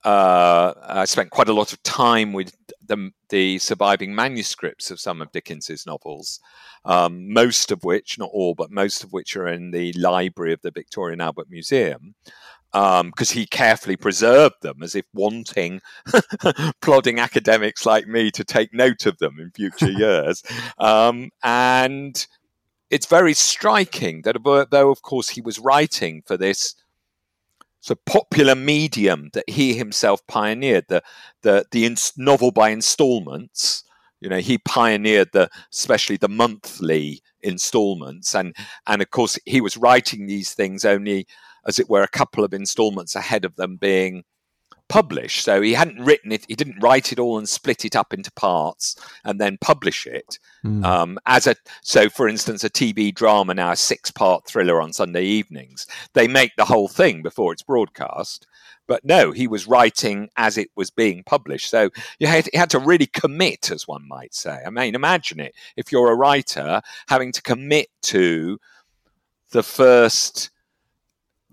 Uh, 0.04 0.74
I 0.82 1.06
spent 1.06 1.30
quite 1.30 1.48
a 1.48 1.54
lot 1.54 1.72
of 1.72 1.82
time 1.82 2.34
with 2.34 2.54
the, 2.86 3.10
the 3.28 3.58
surviving 3.58 4.14
manuscripts 4.14 4.90
of 4.90 5.00
some 5.00 5.22
of 5.22 5.32
Dickens's 5.32 5.86
novels, 5.86 6.40
um, 6.84 7.32
most 7.32 7.70
of 7.70 7.84
which, 7.84 8.18
not 8.18 8.30
all, 8.32 8.54
but 8.54 8.70
most 8.70 9.04
of 9.04 9.12
which 9.12 9.36
are 9.36 9.48
in 9.48 9.70
the 9.70 9.92
library 9.94 10.52
of 10.52 10.62
the 10.62 10.70
Victoria 10.70 11.14
and 11.14 11.22
Albert 11.22 11.48
Museum 11.50 12.14
because 12.74 13.30
um, 13.30 13.38
he 13.38 13.46
carefully 13.46 13.94
preserved 13.94 14.56
them 14.62 14.82
as 14.82 14.96
if 14.96 15.04
wanting 15.14 15.80
plodding 16.82 17.20
academics 17.20 17.86
like 17.86 18.08
me 18.08 18.32
to 18.32 18.42
take 18.42 18.74
note 18.74 19.06
of 19.06 19.16
them 19.18 19.38
in 19.38 19.52
future 19.52 19.90
years. 19.92 20.42
Um, 20.78 21.30
and 21.44 22.26
it's 22.90 23.06
very 23.06 23.32
striking 23.32 24.22
that, 24.22 24.66
though, 24.72 24.90
of 24.90 25.02
course, 25.02 25.28
he 25.28 25.40
was 25.40 25.60
writing 25.60 26.24
for 26.26 26.36
this 26.36 26.74
so 27.84 27.94
popular 28.06 28.54
medium 28.54 29.28
that 29.34 29.44
he 29.46 29.74
himself 29.74 30.26
pioneered, 30.26 30.86
the 30.88 31.02
the 31.42 31.66
the 31.70 31.84
ins- 31.84 32.14
novel 32.16 32.50
by 32.50 32.70
installments. 32.70 33.84
You 34.22 34.30
know, 34.30 34.38
he 34.38 34.56
pioneered 34.56 35.28
the 35.34 35.50
especially 35.70 36.16
the 36.16 36.30
monthly 36.30 37.20
installments, 37.42 38.34
and 38.34 38.56
and 38.86 39.02
of 39.02 39.10
course 39.10 39.38
he 39.44 39.60
was 39.60 39.76
writing 39.76 40.26
these 40.26 40.54
things 40.54 40.86
only 40.86 41.26
as 41.66 41.78
it 41.78 41.90
were, 41.90 42.02
a 42.02 42.08
couple 42.08 42.42
of 42.42 42.54
installments 42.54 43.14
ahead 43.14 43.44
of 43.44 43.56
them 43.56 43.76
being 43.76 44.24
published. 44.88 45.44
So 45.44 45.60
he 45.60 45.74
hadn't 45.74 46.04
written 46.04 46.32
it, 46.32 46.44
he 46.48 46.54
didn't 46.54 46.82
write 46.82 47.12
it 47.12 47.18
all 47.18 47.38
and 47.38 47.48
split 47.48 47.84
it 47.84 47.96
up 47.96 48.12
into 48.12 48.30
parts 48.32 48.96
and 49.24 49.40
then 49.40 49.58
publish 49.60 50.06
it. 50.06 50.38
Mm. 50.64 50.84
Um, 50.84 51.18
as 51.26 51.46
a 51.46 51.56
so, 51.82 52.08
for 52.08 52.28
instance, 52.28 52.64
a 52.64 52.70
TV 52.70 53.14
drama 53.14 53.54
now, 53.54 53.72
a 53.72 53.76
six-part 53.76 54.46
thriller 54.46 54.80
on 54.80 54.92
Sunday 54.92 55.24
evenings, 55.24 55.86
they 56.12 56.28
make 56.28 56.56
the 56.56 56.64
whole 56.64 56.88
thing 56.88 57.22
before 57.22 57.52
it's 57.52 57.62
broadcast. 57.62 58.46
But 58.86 59.04
no, 59.04 59.32
he 59.32 59.46
was 59.46 59.66
writing 59.66 60.28
as 60.36 60.58
it 60.58 60.68
was 60.76 60.90
being 60.90 61.22
published. 61.24 61.70
So 61.70 61.88
you 62.18 62.26
had, 62.26 62.48
you 62.52 62.58
had 62.58 62.70
to 62.70 62.78
really 62.78 63.06
commit, 63.06 63.70
as 63.70 63.88
one 63.88 64.06
might 64.06 64.34
say. 64.34 64.60
I 64.64 64.68
mean, 64.68 64.94
imagine 64.94 65.40
it 65.40 65.54
if 65.76 65.90
you're 65.90 66.10
a 66.10 66.16
writer 66.16 66.82
having 67.08 67.32
to 67.32 67.42
commit 67.42 67.88
to 68.02 68.58
the 69.52 69.62
first 69.62 70.50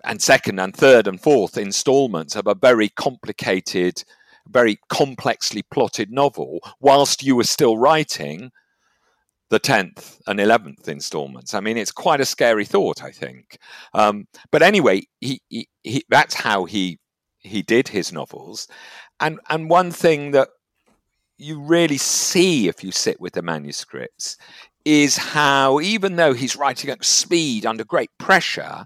and 0.03 0.21
second 0.21 0.59
and 0.59 0.75
third 0.75 1.07
and 1.07 1.21
fourth 1.21 1.57
installments 1.57 2.35
of 2.35 2.47
a 2.47 2.55
very 2.55 2.89
complicated, 2.89 4.03
very 4.47 4.79
complexly 4.89 5.63
plotted 5.63 6.11
novel, 6.11 6.59
whilst 6.79 7.23
you 7.23 7.35
were 7.35 7.43
still 7.43 7.77
writing 7.77 8.51
the 9.51 9.59
10th 9.59 10.19
and 10.27 10.39
11th 10.39 10.87
installments. 10.87 11.53
I 11.53 11.59
mean, 11.59 11.77
it's 11.77 11.91
quite 11.91 12.21
a 12.21 12.25
scary 12.25 12.63
thought, 12.63 13.03
I 13.03 13.11
think. 13.11 13.57
Um, 13.93 14.27
but 14.49 14.61
anyway, 14.61 15.03
he, 15.19 15.41
he, 15.49 15.67
he, 15.83 16.05
that's 16.09 16.33
how 16.33 16.63
he, 16.63 16.99
he 17.39 17.61
did 17.61 17.89
his 17.89 18.13
novels. 18.13 18.67
And, 19.19 19.39
and 19.49 19.69
one 19.69 19.91
thing 19.91 20.31
that 20.31 20.47
you 21.37 21.59
really 21.59 21.97
see 21.97 22.69
if 22.69 22.81
you 22.81 22.93
sit 22.93 23.19
with 23.19 23.33
the 23.33 23.41
manuscripts 23.41 24.37
is 24.85 25.17
how, 25.17 25.81
even 25.81 26.15
though 26.15 26.33
he's 26.33 26.55
writing 26.55 26.89
at 26.89 27.03
speed 27.03 27.65
under 27.65 27.83
great 27.83 28.09
pressure, 28.17 28.85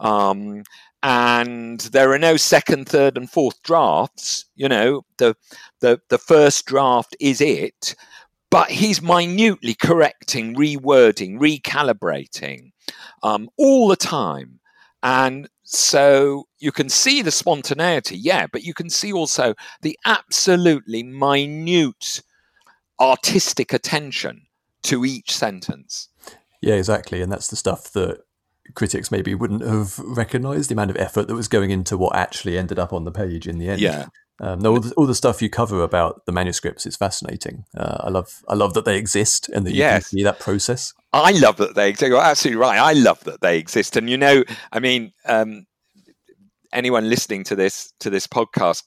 um, 0.00 0.62
and 1.02 1.80
there 1.80 2.12
are 2.12 2.18
no 2.18 2.36
second, 2.36 2.88
third, 2.88 3.16
and 3.16 3.30
fourth 3.30 3.62
drafts. 3.62 4.44
You 4.56 4.68
know, 4.68 5.02
the 5.18 5.36
the 5.80 6.00
the 6.08 6.18
first 6.18 6.66
draft 6.66 7.16
is 7.20 7.40
it, 7.40 7.94
but 8.50 8.70
he's 8.70 9.02
minutely 9.02 9.74
correcting, 9.74 10.56
rewording, 10.56 11.38
recalibrating 11.38 12.72
um, 13.22 13.48
all 13.56 13.88
the 13.88 13.96
time, 13.96 14.60
and 15.02 15.48
so 15.70 16.48
you 16.58 16.72
can 16.72 16.88
see 16.88 17.20
the 17.20 17.30
spontaneity, 17.30 18.16
yeah, 18.16 18.46
but 18.50 18.62
you 18.62 18.72
can 18.72 18.88
see 18.88 19.12
also 19.12 19.54
the 19.82 19.98
absolutely 20.06 21.02
minute 21.02 22.22
artistic 22.98 23.72
attention 23.72 24.46
to 24.82 25.04
each 25.04 25.36
sentence. 25.36 26.08
Yeah, 26.62 26.74
exactly, 26.74 27.20
and 27.20 27.30
that's 27.30 27.48
the 27.48 27.56
stuff 27.56 27.92
that 27.92 28.22
critics 28.74 29.10
maybe 29.10 29.34
wouldn't 29.34 29.62
have 29.62 29.98
recognised 29.98 30.70
the 30.70 30.74
amount 30.74 30.90
of 30.90 30.96
effort 30.96 31.28
that 31.28 31.34
was 31.34 31.48
going 31.48 31.70
into 31.70 31.96
what 31.96 32.16
actually 32.16 32.58
ended 32.58 32.78
up 32.78 32.92
on 32.92 33.04
the 33.04 33.12
page 33.12 33.46
in 33.46 33.58
the 33.58 33.68
end. 33.68 33.80
Yeah. 33.80 34.06
Um, 34.40 34.64
all, 34.64 34.78
the, 34.78 34.94
all 34.94 35.06
the 35.06 35.16
stuff 35.16 35.42
you 35.42 35.50
cover 35.50 35.82
about 35.82 36.24
the 36.24 36.32
manuscripts 36.32 36.86
is 36.86 36.94
fascinating. 36.96 37.64
Uh, 37.76 37.96
I 38.00 38.10
love 38.10 38.42
I 38.48 38.54
love 38.54 38.74
that 38.74 38.84
they 38.84 38.96
exist 38.96 39.48
and 39.48 39.66
that 39.66 39.72
you 39.72 39.78
yes. 39.78 40.08
can 40.08 40.18
see 40.18 40.22
that 40.22 40.38
process. 40.38 40.92
I 41.12 41.32
love 41.32 41.56
that 41.56 41.74
they 41.74 41.88
exist. 41.88 42.08
You're 42.08 42.20
absolutely 42.20 42.60
right. 42.60 42.78
I 42.78 42.92
love 42.92 43.24
that 43.24 43.40
they 43.40 43.58
exist. 43.58 43.96
And 43.96 44.08
you 44.08 44.16
know, 44.16 44.44
I 44.70 44.78
mean, 44.78 45.12
um, 45.26 45.66
anyone 46.72 47.08
listening 47.08 47.44
to 47.44 47.56
this 47.56 47.92
to 48.00 48.10
this 48.10 48.26
podcast 48.26 48.84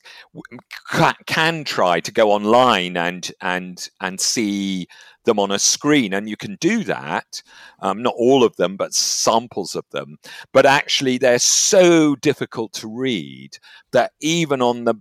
can 1.25 1.63
try 1.63 1.99
to 1.99 2.11
go 2.11 2.31
online 2.31 2.95
and 2.95 3.31
and 3.41 3.89
and 3.99 4.19
see 4.19 4.87
them 5.23 5.39
on 5.39 5.51
a 5.51 5.59
screen. 5.59 6.13
And 6.13 6.29
you 6.29 6.37
can 6.37 6.57
do 6.59 6.83
that, 6.85 7.41
um, 7.81 8.01
not 8.01 8.15
all 8.17 8.43
of 8.43 8.55
them, 8.55 8.77
but 8.77 8.93
samples 8.93 9.75
of 9.75 9.85
them. 9.91 10.17
But 10.53 10.65
actually, 10.65 11.17
they're 11.17 11.39
so 11.39 12.15
difficult 12.15 12.73
to 12.73 12.87
read 12.87 13.57
that 13.91 14.11
even 14.21 14.61
on 14.61 14.85
the 14.85 14.95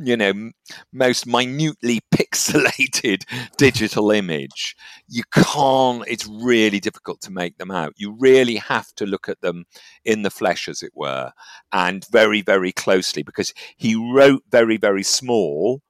you 0.00 0.16
know 0.16 0.50
most 0.92 1.26
minutely 1.26 2.00
pixelated 2.14 3.24
digital 3.58 4.10
image 4.10 4.74
you 5.08 5.22
can't 5.32 6.04
it's 6.08 6.26
really 6.26 6.80
difficult 6.80 7.20
to 7.20 7.30
make 7.30 7.58
them 7.58 7.70
out 7.70 7.92
you 7.96 8.16
really 8.18 8.56
have 8.56 8.92
to 8.94 9.04
look 9.04 9.28
at 9.28 9.40
them 9.40 9.64
in 10.04 10.22
the 10.22 10.30
flesh 10.30 10.68
as 10.68 10.82
it 10.82 10.92
were 10.94 11.30
and 11.72 12.06
very 12.10 12.42
very 12.42 12.72
closely 12.72 13.22
because 13.22 13.52
he 13.76 13.94
wrote 13.94 14.42
very 14.50 14.76
very 14.76 15.02
small 15.02 15.82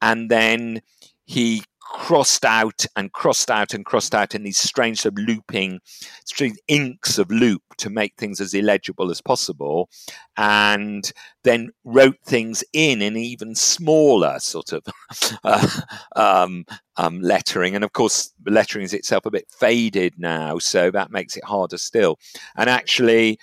and 0.00 0.30
then 0.30 0.80
he 1.24 1.62
crossed 1.84 2.44
out 2.44 2.84
and 2.96 3.12
crossed 3.12 3.50
out 3.50 3.74
and 3.74 3.84
crossed 3.84 4.14
out 4.14 4.34
in 4.34 4.42
these 4.42 4.56
strange 4.56 5.00
sort 5.00 5.18
of 5.18 5.24
looping, 5.24 5.80
strange 6.24 6.56
inks 6.66 7.18
of 7.18 7.30
loop 7.30 7.62
to 7.78 7.90
make 7.90 8.14
things 8.16 8.40
as 8.40 8.54
illegible 8.54 9.10
as 9.10 9.20
possible, 9.20 9.88
and 10.36 11.12
then 11.44 11.70
wrote 11.84 12.18
things 12.24 12.64
in 12.72 13.02
in 13.02 13.16
even 13.16 13.54
smaller 13.54 14.38
sort 14.40 14.72
of 14.72 14.82
uh, 15.44 15.68
um, 16.16 16.64
um, 16.96 17.20
lettering. 17.20 17.74
And 17.74 17.84
of 17.84 17.92
course, 17.92 18.32
the 18.42 18.50
lettering 18.50 18.84
is 18.84 18.94
itself 18.94 19.26
a 19.26 19.30
bit 19.30 19.46
faded 19.50 20.14
now, 20.18 20.58
so 20.58 20.90
that 20.90 21.12
makes 21.12 21.36
it 21.36 21.44
harder 21.44 21.78
still. 21.78 22.18
And 22.56 22.68
actually, 22.68 23.38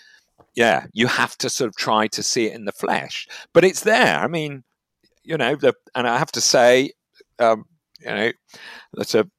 yeah, 0.56 0.88
you 0.94 1.08
have 1.08 1.38
to 1.38 1.50
sort 1.50 1.70
of 1.70 1.76
try 1.76 2.08
to 2.08 2.24
see 2.24 2.48
it 2.48 2.54
in 2.54 2.66
the 2.66 2.72
flesh, 2.72 3.28
but 3.54 3.64
it's 3.64 3.82
there. 3.82 4.18
I 4.18 4.28
mean, 4.28 4.64
you 5.24 5.38
know, 5.38 5.56
the, 5.56 5.74
and 5.96 6.08
I 6.08 6.18
have 6.18 6.32
to 6.34 6.42
say, 6.42 6.92
um, 7.40 7.66
you 8.02 8.12
know, 8.12 8.32
that's 8.94 9.16
a 9.16 9.30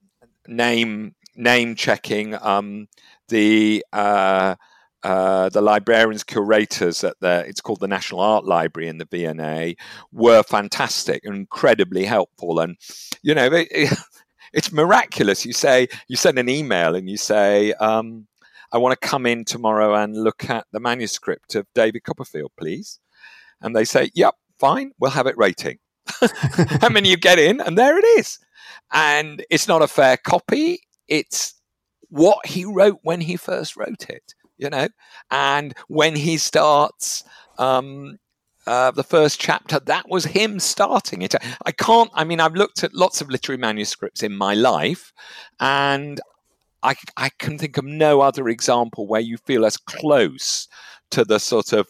name 0.47 1.15
name 1.37 1.75
checking. 1.75 2.35
Um, 2.35 2.89
the 3.29 3.85
uh, 3.93 4.57
uh, 5.03 5.49
the 5.49 5.61
librarians 5.61 6.25
curators 6.25 7.03
at 7.03 7.17
the 7.21 7.45
it's 7.47 7.61
called 7.61 7.81
the 7.81 7.89
National 7.89 8.21
Art 8.21 8.45
Library 8.45 8.89
in 8.89 8.99
the 8.99 9.09
V&A 9.11 9.77
were 10.13 10.43
fantastic 10.43 11.25
and 11.25 11.35
incredibly 11.35 12.05
helpful. 12.05 12.61
And 12.61 12.77
you 13.23 13.35
know, 13.35 13.47
it, 13.47 13.69
it, 13.71 13.99
it's 14.53 14.73
miraculous. 14.73 15.45
You 15.45 15.53
say 15.53 15.89
you 16.09 16.17
send 16.17 16.39
an 16.39 16.49
email 16.49 16.95
and 16.95 17.09
you 17.09 17.17
say. 17.17 17.73
Um, 17.75 18.27
I 18.75 18.79
want 18.79 18.99
to 18.99 19.07
come 19.07 19.27
in 19.27 19.45
tomorrow 19.45 19.95
and 19.95 20.17
look 20.17 20.49
at 20.49 20.67
the 20.73 20.81
manuscript 20.81 21.55
of 21.57 21.67
David 21.75 22.05
Copperfield, 22.05 22.53
please. 22.57 23.01
And 23.61 23.77
they 23.77 23.85
say, 23.85 24.11
Yep, 24.15 24.35
fine, 24.59 24.93
we'll 24.99 25.11
have 25.11 25.27
it 25.27 25.37
rating. 25.37 25.79
How 26.81 26.89
many 26.89 27.11
you 27.11 27.19
get 27.19 27.39
in? 27.39 27.61
And 27.61 27.77
there 27.77 27.99
it 27.99 28.05
is 28.19 28.39
and 28.93 29.45
it's 29.51 29.69
not 29.69 29.83
a 29.83 29.89
fair 29.89 30.17
copy. 30.17 30.81
It's 31.09 31.55
what 32.09 32.47
he 32.47 32.65
wrote 32.65 32.99
when 33.03 33.21
he 33.21 33.37
first 33.37 33.77
wrote 33.77 34.09
it, 34.09 34.35
you 34.59 34.71
know, 34.71 34.89
and 35.31 35.75
when 35.89 36.17
he 36.17 36.39
starts. 36.39 37.25
Um, 37.59 38.19
uh, 38.65 38.93
the 38.93 39.03
first 39.03 39.41
chapter, 39.41 39.81
that 39.81 40.09
was 40.09 40.25
him 40.25 40.61
starting 40.61 41.21
it. 41.23 41.35
I 41.67 41.73
can't, 41.73 42.11
I 42.15 42.23
mean, 42.23 42.39
I've 42.39 42.55
looked 42.55 42.85
at 42.85 42.95
lots 42.95 43.21
of 43.21 43.29
literary 43.29 43.59
manuscripts 43.59 44.23
in 44.23 44.37
my 44.37 44.55
life, 44.55 45.13
and 45.59 46.21
I, 46.83 46.95
I 47.17 47.31
can 47.39 47.59
think 47.59 47.77
of 47.77 47.85
no 47.85 48.21
other 48.21 48.49
example 48.49 49.09
where 49.09 49.21
you 49.21 49.37
feel 49.37 49.65
as 49.65 49.77
close 49.77 50.69
to 51.11 51.25
the 51.25 51.39
sort 51.39 51.73
of 51.73 51.89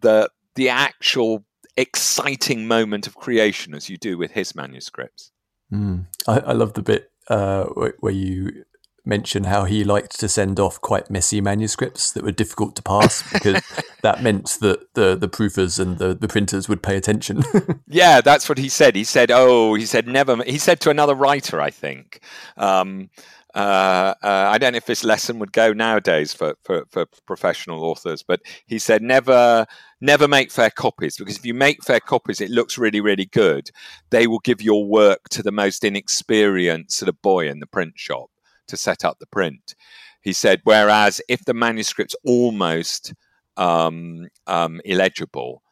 the 0.00 0.30
the 0.54 0.68
actual 0.68 1.44
exciting 1.76 2.66
moment 2.66 3.06
of 3.06 3.14
creation 3.14 3.74
as 3.74 3.88
you 3.88 3.96
do 3.96 4.18
with 4.18 4.32
his 4.32 4.54
manuscripts. 4.56 5.30
Mm. 5.72 6.06
I, 6.26 6.38
I, 6.38 6.52
love 6.52 6.74
the 6.74 6.82
bit 6.82 7.10
uh, 7.28 7.64
where 8.00 8.12
you 8.12 8.64
mention 9.04 9.44
how 9.44 9.64
he 9.64 9.84
liked 9.84 10.20
to 10.20 10.28
send 10.28 10.60
off 10.60 10.80
quite 10.80 11.10
messy 11.10 11.40
manuscripts 11.40 12.12
that 12.12 12.22
were 12.22 12.32
difficult 12.32 12.76
to 12.76 12.82
pass 12.82 13.22
because 13.32 13.62
that 14.02 14.22
meant 14.22 14.58
that 14.60 14.94
the 14.94 15.16
the 15.16 15.28
proofers 15.28 15.80
and 15.80 15.98
the, 15.98 16.14
the 16.14 16.28
printers 16.28 16.68
would 16.68 16.82
pay 16.82 16.96
attention. 16.96 17.42
yeah, 17.88 18.20
that's 18.20 18.48
what 18.48 18.58
he 18.58 18.68
said. 18.68 18.94
He 18.94 19.04
said, 19.04 19.30
"Oh, 19.30 19.74
he 19.74 19.86
said 19.86 20.06
never." 20.06 20.42
He 20.44 20.58
said 20.58 20.80
to 20.80 20.90
another 20.90 21.14
writer, 21.14 21.60
I 21.60 21.70
think. 21.70 22.20
Um, 22.56 23.10
uh, 23.54 24.14
uh, 24.22 24.50
I 24.52 24.58
don't 24.58 24.72
know 24.72 24.76
if 24.76 24.86
this 24.86 25.04
lesson 25.04 25.38
would 25.38 25.52
go 25.52 25.72
nowadays 25.72 26.34
for, 26.34 26.56
for, 26.64 26.84
for, 26.90 27.06
professional 27.26 27.82
authors, 27.82 28.22
but 28.22 28.40
he 28.66 28.78
said 28.78 29.02
never 29.02 29.66
never 30.00 30.28
make 30.28 30.50
fair 30.50 30.70
copies 30.70 31.16
because 31.16 31.38
if 31.38 31.46
you 31.46 31.54
make 31.54 31.82
fair 31.82 32.00
copies, 32.00 32.40
it 32.40 32.50
looks 32.50 32.76
really 32.76 33.00
really 33.00 33.24
good. 33.24 33.70
They 34.10 34.26
will 34.26 34.40
give 34.40 34.60
your 34.60 34.84
work 34.84 35.28
to 35.30 35.42
the 35.42 35.52
most 35.52 35.82
inexperienced 35.82 36.98
sort 36.98 37.08
of 37.08 37.22
boy 37.22 37.48
in 37.48 37.60
the 37.60 37.66
print 37.66 37.94
shop 37.96 38.30
to 38.66 38.76
set 38.76 39.04
up 39.04 39.18
the 39.18 39.26
print. 39.26 39.74
He 40.20 40.34
said, 40.34 40.60
whereas 40.64 41.22
if 41.28 41.44
the 41.44 41.54
manuscript's 41.54 42.16
almost 42.24 43.14
um, 43.56 44.28
um, 44.46 44.82
illegible, 44.84 45.62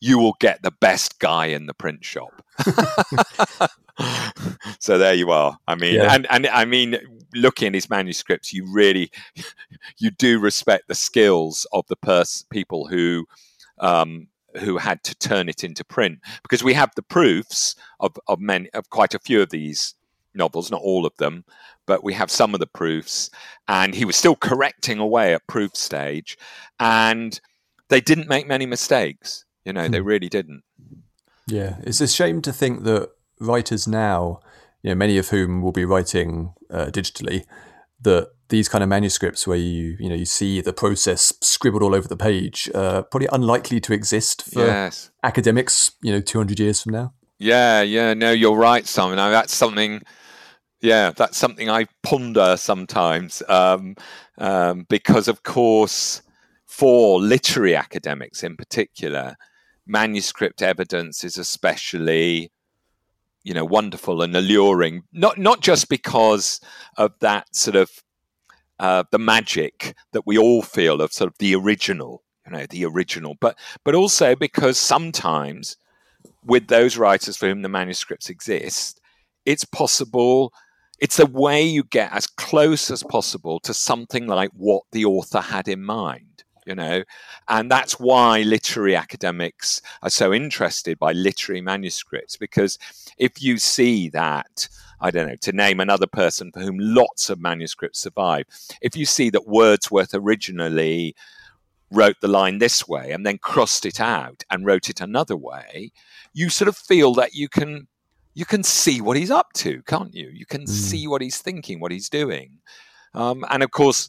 you 0.00 0.18
will 0.18 0.34
get 0.38 0.62
the 0.62 0.72
best 0.72 1.18
guy 1.18 1.46
in 1.46 1.66
the 1.66 1.74
print 1.74 2.04
shop. 2.04 2.42
so 4.78 4.98
there 4.98 5.14
you 5.14 5.30
are. 5.30 5.58
I 5.66 5.74
mean, 5.74 5.94
yeah. 5.94 6.14
and, 6.14 6.26
and 6.30 6.46
I 6.48 6.64
mean, 6.64 6.98
looking 7.34 7.68
at 7.68 7.74
his 7.74 7.90
manuscripts, 7.90 8.52
you 8.52 8.66
really, 8.70 9.10
you 9.98 10.10
do 10.10 10.38
respect 10.38 10.88
the 10.88 10.94
skills 10.94 11.66
of 11.72 11.86
the 11.88 11.96
pers- 11.96 12.44
people 12.50 12.86
who, 12.86 13.26
um, 13.78 14.28
who 14.58 14.76
had 14.76 15.02
to 15.04 15.14
turn 15.14 15.48
it 15.48 15.64
into 15.64 15.84
print 15.84 16.18
because 16.42 16.62
we 16.62 16.74
have 16.74 16.90
the 16.94 17.02
proofs 17.02 17.74
of, 18.00 18.16
of 18.28 18.38
many 18.40 18.68
of 18.70 18.90
quite 18.90 19.14
a 19.14 19.18
few 19.18 19.40
of 19.40 19.50
these 19.50 19.94
novels, 20.34 20.70
not 20.70 20.82
all 20.82 21.06
of 21.06 21.16
them, 21.16 21.44
but 21.86 22.04
we 22.04 22.12
have 22.14 22.30
some 22.30 22.54
of 22.54 22.60
the 22.60 22.66
proofs. 22.66 23.30
And 23.68 23.94
he 23.94 24.04
was 24.04 24.16
still 24.16 24.36
correcting 24.36 24.98
away 24.98 25.34
at 25.34 25.46
proof 25.46 25.74
stage. 25.76 26.38
And 26.78 27.40
they 27.88 28.00
didn't 28.00 28.28
make 28.28 28.46
many 28.46 28.66
mistakes. 28.66 29.44
You 29.64 29.72
know, 29.72 29.86
hmm. 29.86 29.92
they 29.92 30.00
really 30.00 30.28
didn't. 30.28 30.62
Yeah. 31.46 31.76
It's 31.80 32.00
a 32.00 32.08
shame 32.08 32.42
to 32.42 32.52
think 32.52 32.84
that 32.84 33.10
writers 33.40 33.86
now, 33.86 34.40
you 34.82 34.90
know, 34.90 34.94
many 34.94 35.18
of 35.18 35.28
whom 35.28 35.62
will 35.62 35.72
be 35.72 35.84
writing 35.84 36.54
uh, 36.70 36.86
digitally, 36.86 37.44
that 38.00 38.30
these 38.48 38.68
kind 38.68 38.82
of 38.82 38.88
manuscripts 38.88 39.46
where 39.46 39.56
you 39.56 39.96
you 39.98 40.08
know 40.08 40.14
you 40.14 40.26
see 40.26 40.60
the 40.60 40.72
process 40.72 41.32
scribbled 41.40 41.82
all 41.82 41.94
over 41.94 42.08
the 42.08 42.16
page, 42.16 42.70
uh, 42.74 43.02
probably 43.02 43.28
unlikely 43.32 43.80
to 43.80 43.92
exist 43.92 44.42
for 44.42 44.66
yes. 44.66 45.10
academics. 45.22 45.92
You 46.02 46.12
know, 46.12 46.20
two 46.20 46.38
hundred 46.38 46.58
years 46.58 46.82
from 46.82 46.92
now. 46.92 47.14
Yeah, 47.38 47.82
yeah, 47.82 48.14
no, 48.14 48.30
you're 48.30 48.56
right, 48.56 48.86
Simon. 48.86 49.16
Now, 49.16 49.30
that's 49.30 49.54
something 49.54 50.02
yeah, 50.82 51.12
that's 51.12 51.38
something 51.38 51.70
I 51.70 51.86
ponder 52.02 52.56
sometimes 52.56 53.42
um, 53.48 53.94
um, 54.36 54.84
because, 54.88 55.28
of 55.28 55.44
course, 55.44 56.22
for 56.66 57.20
literary 57.20 57.76
academics 57.76 58.42
in 58.42 58.56
particular, 58.56 59.36
manuscript 59.86 60.60
evidence 60.60 61.22
is 61.22 61.38
especially, 61.38 62.50
you 63.44 63.54
know, 63.54 63.64
wonderful 63.64 64.22
and 64.22 64.36
alluring. 64.36 65.02
Not 65.12 65.38
not 65.38 65.60
just 65.60 65.88
because 65.88 66.60
of 66.96 67.12
that 67.20 67.54
sort 67.54 67.76
of 67.76 67.90
uh, 68.78 69.04
the 69.10 69.18
magic 69.18 69.94
that 70.12 70.26
we 70.26 70.38
all 70.38 70.62
feel 70.62 71.00
of 71.00 71.12
sort 71.12 71.30
of 71.30 71.38
the 71.38 71.54
original, 71.54 72.22
you 72.46 72.52
know, 72.52 72.66
the 72.66 72.84
original, 72.84 73.36
but 73.40 73.58
but 73.84 73.94
also 73.94 74.34
because 74.34 74.78
sometimes 74.78 75.76
with 76.44 76.68
those 76.68 76.96
writers 76.96 77.36
for 77.36 77.48
whom 77.48 77.62
the 77.62 77.68
manuscripts 77.68 78.30
exist, 78.30 79.00
it's 79.44 79.64
possible 79.64 80.52
it's 81.02 81.18
a 81.18 81.26
way 81.26 81.60
you 81.60 81.82
get 81.82 82.12
as 82.12 82.28
close 82.28 82.88
as 82.88 83.02
possible 83.02 83.58
to 83.58 83.74
something 83.74 84.28
like 84.28 84.50
what 84.52 84.84
the 84.92 85.04
author 85.04 85.40
had 85.40 85.66
in 85.66 85.82
mind 85.82 86.31
you 86.66 86.74
know 86.74 87.02
and 87.48 87.70
that's 87.70 87.98
why 87.98 88.42
literary 88.42 88.96
academics 88.96 89.82
are 90.02 90.10
so 90.10 90.32
interested 90.32 90.98
by 90.98 91.12
literary 91.12 91.60
manuscripts 91.60 92.36
because 92.36 92.78
if 93.18 93.42
you 93.42 93.58
see 93.58 94.08
that 94.08 94.68
i 95.00 95.10
don't 95.10 95.28
know 95.28 95.36
to 95.36 95.52
name 95.52 95.80
another 95.80 96.06
person 96.06 96.50
for 96.52 96.60
whom 96.60 96.76
lots 96.78 97.30
of 97.30 97.40
manuscripts 97.40 98.00
survive 98.00 98.44
if 98.80 98.96
you 98.96 99.04
see 99.04 99.30
that 99.30 99.46
wordsworth 99.46 100.14
originally 100.14 101.14
wrote 101.90 102.16
the 102.22 102.28
line 102.28 102.58
this 102.58 102.88
way 102.88 103.10
and 103.10 103.26
then 103.26 103.36
crossed 103.36 103.84
it 103.84 104.00
out 104.00 104.44
and 104.50 104.64
wrote 104.64 104.88
it 104.88 105.00
another 105.00 105.36
way 105.36 105.90
you 106.32 106.48
sort 106.48 106.68
of 106.68 106.76
feel 106.76 107.12
that 107.12 107.34
you 107.34 107.48
can 107.48 107.86
you 108.34 108.44
can 108.44 108.62
see 108.62 109.00
what 109.00 109.16
he's 109.16 109.30
up 109.30 109.52
to, 109.54 109.82
can't 109.82 110.14
you? 110.14 110.30
You 110.32 110.46
can 110.46 110.62
mm. 110.62 110.68
see 110.68 111.06
what 111.06 111.22
he's 111.22 111.38
thinking, 111.38 111.80
what 111.80 111.92
he's 111.92 112.08
doing. 112.08 112.58
Um, 113.14 113.44
and 113.50 113.62
of 113.62 113.70
course, 113.70 114.08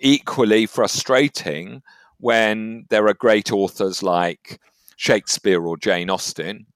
equally 0.00 0.66
frustrating 0.66 1.82
when 2.18 2.86
there 2.90 3.06
are 3.06 3.14
great 3.14 3.52
authors 3.52 4.02
like 4.02 4.60
Shakespeare 4.96 5.64
or 5.64 5.76
Jane 5.76 6.10
Austen, 6.10 6.66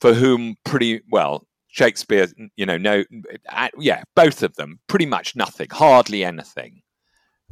for 0.00 0.14
whom 0.14 0.56
pretty 0.64 1.02
well, 1.10 1.46
Shakespeare, 1.68 2.28
you 2.56 2.66
know, 2.66 2.76
no, 2.76 3.04
yeah, 3.78 4.02
both 4.14 4.42
of 4.42 4.54
them, 4.56 4.80
pretty 4.88 5.06
much 5.06 5.36
nothing, 5.36 5.68
hardly 5.70 6.24
anything 6.24 6.82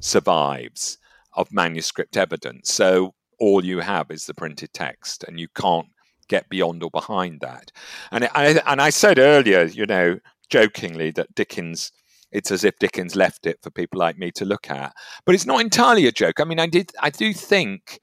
survives 0.01 0.99
of 1.35 1.53
manuscript 1.53 2.17
evidence. 2.17 2.73
So 2.73 3.15
all 3.39 3.65
you 3.65 3.81
have 3.81 4.11
is 4.11 4.27
the 4.27 4.35
printed 4.35 4.73
text, 4.73 5.25
and 5.25 5.39
you 5.39 5.49
can't 5.55 5.87
get 6.29 6.49
beyond 6.49 6.83
or 6.83 6.91
behind 6.91 7.41
that. 7.41 7.73
And 8.11 8.29
I, 8.35 8.61
and 8.67 8.81
I 8.81 8.91
said 8.91 9.19
earlier, 9.19 9.63
you 9.63 9.87
know, 9.87 10.19
jokingly 10.49 11.13
that 11.13 11.35
Dickens 11.35 11.93
it's 12.33 12.51
as 12.51 12.65
if 12.65 12.79
Dickens 12.79 13.17
left 13.17 13.47
it 13.47 13.59
for 13.63 13.71
people 13.71 13.99
like 13.99 14.19
me 14.19 14.31
to 14.33 14.45
look 14.45 14.71
at. 14.71 14.95
But 15.25 15.35
it's 15.35 15.47
not 15.47 15.61
entirely 15.61 16.07
a 16.07 16.13
joke. 16.13 16.41
I 16.41 16.45
mean, 16.45 16.61
I 16.61 16.67
did 16.67 16.93
I 17.01 17.11
do 17.11 17.33
think 17.33 18.01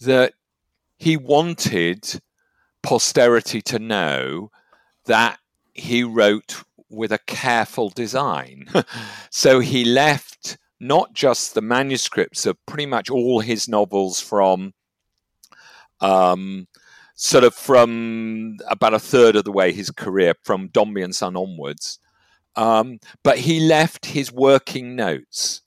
that 0.00 0.34
he 0.98 1.16
wanted 1.16 2.20
posterity 2.82 3.60
to 3.62 3.78
know 3.78 4.50
that 5.06 5.38
he 5.74 6.02
wrote 6.02 6.62
with 6.88 7.12
a 7.12 7.18
careful 7.26 7.90
design. 7.90 8.66
so 9.30 9.60
he 9.60 9.84
left 9.84 10.58
not 10.80 11.12
just 11.12 11.54
the 11.54 11.60
manuscripts 11.60 12.46
of 12.46 12.56
pretty 12.66 12.86
much 12.86 13.10
all 13.10 13.40
his 13.40 13.68
novels 13.68 14.20
from 14.20 14.72
um, 16.00 16.66
sort 17.14 17.44
of 17.44 17.54
from 17.54 18.56
about 18.68 18.94
a 18.94 18.98
third 18.98 19.36
of 19.36 19.44
the 19.44 19.52
way 19.52 19.72
his 19.72 19.90
career, 19.90 20.34
from 20.42 20.68
Dombey 20.68 21.02
and 21.02 21.14
Son 21.14 21.36
onwards. 21.36 21.98
Um, 22.56 22.98
but 23.22 23.38
he 23.38 23.60
left 23.60 24.06
his 24.06 24.32
working 24.32 24.96
notes. 24.96 25.62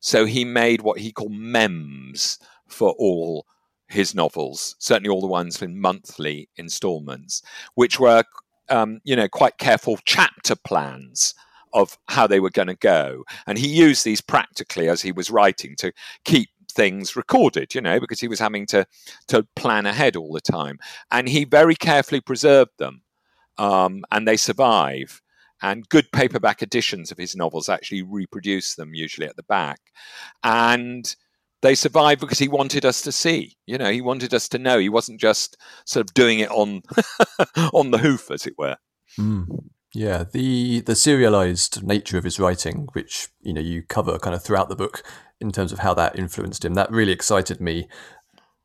So 0.00 0.24
he 0.24 0.44
made 0.44 0.80
what 0.80 0.98
he 0.98 1.12
called 1.12 1.32
mems 1.32 2.38
for 2.66 2.92
all 2.98 3.46
his 3.88 4.14
novels, 4.14 4.76
certainly 4.78 5.10
all 5.10 5.20
the 5.20 5.26
ones 5.26 5.60
in 5.60 5.80
monthly 5.80 6.48
installments, 6.56 7.42
which 7.74 7.98
were, 7.98 8.24
um, 8.68 9.00
you 9.04 9.16
know, 9.16 9.28
quite 9.28 9.58
careful 9.58 9.98
chapter 10.04 10.54
plans 10.54 11.34
of 11.72 11.98
how 12.08 12.26
they 12.26 12.40
were 12.40 12.50
going 12.50 12.68
to 12.68 12.74
go. 12.76 13.24
And 13.46 13.58
he 13.58 13.68
used 13.68 14.04
these 14.04 14.20
practically 14.20 14.88
as 14.88 15.02
he 15.02 15.12
was 15.12 15.30
writing 15.30 15.74
to 15.76 15.92
keep 16.24 16.48
things 16.70 17.16
recorded, 17.16 17.74
you 17.74 17.80
know, 17.80 18.00
because 18.00 18.20
he 18.20 18.28
was 18.28 18.38
having 18.38 18.66
to 18.66 18.86
to 19.26 19.46
plan 19.56 19.86
ahead 19.86 20.16
all 20.16 20.32
the 20.32 20.40
time, 20.40 20.78
and 21.10 21.28
he 21.28 21.44
very 21.44 21.74
carefully 21.74 22.20
preserved 22.20 22.78
them, 22.78 23.02
um, 23.58 24.04
and 24.10 24.26
they 24.26 24.36
survive. 24.36 25.20
And 25.62 25.88
good 25.88 26.10
paperback 26.12 26.62
editions 26.62 27.10
of 27.10 27.18
his 27.18 27.36
novels 27.36 27.68
actually 27.68 28.02
reproduce 28.02 28.74
them, 28.74 28.94
usually 28.94 29.26
at 29.26 29.36
the 29.36 29.42
back, 29.42 29.80
and 30.42 31.14
they 31.62 31.74
survive 31.74 32.20
because 32.20 32.38
he 32.38 32.48
wanted 32.48 32.84
us 32.84 33.02
to 33.02 33.12
see. 33.12 33.56
You 33.66 33.78
know, 33.78 33.90
he 33.90 34.00
wanted 34.00 34.32
us 34.32 34.48
to 34.50 34.58
know. 34.58 34.78
He 34.78 34.88
wasn't 34.88 35.20
just 35.20 35.56
sort 35.84 36.08
of 36.08 36.14
doing 36.14 36.38
it 36.38 36.50
on 36.50 36.82
on 37.72 37.90
the 37.90 37.98
hoof, 37.98 38.30
as 38.30 38.46
it 38.46 38.54
were. 38.56 38.76
Mm. 39.18 39.64
Yeah, 39.92 40.24
the 40.30 40.80
the 40.80 40.94
serialized 40.94 41.82
nature 41.82 42.16
of 42.16 42.24
his 42.24 42.38
writing, 42.38 42.88
which 42.92 43.28
you 43.42 43.52
know 43.52 43.60
you 43.60 43.82
cover 43.82 44.18
kind 44.18 44.34
of 44.34 44.42
throughout 44.42 44.68
the 44.68 44.76
book, 44.76 45.02
in 45.40 45.50
terms 45.50 45.72
of 45.72 45.80
how 45.80 45.94
that 45.94 46.18
influenced 46.18 46.64
him, 46.64 46.74
that 46.74 46.90
really 46.90 47.12
excited 47.12 47.60
me. 47.60 47.88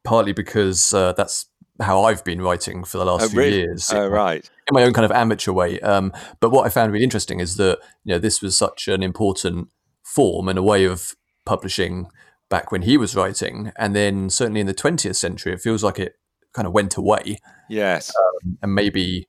Partly 0.04 0.34
because 0.34 0.94
uh, 0.94 1.14
that's 1.14 1.48
how 1.82 2.04
I've 2.04 2.24
been 2.24 2.42
writing 2.42 2.84
for 2.84 3.00
the 3.00 3.06
last 3.06 3.24
oh, 3.24 3.30
few 3.30 3.40
really? 3.40 3.58
years. 3.58 3.92
Oh, 3.92 4.08
right. 4.08 4.48
In 4.68 4.74
my 4.74 4.84
own 4.84 4.94
kind 4.94 5.06
of 5.06 5.12
amateur 5.12 5.52
way. 5.52 5.80
Um, 5.82 6.12
but 6.40 6.50
what 6.50 6.66
I 6.66 6.70
found 6.70 6.92
really 6.92 7.04
interesting 7.04 7.40
is 7.40 7.58
that 7.58 7.80
you 8.04 8.14
know 8.14 8.20
this 8.20 8.42
was 8.42 8.58
such 8.58 8.88
an 8.88 9.04
important 9.04 9.70
form 10.04 10.48
and 10.48 10.58
a 10.58 10.64
way 10.64 10.86
of 10.86 11.14
publishing 11.46 12.08
back 12.50 12.72
when 12.72 12.82
he 12.84 12.98
was 12.98 13.16
writing, 13.16 13.72
and 13.78 13.96
then 13.96 14.30
certainly 14.30 14.62
in 14.62 14.68
the 14.68 14.74
20th 14.74 15.16
century, 15.16 15.54
it 15.54 15.62
feels 15.62 15.84
like 15.84 16.00
it 16.00 16.14
kind 16.54 16.68
of 16.68 16.74
went 16.74 16.98
away. 16.98 17.38
Yes, 17.70 18.12
um, 18.18 18.58
and 18.62 18.74
maybe 18.74 19.28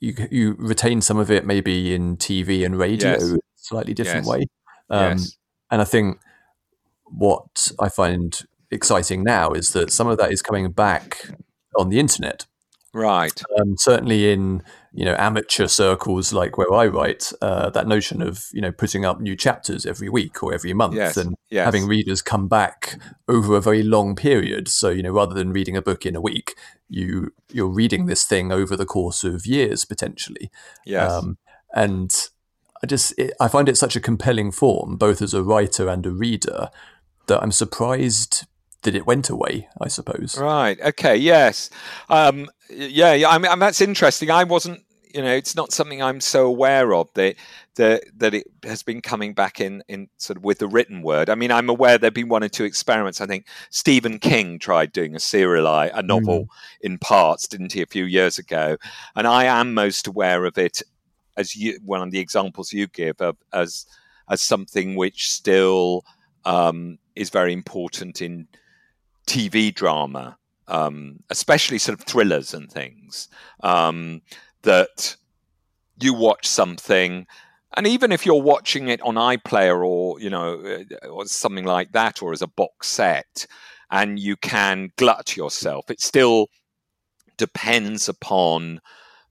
you 0.00 0.14
you 0.30 0.56
retain 0.58 1.00
some 1.00 1.18
of 1.18 1.30
it 1.30 1.46
maybe 1.46 1.94
in 1.94 2.16
TV 2.16 2.64
and 2.64 2.78
radio, 2.78 3.10
yes. 3.10 3.34
slightly 3.56 3.94
different 3.94 4.26
yes. 4.26 4.28
way. 4.28 4.46
Um, 4.90 5.18
yes. 5.18 5.36
And 5.70 5.80
I 5.80 5.84
think 5.84 6.20
what 7.04 7.68
I 7.78 7.88
find 7.88 8.40
exciting 8.70 9.22
now 9.22 9.50
is 9.52 9.72
that 9.72 9.90
some 9.90 10.08
of 10.08 10.18
that 10.18 10.32
is 10.32 10.42
coming 10.42 10.70
back 10.72 11.30
on 11.76 11.88
the 11.88 11.98
internet. 11.98 12.46
Right. 12.94 13.42
Um, 13.58 13.76
certainly 13.76 14.32
in 14.32 14.62
you 14.92 15.04
know 15.04 15.16
amateur 15.18 15.66
circles 15.66 16.32
like 16.32 16.56
where 16.56 16.72
I 16.72 16.86
write, 16.86 17.32
uh, 17.42 17.70
that 17.70 17.88
notion 17.88 18.22
of 18.22 18.46
you 18.52 18.60
know 18.60 18.70
putting 18.70 19.04
up 19.04 19.20
new 19.20 19.34
chapters 19.34 19.84
every 19.84 20.08
week 20.08 20.42
or 20.44 20.54
every 20.54 20.72
month 20.72 20.94
Yes, 20.94 21.16
and 21.16 21.34
yes. 21.50 21.64
having 21.64 21.88
readers 21.88 22.22
come 22.22 22.46
back 22.46 23.00
over 23.28 23.56
a 23.56 23.60
very 23.60 23.82
long 23.82 24.14
period. 24.14 24.68
So 24.68 24.90
you 24.90 25.02
know 25.02 25.10
rather 25.10 25.34
than 25.34 25.52
reading 25.52 25.76
a 25.76 25.82
book 25.82 26.06
in 26.06 26.14
a 26.14 26.20
week, 26.20 26.54
you 26.88 27.32
you're 27.50 27.66
reading 27.66 28.06
this 28.06 28.24
thing 28.24 28.52
over 28.52 28.76
the 28.76 28.86
course 28.86 29.24
of 29.24 29.44
years 29.44 29.84
potentially. 29.84 30.50
Yes. 30.86 31.10
Um, 31.10 31.38
and 31.74 32.28
I 32.80 32.86
just 32.86 33.12
it, 33.18 33.34
I 33.40 33.48
find 33.48 33.68
it 33.68 33.76
such 33.76 33.96
a 33.96 34.00
compelling 34.00 34.52
form, 34.52 34.96
both 34.96 35.20
as 35.20 35.34
a 35.34 35.42
writer 35.42 35.88
and 35.88 36.06
a 36.06 36.12
reader, 36.12 36.70
that 37.26 37.42
I'm 37.42 37.52
surprised 37.52 38.46
that 38.82 38.94
it 38.94 39.06
went 39.06 39.30
away. 39.30 39.68
I 39.80 39.88
suppose. 39.88 40.38
Right. 40.38 40.80
Okay. 40.80 41.16
Yes. 41.16 41.70
Um, 42.08 42.48
yeah. 42.70 43.14
Yeah. 43.14 43.30
I 43.30 43.38
mean, 43.38 43.50
I 43.50 43.56
that's 43.56 43.80
interesting. 43.80 44.30
I 44.30 44.44
wasn't. 44.44 44.82
You 45.14 45.22
know, 45.22 45.32
it's 45.32 45.54
not 45.54 45.72
something 45.72 46.02
I'm 46.02 46.20
so 46.20 46.44
aware 46.44 46.92
of 46.92 47.08
that 47.14 47.36
that 47.76 48.02
that 48.16 48.34
it 48.34 48.48
has 48.64 48.82
been 48.82 49.00
coming 49.00 49.32
back 49.32 49.60
in 49.60 49.82
in 49.86 50.08
sort 50.16 50.36
of 50.36 50.44
with 50.44 50.58
the 50.58 50.66
written 50.66 51.02
word. 51.02 51.30
I 51.30 51.36
mean, 51.36 51.52
I'm 51.52 51.68
aware 51.68 51.98
there've 51.98 52.12
been 52.12 52.28
one 52.28 52.42
or 52.42 52.48
two 52.48 52.64
experiments. 52.64 53.20
I 53.20 53.26
think 53.26 53.46
Stephen 53.70 54.18
King 54.18 54.58
tried 54.58 54.90
doing 54.90 55.14
a 55.14 55.18
seriali, 55.18 55.92
a 55.94 56.02
novel 56.02 56.48
in 56.80 56.98
parts, 56.98 57.46
didn't 57.46 57.72
he, 57.72 57.82
a 57.82 57.86
few 57.86 58.06
years 58.06 58.38
ago? 58.38 58.76
And 59.14 59.28
I 59.28 59.44
am 59.44 59.72
most 59.72 60.08
aware 60.08 60.46
of 60.46 60.58
it 60.58 60.82
as 61.36 61.54
you 61.54 61.78
one 61.84 62.02
of 62.02 62.10
the 62.10 62.18
examples 62.18 62.72
you 62.72 62.88
give 62.88 63.20
of 63.20 63.36
as 63.52 63.86
as 64.28 64.40
something 64.40 64.96
which 64.96 65.30
still 65.30 66.04
um, 66.44 66.98
is 67.14 67.30
very 67.30 67.52
important 67.52 68.22
in 68.22 68.48
TV 69.26 69.74
drama, 69.74 70.36
um, 70.68 71.20
especially 71.30 71.78
sort 71.78 71.98
of 71.98 72.06
thrillers 72.06 72.54
and 72.54 72.70
things, 72.70 73.28
um, 73.62 74.22
that 74.62 75.16
you 76.00 76.14
watch 76.14 76.46
something, 76.46 77.26
and 77.76 77.86
even 77.86 78.12
if 78.12 78.24
you're 78.24 78.40
watching 78.40 78.88
it 78.88 79.00
on 79.02 79.14
iPlayer 79.14 79.84
or 79.86 80.20
you 80.20 80.30
know 80.30 80.60
uh, 80.60 81.08
or 81.08 81.26
something 81.26 81.64
like 81.64 81.92
that, 81.92 82.22
or 82.22 82.32
as 82.32 82.42
a 82.42 82.46
box 82.46 82.88
set, 82.88 83.46
and 83.90 84.18
you 84.18 84.36
can 84.36 84.90
glut 84.96 85.36
yourself, 85.36 85.90
it 85.90 86.00
still 86.00 86.48
depends 87.36 88.08
upon 88.08 88.80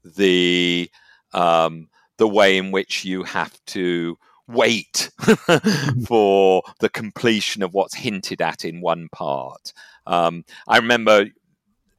the 0.04 0.90
um, 1.34 1.90
the 2.18 2.28
way 2.28 2.58
in 2.58 2.72
which 2.72 3.06
you 3.06 3.24
have 3.24 3.58
to 3.66 4.18
wait 4.48 5.10
for 6.08 6.64
the 6.80 6.90
completion 6.90 7.64
of 7.64 7.74
what's 7.74 7.96
hinted 7.96 8.42
at 8.42 8.66
in 8.66 8.82
one 8.82 9.10
part. 9.12 9.74
Um, 10.06 10.44
I 10.68 10.78
remember 10.78 11.26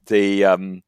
the 0.07 0.45
um, 0.45 0.83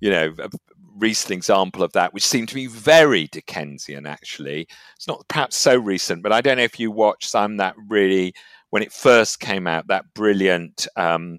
you 0.00 0.10
know 0.10 0.34
a 0.38 0.50
recent 0.96 1.32
example 1.32 1.82
of 1.82 1.92
that, 1.92 2.12
which 2.12 2.26
seemed 2.26 2.48
to 2.48 2.54
be 2.54 2.66
very 2.66 3.26
Dickensian. 3.28 4.06
Actually, 4.06 4.68
it's 4.96 5.08
not 5.08 5.26
perhaps 5.28 5.56
so 5.56 5.76
recent, 5.76 6.22
but 6.22 6.32
I 6.32 6.40
don't 6.40 6.58
know 6.58 6.62
if 6.62 6.78
you 6.78 6.90
watched 6.90 7.30
some 7.30 7.56
that 7.56 7.74
really 7.88 8.34
when 8.70 8.82
it 8.82 8.92
first 8.92 9.40
came 9.40 9.66
out 9.66 9.88
that 9.88 10.12
brilliant 10.14 10.86
um, 10.96 11.38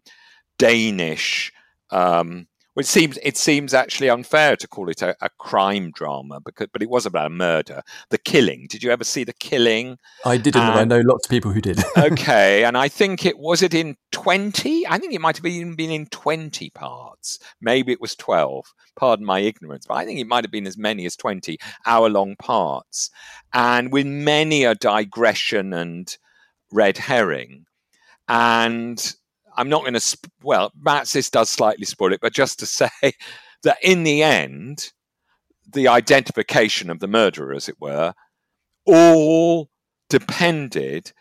Danish. 0.57 1.51
Um, 1.91 2.47
well, 2.81 2.85
it 2.85 2.87
seems 2.87 3.19
it 3.21 3.37
seems 3.37 3.73
actually 3.73 4.09
unfair 4.09 4.55
to 4.55 4.67
call 4.67 4.89
it 4.89 5.01
a, 5.01 5.15
a, 5.21 5.29
crime 5.37 5.91
drama 5.91 6.39
because, 6.39 6.67
but 6.73 6.81
it 6.81 6.89
was 6.89 7.05
about 7.05 7.27
a 7.27 7.29
murder. 7.29 7.81
The 8.09 8.17
Killing. 8.17 8.67
Did 8.69 8.81
you 8.81 8.91
ever 8.91 9.03
see 9.03 9.23
The 9.23 9.33
Killing? 9.33 9.97
I 10.25 10.37
didn't. 10.37 10.61
And- 10.61 10.79
I 10.79 10.83
know 10.83 11.01
lots 11.01 11.25
of 11.25 11.29
people 11.29 11.51
who 11.51 11.61
did. 11.61 11.79
okay, 11.97 12.63
and 12.63 12.77
I 12.77 12.87
think 12.87 13.25
it 13.25 13.37
was 13.37 13.61
it 13.61 13.73
in 13.73 13.97
twenty. 14.11 14.87
I 14.87 14.97
think 14.97 15.13
it 15.13 15.21
might 15.21 15.37
have 15.37 15.43
been 15.43 15.75
been 15.75 15.91
in 15.91 16.07
twenty 16.07 16.71
parts. 16.71 17.39
Maybe 17.61 17.91
it 17.91 18.01
was 18.01 18.15
twelve. 18.15 18.65
Pardon 18.95 19.25
my 19.25 19.39
ignorance, 19.39 19.85
but 19.87 19.95
I 19.95 20.05
think 20.05 20.19
it 20.19 20.27
might 20.27 20.43
have 20.43 20.51
been 20.51 20.67
as 20.67 20.77
many 20.77 21.05
as 21.05 21.15
twenty 21.15 21.57
hour-long 21.85 22.35
parts, 22.37 23.11
and 23.53 23.91
with 23.91 24.07
many 24.07 24.63
a 24.63 24.75
digression 24.75 25.73
and 25.73 26.17
red 26.71 26.97
herring. 26.97 27.65
And 28.27 29.13
I'm 29.55 29.69
not 29.69 29.81
going 29.81 29.93
to. 29.93 29.99
Sp- 29.99 30.31
well, 30.43 30.71
Matsis 30.81 31.29
does 31.29 31.49
slightly 31.49 31.85
spoil 31.85 32.13
it, 32.13 32.21
but 32.21 32.33
just 32.33 32.59
to 32.59 32.65
say 32.65 32.89
that 33.63 33.77
in 33.81 34.03
the 34.03 34.23
end, 34.23 34.91
the 35.71 35.87
identification 35.87 36.89
of 36.89 36.99
the 36.99 37.07
murderer, 37.07 37.53
as 37.53 37.69
it 37.69 37.79
were, 37.79 38.13
all 38.85 39.69
depended 40.09 41.11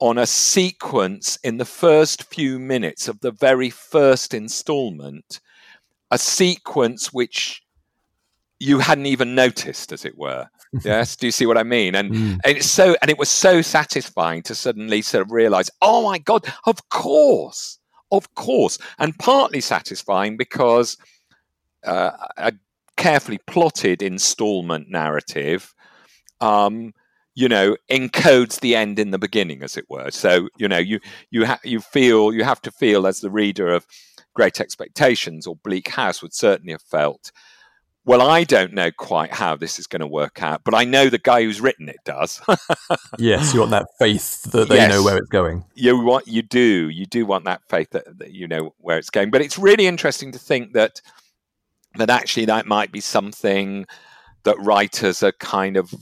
on 0.00 0.16
a 0.16 0.26
sequence 0.26 1.38
in 1.42 1.58
the 1.58 1.64
first 1.64 2.22
few 2.24 2.58
minutes 2.58 3.08
of 3.08 3.20
the 3.20 3.32
very 3.32 3.68
first 3.68 4.32
installment, 4.32 5.40
a 6.10 6.18
sequence 6.18 7.12
which 7.12 7.62
you 8.60 8.78
hadn't 8.78 9.06
even 9.06 9.34
noticed, 9.34 9.92
as 9.92 10.04
it 10.04 10.16
were. 10.18 10.48
Yes, 10.84 11.16
do 11.16 11.26
you 11.26 11.32
see 11.32 11.46
what 11.46 11.56
I 11.56 11.62
mean? 11.62 11.94
And, 11.94 12.12
Mm. 12.12 12.38
and 12.44 12.56
it's 12.58 12.70
so, 12.70 12.94
and 13.00 13.10
it 13.10 13.18
was 13.18 13.30
so 13.30 13.62
satisfying 13.62 14.42
to 14.42 14.54
suddenly 14.54 15.00
sort 15.00 15.22
of 15.22 15.32
realize, 15.32 15.70
oh 15.80 16.04
my 16.04 16.18
god, 16.18 16.44
of 16.66 16.86
course, 16.90 17.78
of 18.12 18.34
course, 18.34 18.76
and 18.98 19.18
partly 19.18 19.62
satisfying 19.62 20.36
because 20.36 20.98
uh, 21.86 22.10
a 22.36 22.52
carefully 22.98 23.38
plotted 23.46 24.02
installment 24.02 24.90
narrative 24.90 25.72
um, 26.40 26.92
you 27.34 27.48
know 27.48 27.76
encodes 27.90 28.60
the 28.60 28.74
end 28.74 28.98
in 28.98 29.10
the 29.12 29.18
beginning 29.18 29.62
as 29.62 29.76
it 29.76 29.84
were 29.88 30.10
so 30.10 30.48
you 30.58 30.66
know 30.66 30.78
you 30.78 30.98
you 31.30 31.46
ha- 31.46 31.60
you 31.62 31.78
feel 31.80 32.32
you 32.34 32.42
have 32.42 32.60
to 32.60 32.72
feel 32.72 33.06
as 33.06 33.20
the 33.20 33.30
reader 33.30 33.68
of 33.68 33.86
great 34.34 34.60
expectations 34.60 35.46
or 35.46 35.54
bleak 35.62 35.88
house 35.88 36.20
would 36.20 36.34
certainly 36.34 36.72
have 36.72 36.82
felt 36.82 37.30
well 38.04 38.22
i 38.22 38.44
don't 38.44 38.72
know 38.72 38.90
quite 38.90 39.32
how 39.32 39.54
this 39.56 39.78
is 39.78 39.86
going 39.86 40.00
to 40.00 40.06
work 40.06 40.42
out 40.42 40.62
but 40.64 40.74
i 40.74 40.84
know 40.84 41.08
the 41.08 41.18
guy 41.18 41.42
who's 41.42 41.60
written 41.60 41.88
it 41.88 41.98
does 42.04 42.40
yes, 43.18 43.52
you 43.52 43.60
want 43.60 43.70
that 43.72 43.86
faith 43.98 44.42
that 44.52 44.68
they 44.68 44.76
Yes. 44.76 44.90
know 44.90 45.02
where 45.02 45.16
it's 45.16 45.28
going. 45.28 45.64
you 45.74 45.98
want 46.02 46.26
you 46.26 46.42
do 46.42 46.88
you 46.88 47.06
do 47.06 47.26
want 47.26 47.44
that 47.44 47.62
faith 47.68 47.90
that, 47.90 48.04
that 48.18 48.32
you 48.32 48.46
know 48.48 48.74
where 48.78 48.98
it's 48.98 49.10
going 49.10 49.30
but 49.30 49.40
it's 49.42 49.58
really 49.58 49.86
interesting 49.86 50.32
to 50.32 50.38
think 50.38 50.72
that 50.72 51.00
that 51.96 52.10
actually 52.10 52.44
that 52.46 52.66
might 52.66 52.92
be 52.92 53.00
something 53.00 53.84
that 54.44 54.58
writers 54.60 55.22
are 55.22 55.32
kind 55.32 55.76
of 55.76 55.92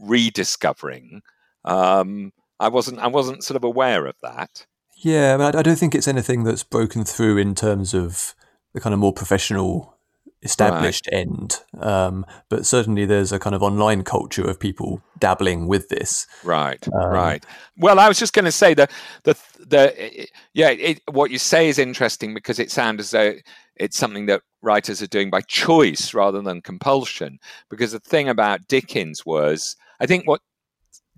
rediscovering 0.00 1.20
um 1.64 2.32
i 2.60 2.68
wasn't 2.68 2.98
i 2.98 3.06
wasn't 3.06 3.42
sort 3.44 3.56
of 3.56 3.64
aware 3.64 4.06
of 4.06 4.14
that 4.22 4.66
Yeah, 4.96 5.34
I, 5.34 5.36
mean, 5.36 5.56
I 5.56 5.62
don't 5.62 5.78
think 5.78 5.94
it's 5.94 6.06
anything 6.08 6.44
that's 6.44 6.62
broken 6.64 7.04
through 7.04 7.38
in 7.38 7.54
terms 7.54 7.92
of 7.94 8.34
the 8.72 8.80
kind 8.80 8.94
of 8.94 9.00
more 9.00 9.12
professional, 9.12 9.96
established 10.42 11.08
end. 11.12 11.60
Um, 11.78 12.26
but 12.48 12.66
certainly, 12.66 13.06
there's 13.06 13.32
a 13.32 13.38
kind 13.38 13.54
of 13.54 13.62
online 13.62 14.02
culture 14.02 14.48
of 14.48 14.58
people 14.60 15.02
dabbling 15.18 15.66
with 15.68 15.88
this. 15.88 16.26
Right, 16.44 16.86
Um, 16.88 17.10
right. 17.10 17.44
Well, 17.76 17.98
I 17.98 18.08
was 18.08 18.18
just 18.18 18.32
going 18.32 18.44
to 18.44 18.52
say 18.52 18.74
that 18.74 18.90
the 19.24 19.38
the 19.58 20.28
yeah, 20.52 20.70
it, 20.70 21.00
what 21.10 21.30
you 21.30 21.38
say 21.38 21.68
is 21.68 21.78
interesting 21.78 22.34
because 22.34 22.58
it 22.58 22.70
sounds 22.70 23.00
as 23.00 23.10
though 23.12 23.34
it's 23.76 23.96
something 23.96 24.26
that 24.26 24.42
writers 24.60 25.00
are 25.02 25.06
doing 25.06 25.30
by 25.30 25.40
choice 25.42 26.12
rather 26.14 26.42
than 26.42 26.60
compulsion. 26.60 27.38
Because 27.70 27.92
the 27.92 28.00
thing 28.00 28.28
about 28.28 28.68
Dickens 28.68 29.24
was, 29.24 29.76
I 30.00 30.06
think, 30.06 30.26
what 30.26 30.40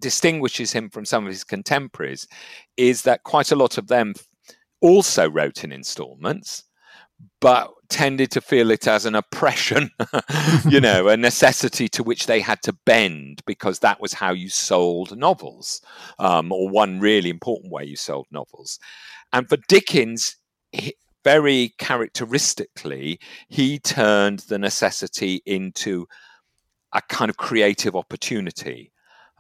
distinguishes 0.01 0.73
him 0.73 0.91
from 0.91 1.05
some 1.05 1.25
of 1.25 1.31
his 1.31 1.45
contemporaries 1.45 2.27
is 2.77 3.03
that 3.03 3.23
quite 3.23 3.51
a 3.53 3.57
lot 3.57 3.79
of 3.79 3.87
them 3.87 4.13
also 4.81 5.31
wrote 5.31 5.65
in 5.65 5.73
installments 5.73 6.65
but 7.41 7.71
tended 7.89 8.31
to 8.33 8.41
feel 8.41 8.71
it 8.71 8.87
as 8.87 9.07
an 9.07 9.15
oppression, 9.15 9.91
you 10.69 10.81
know, 10.81 11.09
a 11.09 11.17
necessity 11.17 11.89
to 11.89 12.03
which 12.03 12.27
they 12.27 12.41
had 12.41 12.63
to 12.63 12.73
bend 12.85 13.43
because 13.47 13.81
that 13.81 14.01
was 14.01 14.13
how 14.13 14.33
you 14.33 14.49
sold 14.49 15.17
novels, 15.17 15.81
um, 16.19 16.53
or 16.53 16.69
one 16.69 17.01
really 17.01 17.31
important 17.31 17.73
way 17.73 17.85
you 17.85 17.97
sold 17.97 18.27
novels. 18.31 18.79
And 19.33 19.49
for 19.49 19.59
Dickens, 19.69 20.37
he, 20.73 20.95
very 21.25 21.73
characteristically, 21.79 23.19
he 23.49 23.79
turned 23.79 24.41
the 24.41 24.59
necessity 24.59 25.43
into 25.47 26.07
a 26.93 27.01
kind 27.09 27.31
of 27.31 27.37
creative 27.39 27.97
opportunity. 27.97 28.93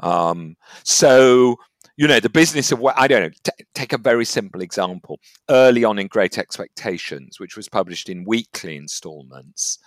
Um, 0.03 0.57
so, 0.83 1.57
you 1.97 2.09
know, 2.09 2.21
the 2.21 2.29
business 2.29 2.73
of 2.73 2.81
what 2.81 2.99
I 2.99 3.07
don't 3.07 3.23
know, 3.23 3.31
t- 3.45 3.65
take 3.75 3.93
a 3.93 3.99
very 3.99 4.25
simple 4.25 4.61
example. 4.61 5.21
Early 5.49 5.85
on 5.85 5.99
in 5.99 6.09
Great 6.09 6.39
Expectations, 6.39 7.39
which 7.39 7.57
was 7.57 7.69
published 7.69 8.09
in 8.09 8.25
weekly 8.25 8.77
installments, 8.77 9.79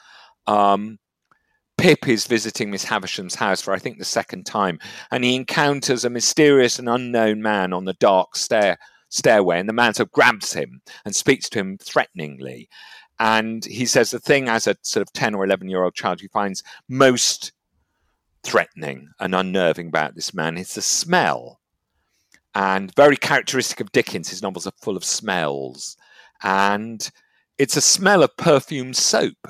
um, 0.45 0.99
Pip 1.77 2.07
is 2.07 2.25
visiting 2.25 2.71
Miss 2.71 2.85
Havisham's 2.85 3.35
house 3.35 3.61
for, 3.61 3.73
I 3.73 3.79
think, 3.79 3.99
the 3.99 4.05
second 4.05 4.45
time, 4.45 4.79
and 5.11 5.23
he 5.23 5.35
encounters 5.35 6.05
a 6.05 6.09
mysterious 6.09 6.79
and 6.79 6.89
unknown 6.89 7.41
man 7.41 7.73
on 7.73 7.85
the 7.85 7.93
dark 7.93 8.35
stair 8.35 8.77
stairway, 9.09 9.59
and 9.59 9.69
the 9.69 9.73
man 9.73 9.93
sort 9.93 10.07
of 10.07 10.11
grabs 10.11 10.53
him 10.53 10.81
and 11.05 11.15
speaks 11.15 11.49
to 11.49 11.59
him 11.59 11.77
threateningly. 11.77 12.67
And 13.19 13.63
he 13.65 13.85
says 13.85 14.11
the 14.11 14.19
thing 14.19 14.47
as 14.47 14.67
a 14.67 14.75
sort 14.81 15.01
of 15.01 15.13
10 15.13 15.33
or 15.35 15.43
11 15.43 15.69
year 15.69 15.83
old 15.83 15.95
child 15.95 16.21
he 16.21 16.27
finds 16.27 16.63
most 16.87 17.51
threatening 18.43 19.09
and 19.19 19.33
unnerving 19.33 19.87
about 19.87 20.15
this 20.15 20.33
man 20.33 20.57
is 20.57 20.75
the 20.75 20.81
smell. 20.81 21.59
And 22.57 22.91
very 22.95 23.17
characteristic 23.17 23.79
of 23.81 23.91
Dickens, 23.91 24.29
his 24.29 24.41
novels 24.41 24.65
are 24.65 24.73
full 24.81 24.97
of 24.97 25.05
smells. 25.05 25.95
And 26.41 27.07
it's 27.59 27.77
a 27.77 27.81
smell 27.81 28.23
of 28.23 28.35
perfumed 28.35 28.97
soap. 28.97 29.47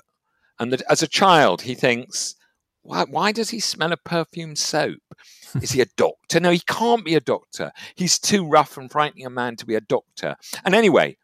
And 0.59 0.73
that 0.73 0.81
as 0.89 1.01
a 1.01 1.07
child, 1.07 1.61
he 1.61 1.73
thinks, 1.73 2.35
why, 2.81 3.05
why 3.09 3.31
does 3.31 3.49
he 3.49 3.61
smell 3.61 3.93
of 3.93 4.03
perfumed 4.03 4.57
soap? 4.57 4.99
Is 5.61 5.71
he 5.71 5.79
a 5.79 5.87
doctor? 5.95 6.41
No, 6.41 6.51
he 6.51 6.61
can't 6.67 7.05
be 7.05 7.15
a 7.15 7.21
doctor. 7.21 7.71
He's 7.95 8.19
too 8.19 8.45
rough 8.45 8.75
and 8.75 8.91
frightening 8.91 9.25
a 9.25 9.29
man 9.29 9.55
to 9.57 9.65
be 9.65 9.75
a 9.75 9.81
doctor. 9.81 10.35
And 10.65 10.75
anyway, 10.75 11.15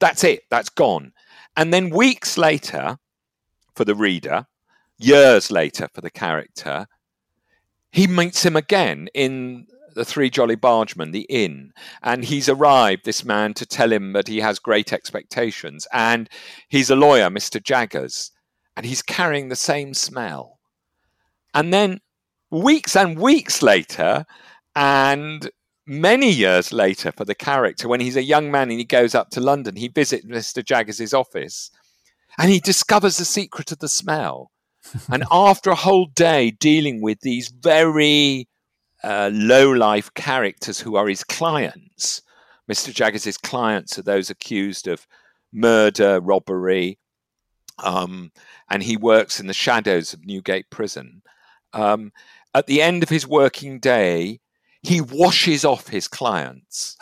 that's 0.00 0.24
it. 0.24 0.44
That's 0.48 0.70
gone. 0.70 1.12
And 1.58 1.74
then 1.74 1.90
weeks 1.90 2.38
later, 2.38 2.96
for 3.74 3.84
the 3.84 3.94
reader, 3.94 4.46
years 4.96 5.50
later 5.50 5.88
for 5.92 6.00
the 6.00 6.10
character, 6.10 6.86
he 7.90 8.06
meets 8.06 8.44
him 8.44 8.56
again 8.56 9.08
in 9.12 9.66
the 9.94 10.04
Three 10.04 10.30
Jolly 10.30 10.56
Bargemen, 10.56 11.12
the 11.12 11.26
inn, 11.28 11.72
and 12.02 12.24
he's 12.24 12.48
arrived, 12.48 13.04
this 13.04 13.24
man, 13.24 13.54
to 13.54 13.66
tell 13.66 13.92
him 13.92 14.12
that 14.12 14.28
he 14.28 14.40
has 14.40 14.58
great 14.58 14.92
expectations. 14.92 15.86
And 15.92 16.28
he's 16.68 16.90
a 16.90 16.96
lawyer, 16.96 17.28
Mr. 17.28 17.62
Jaggers, 17.62 18.30
and 18.76 18.86
he's 18.86 19.02
carrying 19.02 19.48
the 19.48 19.56
same 19.56 19.94
smell. 19.94 20.58
And 21.54 21.72
then 21.72 22.00
weeks 22.50 22.96
and 22.96 23.18
weeks 23.18 23.62
later, 23.62 24.24
and 24.74 25.50
many 25.86 26.30
years 26.30 26.72
later 26.72 27.12
for 27.12 27.24
the 27.24 27.34
character, 27.34 27.88
when 27.88 28.00
he's 28.00 28.16
a 28.16 28.22
young 28.22 28.50
man 28.50 28.70
and 28.70 28.78
he 28.78 28.84
goes 28.84 29.14
up 29.14 29.30
to 29.30 29.40
London, 29.40 29.76
he 29.76 29.88
visits 29.88 30.26
Mr. 30.26 30.64
Jaggers' 30.64 31.14
office 31.14 31.70
and 32.38 32.50
he 32.50 32.60
discovers 32.60 33.16
the 33.16 33.24
secret 33.24 33.72
of 33.72 33.78
the 33.78 33.88
smell. 33.88 34.50
and 35.12 35.24
after 35.30 35.70
a 35.70 35.76
whole 35.76 36.06
day 36.06 36.50
dealing 36.50 37.00
with 37.00 37.20
these 37.20 37.48
very 37.48 38.48
uh, 39.04 39.30
low 39.32 39.70
life 39.70 40.12
characters 40.14 40.80
who 40.80 40.96
are 40.96 41.08
his 41.08 41.24
clients, 41.24 42.22
Mr. 42.70 42.92
Jaggers' 42.92 43.36
clients 43.36 43.98
are 43.98 44.02
those 44.02 44.30
accused 44.30 44.86
of 44.86 45.06
murder, 45.52 46.20
robbery, 46.20 46.98
um, 47.78 48.30
and 48.70 48.82
he 48.82 48.96
works 48.96 49.40
in 49.40 49.46
the 49.46 49.54
shadows 49.54 50.12
of 50.12 50.24
Newgate 50.24 50.70
Prison. 50.70 51.22
Um, 51.72 52.12
at 52.54 52.66
the 52.66 52.82
end 52.82 53.02
of 53.02 53.08
his 53.08 53.26
working 53.26 53.78
day, 53.80 54.40
he 54.82 55.00
washes 55.00 55.64
off 55.64 55.88
his 55.88 56.08
clients. 56.08 56.96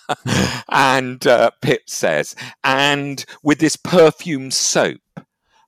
and 0.68 1.26
uh, 1.26 1.50
Pip 1.60 1.82
says, 1.88 2.36
and 2.62 3.24
with 3.42 3.58
this 3.58 3.76
perfumed 3.76 4.54
soap, 4.54 5.00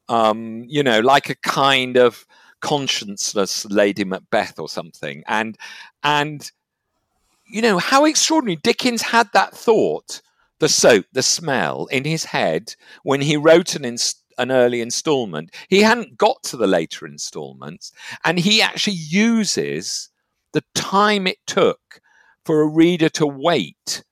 um, 0.08 0.64
you 0.68 0.82
know, 0.82 1.00
like 1.00 1.28
a 1.28 1.34
kind 1.36 1.96
of 1.96 2.26
conscienceless 2.60 3.66
Lady 3.70 4.04
Macbeth 4.04 4.58
or 4.58 4.68
something. 4.68 5.22
And, 5.26 5.56
and, 6.02 6.50
you 7.48 7.62
know, 7.62 7.78
how 7.78 8.04
extraordinary. 8.04 8.56
Dickens 8.56 9.02
had 9.02 9.28
that 9.32 9.54
thought, 9.54 10.20
the 10.58 10.68
soap, 10.68 11.06
the 11.12 11.22
smell 11.22 11.86
in 11.86 12.04
his 12.04 12.24
head 12.24 12.74
when 13.02 13.20
he 13.20 13.36
wrote 13.36 13.74
an 13.74 13.84
inst- 13.84 14.22
an 14.38 14.52
early 14.52 14.80
installment. 14.80 15.50
He 15.68 15.82
hadn't 15.82 16.16
got 16.16 16.42
to 16.44 16.56
the 16.56 16.66
later 16.66 17.06
installments, 17.06 17.92
and 18.24 18.38
he 18.38 18.62
actually 18.62 18.96
uses 18.96 20.10
the 20.52 20.62
time 20.74 21.26
it 21.26 21.38
took 21.46 22.00
for 22.44 22.62
a 22.62 22.68
reader 22.68 23.08
to 23.10 23.26
wait 23.26 24.04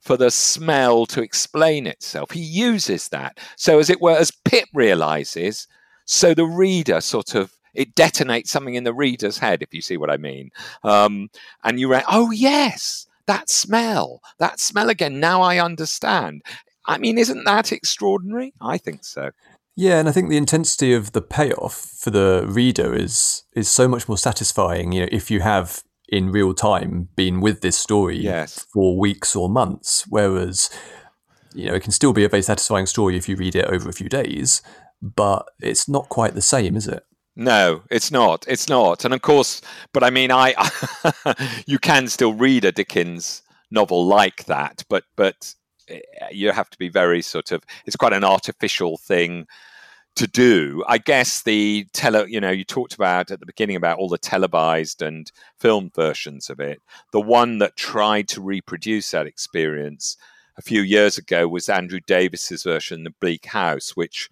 for 0.00 0.16
the 0.16 0.30
smell 0.30 1.06
to 1.06 1.22
explain 1.22 1.86
itself. 1.86 2.30
He 2.30 2.40
uses 2.40 3.08
that. 3.08 3.38
So, 3.56 3.78
as 3.78 3.90
it 3.90 4.00
were, 4.00 4.16
as 4.16 4.30
Pip 4.44 4.68
realizes, 4.74 5.66
so 6.04 6.34
the 6.34 6.46
reader 6.46 7.00
sort 7.00 7.34
of 7.34 7.52
it 7.74 7.94
detonates 7.94 8.48
something 8.48 8.74
in 8.74 8.84
the 8.84 8.94
reader's 8.94 9.38
head, 9.38 9.62
if 9.62 9.72
you 9.72 9.80
see 9.80 9.96
what 9.96 10.10
I 10.10 10.16
mean. 10.16 10.50
Um, 10.82 11.30
and 11.64 11.78
you 11.78 11.90
write, 11.90 12.04
oh, 12.08 12.30
yes, 12.30 13.06
that 13.26 13.48
smell, 13.48 14.20
that 14.38 14.60
smell 14.60 14.88
again. 14.88 15.20
Now 15.20 15.42
I 15.42 15.58
understand. 15.58 16.42
I 16.86 16.98
mean, 16.98 17.18
isn't 17.18 17.44
that 17.44 17.72
extraordinary? 17.72 18.52
I 18.60 18.78
think 18.78 19.04
so. 19.04 19.30
Yeah, 19.76 19.98
and 19.98 20.08
I 20.08 20.12
think 20.12 20.28
the 20.28 20.36
intensity 20.36 20.92
of 20.92 21.12
the 21.12 21.22
payoff 21.22 21.74
for 21.74 22.10
the 22.10 22.44
reader 22.46 22.94
is 22.94 23.44
is 23.54 23.68
so 23.68 23.88
much 23.88 24.08
more 24.08 24.18
satisfying. 24.18 24.92
You 24.92 25.02
know, 25.02 25.08
if 25.12 25.30
you 25.30 25.40
have 25.40 25.84
in 26.08 26.32
real 26.32 26.52
time 26.52 27.08
been 27.14 27.40
with 27.40 27.60
this 27.60 27.78
story 27.78 28.18
yes. 28.18 28.66
for 28.72 28.98
weeks 28.98 29.36
or 29.36 29.48
months, 29.48 30.04
whereas 30.08 30.68
you 31.54 31.68
know 31.68 31.74
it 31.74 31.82
can 31.82 31.92
still 31.92 32.12
be 32.12 32.24
a 32.24 32.28
very 32.28 32.42
satisfying 32.42 32.86
story 32.86 33.16
if 33.16 33.28
you 33.28 33.36
read 33.36 33.54
it 33.54 33.66
over 33.66 33.88
a 33.88 33.92
few 33.92 34.08
days, 34.08 34.60
but 35.00 35.46
it's 35.60 35.88
not 35.88 36.08
quite 36.08 36.34
the 36.34 36.42
same, 36.42 36.76
is 36.76 36.88
it? 36.88 37.04
No, 37.36 37.82
it's 37.90 38.10
not. 38.10 38.44
It's 38.48 38.68
not. 38.68 39.04
And 39.04 39.14
of 39.14 39.22
course, 39.22 39.62
but 39.92 40.02
I 40.02 40.10
mean, 40.10 40.30
I 40.32 40.54
you 41.66 41.78
can 41.78 42.08
still 42.08 42.34
read 42.34 42.64
a 42.64 42.72
Dickens 42.72 43.42
novel 43.70 44.04
like 44.06 44.44
that, 44.46 44.84
but 44.88 45.04
but 45.16 45.54
eh, 45.88 46.00
you 46.32 46.50
have 46.52 46.70
to 46.70 46.78
be 46.78 46.88
very 46.88 47.22
sort 47.22 47.52
of. 47.52 47.62
It's 47.86 47.96
quite 47.96 48.12
an 48.12 48.24
artificial 48.24 48.98
thing 48.98 49.46
to 50.16 50.26
do. 50.26 50.84
I 50.88 50.98
guess 50.98 51.42
the 51.42 51.86
tele, 51.92 52.26
you 52.28 52.40
know, 52.40 52.50
you 52.50 52.64
talked 52.64 52.94
about 52.94 53.30
at 53.30 53.40
the 53.40 53.46
beginning 53.46 53.76
about 53.76 53.98
all 53.98 54.08
the 54.08 54.18
televised 54.18 55.00
and 55.00 55.30
filmed 55.58 55.94
versions 55.94 56.50
of 56.50 56.60
it. 56.60 56.80
The 57.12 57.20
one 57.20 57.58
that 57.58 57.76
tried 57.76 58.28
to 58.28 58.40
reproduce 58.40 59.12
that 59.12 59.26
experience 59.26 60.16
a 60.58 60.62
few 60.62 60.82
years 60.82 61.16
ago 61.16 61.48
was 61.48 61.68
Andrew 61.68 62.00
Davies's 62.06 62.64
version, 62.64 63.04
The 63.04 63.14
Bleak 63.20 63.46
House, 63.46 63.96
which 63.96 64.28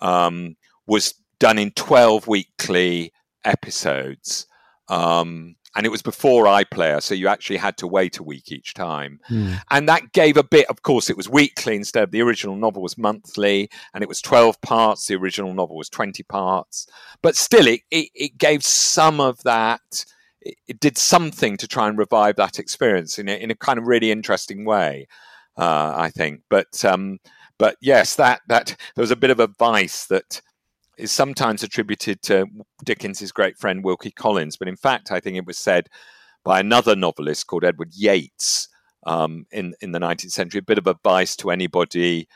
um, 0.00 0.56
was 0.86 1.14
done 1.40 1.58
in 1.58 1.72
12 1.72 2.28
weekly 2.28 3.12
episodes. 3.44 4.46
Um, 4.88 5.56
and 5.76 5.86
it 5.86 5.90
was 5.90 6.02
before 6.02 6.46
iPlayer, 6.46 7.00
so 7.00 7.14
you 7.14 7.28
actually 7.28 7.56
had 7.56 7.76
to 7.76 7.86
wait 7.86 8.18
a 8.18 8.24
week 8.24 8.50
each 8.50 8.74
time. 8.74 9.20
Mm. 9.30 9.60
And 9.70 9.88
that 9.88 10.12
gave 10.12 10.36
a 10.36 10.42
bit, 10.42 10.68
of 10.68 10.82
course, 10.82 11.08
it 11.08 11.16
was 11.16 11.28
weekly 11.28 11.76
instead 11.76 12.02
of 12.02 12.10
the 12.10 12.22
original 12.22 12.56
novel 12.56 12.82
was 12.82 12.98
monthly, 12.98 13.70
and 13.94 14.02
it 14.02 14.08
was 14.08 14.20
12 14.20 14.60
parts. 14.62 15.06
The 15.06 15.14
original 15.14 15.54
novel 15.54 15.76
was 15.76 15.88
20 15.88 16.24
parts. 16.24 16.88
But 17.22 17.36
still, 17.36 17.68
it, 17.68 17.82
it, 17.90 18.08
it 18.14 18.38
gave 18.38 18.64
some 18.64 19.20
of 19.20 19.40
that, 19.44 20.04
it, 20.40 20.56
it, 20.66 20.80
did 20.80 20.98
something 20.98 21.56
to 21.58 21.68
try 21.68 21.88
and 21.88 21.96
revive 21.96 22.34
that 22.36 22.58
experience 22.58 23.18
in 23.20 23.28
a, 23.28 23.32
in 23.32 23.52
a 23.52 23.56
kind 23.56 23.78
of 23.78 23.86
really 23.86 24.10
interesting 24.10 24.64
way, 24.64 25.06
uh, 25.56 25.94
I 25.96 26.10
think. 26.10 26.40
But, 26.50 26.84
um, 26.84 27.20
but 27.58 27.76
yes, 27.80 28.16
that, 28.16 28.40
that 28.48 28.74
there 28.96 29.02
was 29.02 29.12
a 29.12 29.16
bit 29.16 29.30
of 29.30 29.38
advice 29.38 30.06
that 30.06 30.42
is 31.00 31.12
sometimes 31.12 31.62
attributed 31.62 32.22
to 32.22 32.46
Dickens's 32.84 33.32
great 33.32 33.58
friend 33.58 33.82
Wilkie 33.82 34.10
Collins, 34.10 34.56
but 34.56 34.68
in 34.68 34.76
fact, 34.76 35.10
I 35.10 35.20
think 35.20 35.36
it 35.36 35.46
was 35.46 35.58
said 35.58 35.88
by 36.44 36.60
another 36.60 36.94
novelist 36.94 37.46
called 37.46 37.64
Edward 37.64 37.92
Yates 37.94 38.68
um, 39.06 39.46
in 39.50 39.74
in 39.80 39.92
the 39.92 39.98
19th 39.98 40.32
century. 40.32 40.58
A 40.58 40.62
bit 40.62 40.78
of 40.78 40.86
advice 40.86 41.36
to 41.36 41.50
anybody 41.50 42.28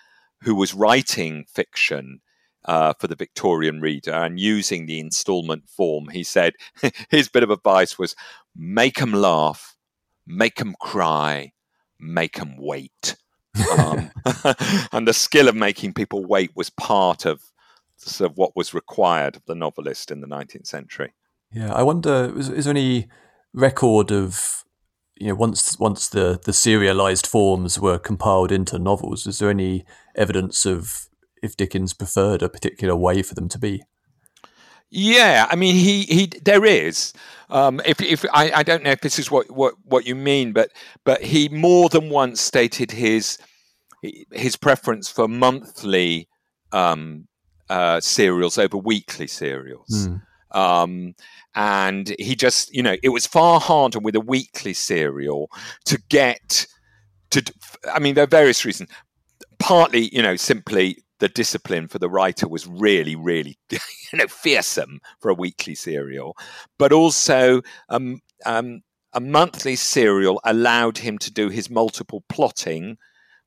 who 0.43 0.55
was 0.55 0.75
writing 0.75 1.45
fiction 1.49 2.21
uh, 2.65 2.95
for 2.99 3.07
the 3.07 3.17
Victorian 3.17 3.81
reader 3.81 4.12
and 4.12 4.41
using 4.41 4.87
the 4.87 5.01
instalment 5.01 5.69
form. 5.69 6.09
He 6.09 6.23
said 6.23 6.55
his 7.11 7.29
bit 7.29 7.43
of 7.43 7.51
advice 7.51 7.99
was 7.99 8.15
make 8.57 8.97
them 8.97 9.12
laugh, 9.12 9.77
make 10.27 10.57
them 10.57 10.75
cry, 10.81 11.53
make 11.99 12.37
them 12.37 12.57
wait. 12.59 13.17
um, 13.79 14.11
and 14.93 15.07
the 15.07 15.12
skill 15.12 15.49
of 15.49 15.55
making 15.55 15.95
people 15.95 16.25
wait 16.25 16.51
was 16.57 16.71
part 16.71 17.25
of 17.25 17.41
sort 18.11 18.31
of 18.31 18.37
what 18.37 18.57
was 18.57 18.75
required 18.75 19.37
of 19.37 19.45
the 19.47 19.55
novelist 19.55 20.11
in 20.11 20.21
the 20.21 20.27
19th 20.27 20.67
century. 20.67 21.13
Yeah, 21.53 21.73
I 21.73 21.83
wonder 21.83 22.33
is, 22.37 22.49
is 22.49 22.65
there 22.65 22.73
any 22.73 23.09
record 23.53 24.11
of 24.11 24.65
you 25.17 25.29
know 25.29 25.35
once 25.35 25.79
once 25.79 26.09
the 26.09 26.41
the 26.45 26.53
serialized 26.53 27.27
forms 27.27 27.79
were 27.79 27.99
compiled 28.01 28.51
into 28.51 28.81
novels 28.81 29.29
is 29.29 29.39
there 29.39 29.49
any 29.49 29.85
evidence 30.17 30.67
of 30.67 31.09
if 31.41 31.57
Dickens 31.57 31.93
preferred 31.93 32.43
a 32.43 32.49
particular 32.49 32.97
way 32.97 33.23
for 33.23 33.37
them 33.37 33.49
to 33.51 33.59
be 33.59 33.83
yeah, 34.97 35.49
I 35.51 35.57
mean, 35.57 35.75
he 35.75 36.03
he 36.03 36.27
there 36.45 36.65
is. 36.65 37.13
Um, 37.51 37.81
if 37.85 38.01
if 38.01 38.25
I, 38.33 38.53
I 38.53 38.63
don't 38.63 38.85
know 38.85 38.93
if 38.93 39.01
this 39.01 39.19
is 39.19 39.29
what, 39.29 39.51
what 39.51 39.75
what 39.83 40.07
you 40.07 40.15
mean, 40.15 40.53
but 40.53 40.71
but 41.05 41.21
he 41.21 41.49
more 41.49 41.89
than 41.89 42.11
once 42.11 42.41
stated 42.41 42.93
his 42.93 43.39
his 44.31 44.55
preference 44.55 45.11
for 45.11 45.27
monthly 45.27 46.29
um, 46.71 47.27
uh, 47.69 48.01
serials 48.01 48.59
over 48.59 48.77
weekly 48.77 49.27
serials. 49.27 50.09
Mm. 50.09 50.23
Um, 50.51 51.15
and 51.55 52.15
he 52.19 52.37
just, 52.37 52.75
you 52.75 52.83
know, 52.83 52.97
it 53.03 53.09
was 53.09 53.27
far 53.27 53.61
harder 53.61 53.99
with 53.99 54.15
a 54.15 54.21
weekly 54.21 54.73
serial 54.73 55.51
to 55.87 56.01
get 56.09 56.67
to. 57.31 57.43
I 57.93 57.99
mean, 57.99 58.15
there 58.15 58.25
are 58.25 58.29
various 58.29 58.65
reasons. 58.65 58.91
Partly, 59.59 60.15
you 60.15 60.23
know, 60.23 60.37
simply 60.37 60.99
the 61.21 61.29
discipline 61.29 61.89
for 61.89 61.99
the 61.99 62.09
writer 62.09 62.49
was 62.49 62.67
really, 62.67 63.17
really, 63.17 63.59
you 63.71 63.79
know, 64.15 64.27
fearsome 64.27 65.01
for 65.21 65.31
a 65.31 65.35
weekly 65.35 65.75
serial, 65.75 66.37
but 66.79 66.93
also 66.93 67.62
um, 67.89 68.21
um, 68.47 68.83
a 69.12 69.21
monthly 69.21 69.77
serial 69.77 70.41
allowed 70.45 70.99
him 70.99 71.19
to 71.19 71.33
do 71.33 71.49
his 71.49 71.71
multiple 71.71 72.25
plotting 72.29 72.99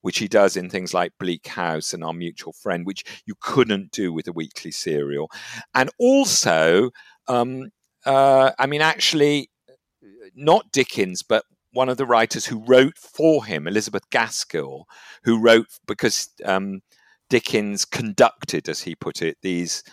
which 0.08 0.20
he 0.20 0.28
does 0.30 0.55
in 0.55 0.70
things 0.70 0.93
like 0.93 1.12
Bleak 1.20 1.47
House 1.47 1.93
and 1.93 2.01
Our 2.01 2.14
Mutual 2.14 2.53
Friend, 2.53 2.86
which 2.86 3.03
you 3.26 3.34
couldn't 3.41 3.91
do 3.91 4.14
with 4.14 4.26
a 4.30 4.32
weekly 4.32 4.72
serial. 4.72 5.30
And 5.76 5.89
also, 5.99 6.91
um, 7.28 7.72
uh, 8.05 8.51
I 8.58 8.68
mean, 8.68 8.80
actually, 8.80 9.49
not 10.34 10.72
Dickens, 10.72 11.24
but 11.24 11.43
one 11.74 11.89
of 11.89 11.97
the 11.97 12.05
writers 12.05 12.45
who 12.45 12.64
wrote 12.66 12.97
for 12.97 13.43
him, 13.43 13.68
Elizabeth 13.68 14.10
Gaskell, 14.10 14.86
who 15.26 15.41
wrote 15.41 15.68
because 15.88 16.30
um, 16.45 16.80
Dickens 17.30 17.84
conducted, 17.84 18.70
as 18.70 18.84
he 18.84 18.95
put 18.95 19.22
it, 19.22 19.36
these 19.41 19.84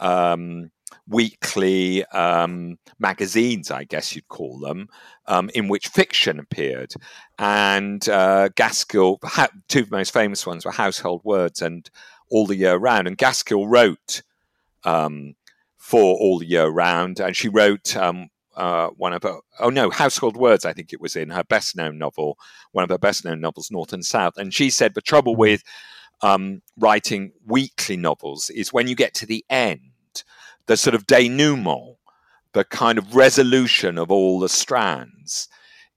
um, 0.00 0.72
weekly 1.06 2.04
um, 2.06 2.78
magazines, 2.98 3.70
I 3.70 3.84
guess 3.84 4.14
you'd 4.14 4.28
call 4.28 4.58
them, 4.58 4.88
um, 5.26 5.50
in 5.54 5.68
which 5.68 5.88
fiction 5.88 6.38
appeared. 6.38 6.92
And 7.38 8.06
uh, 8.08 8.48
Gaskell, 8.54 9.18
two 9.68 9.80
of 9.80 9.90
the 9.90 9.96
most 9.96 10.12
famous 10.12 10.46
ones 10.46 10.64
were 10.64 10.72
Household 10.72 11.22
Words 11.24 11.62
and 11.62 11.88
All 12.30 12.46
the 12.46 12.56
Year 12.56 12.76
Round. 12.76 13.06
And 13.06 13.18
Gaskell 13.18 13.68
wrote 13.68 14.22
um, 14.84 15.34
for 15.76 16.16
All 16.16 16.38
the 16.38 16.46
Year 16.46 16.68
Round, 16.68 17.20
and 17.20 17.36
she 17.36 17.48
wrote 17.48 17.96
um, 17.96 18.28
uh, 18.56 18.88
one 18.90 19.12
of 19.12 19.22
her, 19.22 19.38
oh 19.58 19.70
no, 19.70 19.90
Household 19.90 20.36
Words, 20.36 20.64
I 20.64 20.72
think 20.72 20.92
it 20.92 21.00
was 21.00 21.16
in 21.16 21.30
her 21.30 21.44
best 21.44 21.76
known 21.76 21.98
novel, 21.98 22.38
one 22.72 22.84
of 22.84 22.90
her 22.90 22.98
best 22.98 23.24
known 23.24 23.40
novels, 23.40 23.70
North 23.70 23.92
and 23.92 24.04
South. 24.04 24.36
And 24.36 24.52
she 24.52 24.70
said 24.70 24.94
the 24.94 25.00
trouble 25.00 25.34
with 25.34 25.62
um, 26.22 26.62
writing 26.76 27.32
weekly 27.46 27.96
novels 27.96 28.50
is 28.50 28.72
when 28.72 28.86
you 28.86 28.94
get 28.94 29.14
to 29.14 29.26
the 29.26 29.44
end, 29.48 29.80
the 30.70 30.76
sort 30.76 30.94
of 30.94 31.04
denouement, 31.08 31.96
the 32.52 32.62
kind 32.62 32.96
of 32.96 33.16
resolution 33.16 33.98
of 33.98 34.08
all 34.08 34.38
the 34.38 34.48
strands, 34.48 35.48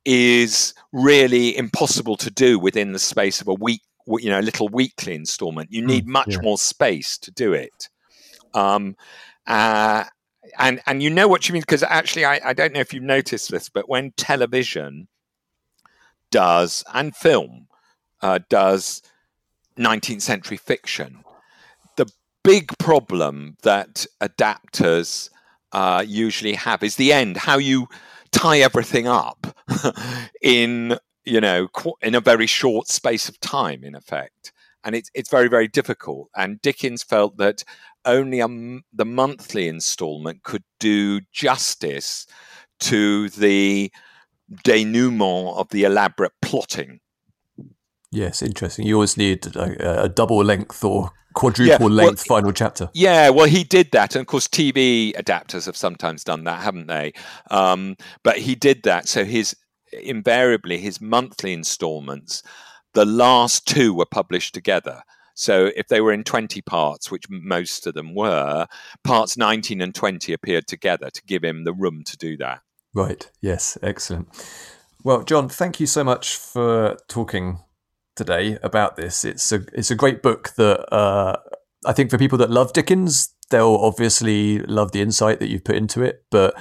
is 0.04 0.74
really 0.92 1.56
impossible 1.56 2.18
to 2.18 2.32
do 2.32 2.58
within 2.58 2.92
the 2.92 2.98
space 2.98 3.40
of 3.40 3.48
a 3.48 3.54
week, 3.54 3.84
you 4.08 4.32
know, 4.32 4.40
a 4.40 4.42
little 4.42 4.68
weekly 4.70 5.14
installment. 5.14 5.72
You 5.72 5.86
need 5.86 6.08
mm, 6.08 6.14
much 6.14 6.30
yeah. 6.30 6.42
more 6.42 6.58
space 6.58 7.20
to 7.20 7.30
do 7.30 7.54
it. 7.54 7.88
Um, 8.56 8.96
uh, 9.46 10.06
and 10.58 10.82
and 10.88 11.04
you 11.04 11.12
know 11.12 11.28
what 11.28 11.48
you 11.48 11.54
mean 11.54 11.62
because 11.62 11.84
actually 11.84 12.26
I, 12.26 12.40
I 12.44 12.54
don't 12.54 12.74
know 12.74 12.80
if 12.80 12.96
you've 12.96 13.04
noticed 13.04 13.52
this, 13.52 13.70
but 13.70 13.88
when 13.88 14.12
television 14.18 15.08
does 16.32 16.84
and 16.92 17.16
film 17.16 17.68
uh, 18.24 18.40
does 18.50 19.04
19th 19.78 20.24
century 20.24 20.58
fiction, 20.58 21.24
big 22.44 22.78
problem 22.78 23.58
that 23.64 24.06
adapters 24.22 25.30
uh, 25.72 26.04
usually 26.06 26.54
have 26.54 26.84
is 26.84 26.96
the 26.96 27.12
end, 27.14 27.38
how 27.38 27.58
you 27.58 27.88
tie 28.32 28.60
everything 28.60 29.08
up 29.08 29.48
in 30.42 30.98
you 31.26 31.40
know 31.40 31.68
in 32.02 32.16
a 32.16 32.22
very 32.22 32.48
short 32.48 32.88
space 32.88 33.30
of 33.30 33.40
time, 33.40 33.84
in 33.84 33.96
effect, 33.96 34.52
and 34.84 34.96
it's 34.96 35.10
it's 35.14 35.30
very 35.30 35.48
very 35.48 35.68
difficult. 35.68 36.30
And 36.36 36.62
Dickens 36.62 37.04
felt 37.04 37.38
that 37.38 37.64
only 38.06 38.40
the 38.40 39.06
monthly 39.06 39.68
installment 39.68 40.44
could 40.44 40.64
do 40.80 41.22
justice 41.32 42.28
to 42.82 43.30
the 43.30 43.92
denouement 44.64 45.58
of 45.58 45.70
the 45.70 45.84
elaborate 45.84 46.34
plotting 46.42 47.00
Yes, 48.14 48.42
interesting. 48.42 48.86
You 48.86 48.96
always 48.96 49.18
need 49.18 49.56
a, 49.56 50.04
a 50.04 50.10
double 50.10 50.44
length 50.44 50.84
or 50.84 51.12
quadruple 51.34 51.90
yeah, 51.90 52.04
length 52.04 52.30
well, 52.30 52.38
final 52.38 52.52
chapter. 52.52 52.90
Yeah, 52.94 53.30
well, 53.30 53.48
he 53.48 53.64
did 53.64 53.92
that, 53.92 54.16
and 54.16 54.22
of 54.22 54.28
course, 54.28 54.48
TV 54.48 55.16
adapters 55.16 55.66
have 55.66 55.76
sometimes 55.76 56.24
done 56.24 56.44
that, 56.44 56.62
haven't 56.62 56.88
they? 56.88 57.14
Um, 57.50 57.98
but 58.24 58.38
he 58.38 58.54
did 58.54 58.84
that, 58.84 59.08
so 59.08 59.26
his 59.26 59.56
invariably 59.92 60.78
his 60.78 61.02
monthly 61.02 61.54
installments, 61.54 62.44
the 62.94 63.06
last 63.06 63.68
two 63.68 63.94
were 63.94 64.06
published 64.06 64.54
together. 64.54 65.02
So 65.36 65.72
if 65.76 65.88
they 65.88 66.02
were 66.02 66.14
in 66.14 66.24
20 66.24 66.62
parts, 66.62 67.10
which 67.10 67.26
most 67.30 67.88
of 67.88 67.96
them 67.96 68.14
were, 68.14 68.68
parts 69.04 69.36
19 69.36 69.82
and 69.82 69.94
20 69.94 70.32
appeared 70.32 70.68
together 70.68 71.10
to 71.10 71.22
give 71.26 71.44
him 71.44 71.64
the 71.64 71.74
room 71.74 72.04
to 72.06 72.18
do 72.18 72.38
that. 72.38 72.62
Right. 72.94 73.30
Yes. 73.42 73.78
Excellent. 73.82 74.28
Well, 75.04 75.24
John, 75.24 75.50
thank 75.50 75.80
you 75.80 75.88
so 75.88 76.04
much 76.04 76.38
for 76.38 76.98
talking 77.08 77.60
today 78.16 78.58
about 78.64 78.96
this. 78.96 79.26
It's 79.26 79.52
a 79.52 79.64
it's 79.74 79.92
a 79.92 79.96
great 79.96 80.22
book 80.22 80.54
that 80.56 80.94
uh, 80.94 81.38
I 81.86 81.94
think 81.94 82.10
for 82.10 82.18
people 82.18 82.38
that 82.40 82.50
love 82.50 82.74
Dickens, 82.74 83.34
they'll 83.50 83.76
obviously 83.76 84.60
love 84.60 84.92
the 84.92 85.02
insight 85.02 85.40
that 85.40 85.50
you've 85.50 85.66
put 85.66 85.76
into 85.76 86.02
it. 86.02 86.24
But 86.32 86.54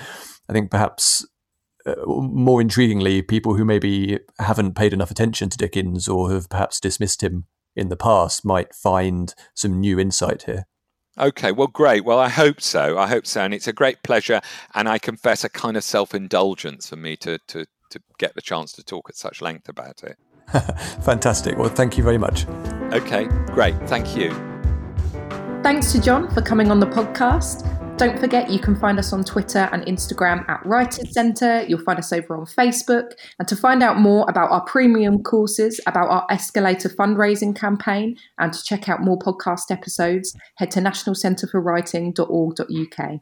I 0.48 0.52
think 0.52 0.70
perhaps 0.70 1.26
uh, 1.86 1.94
more 2.06 2.60
intriguingly, 2.60 3.26
people 3.26 3.54
who 3.54 3.64
maybe 3.64 4.18
haven't 4.38 4.76
paid 4.76 4.92
enough 4.92 5.10
attention 5.10 5.48
to 5.50 5.58
Dickens 5.58 6.08
or 6.08 6.30
have 6.30 6.48
perhaps 6.48 6.80
dismissed 6.80 7.22
him 7.22 7.46
in 7.74 7.88
the 7.88 7.96
past 7.96 8.44
might 8.44 8.74
find 8.74 9.34
some 9.54 9.80
new 9.80 9.98
insight 9.98 10.42
here. 10.44 10.66
Okay, 11.18 11.52
well, 11.52 11.66
great. 11.66 12.04
Well, 12.04 12.18
I 12.18 12.28
hope 12.28 12.60
so. 12.60 12.98
I 12.98 13.06
hope 13.06 13.26
so. 13.26 13.42
And 13.42 13.52
it's 13.52 13.68
a 13.68 13.72
great 13.72 14.02
pleasure. 14.02 14.40
And 14.74 14.88
I 14.88 14.98
confess 14.98 15.44
a 15.44 15.50
kind 15.50 15.76
of 15.76 15.84
self 15.84 16.14
indulgence 16.14 16.88
for 16.88 16.96
me 16.96 17.16
to, 17.18 17.38
to, 17.48 17.66
to 17.90 18.00
get 18.18 18.34
the 18.34 18.40
chance 18.40 18.72
to 18.72 18.84
talk 18.84 19.10
at 19.10 19.16
such 19.16 19.42
length 19.42 19.68
about 19.68 20.02
it. 20.02 20.16
Fantastic. 21.02 21.58
Well, 21.58 21.68
thank 21.68 21.96
you 21.96 22.04
very 22.04 22.18
much. 22.18 22.46
Okay, 22.92 23.26
great. 23.46 23.76
Thank 23.88 24.16
you. 24.16 24.30
Thanks 25.62 25.92
to 25.92 26.00
John 26.00 26.32
for 26.34 26.42
coming 26.42 26.70
on 26.70 26.80
the 26.80 26.86
podcast. 26.86 27.68
Don't 27.96 28.18
forget 28.18 28.50
you 28.50 28.58
can 28.58 28.74
find 28.74 28.98
us 28.98 29.12
on 29.12 29.22
Twitter 29.22 29.68
and 29.70 29.84
Instagram 29.84 30.48
at 30.48 30.64
Writers 30.66 31.12
Centre. 31.12 31.64
You'll 31.68 31.84
find 31.84 31.98
us 31.98 32.12
over 32.12 32.36
on 32.36 32.46
Facebook. 32.46 33.12
And 33.38 33.46
to 33.46 33.54
find 33.54 33.82
out 33.82 33.98
more 33.98 34.26
about 34.28 34.50
our 34.50 34.62
premium 34.62 35.22
courses, 35.22 35.80
about 35.86 36.08
our 36.08 36.26
Escalator 36.30 36.88
fundraising 36.88 37.54
campaign, 37.54 38.16
and 38.38 38.52
to 38.52 38.62
check 38.64 38.88
out 38.88 39.02
more 39.02 39.18
podcast 39.18 39.70
episodes, 39.70 40.34
head 40.56 40.72
to 40.72 40.80
nationalcentreforwriting.org.uk. 40.80 43.20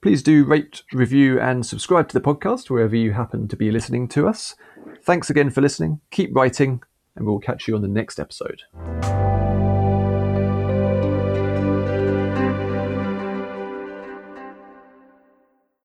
Please 0.00 0.22
do 0.22 0.44
rate, 0.44 0.82
review, 0.92 1.38
and 1.38 1.66
subscribe 1.66 2.08
to 2.08 2.14
the 2.14 2.20
podcast 2.20 2.70
wherever 2.70 2.96
you 2.96 3.12
happen 3.12 3.46
to 3.48 3.56
be 3.56 3.70
listening 3.70 4.08
to 4.08 4.26
us. 4.26 4.56
Thanks 5.04 5.30
again 5.30 5.50
for 5.50 5.60
listening. 5.60 6.00
Keep 6.10 6.34
writing, 6.34 6.82
and 7.16 7.26
we'll 7.26 7.40
catch 7.40 7.66
you 7.66 7.74
on 7.74 7.82
the 7.82 7.88
next 7.88 8.20
episode. 8.20 8.62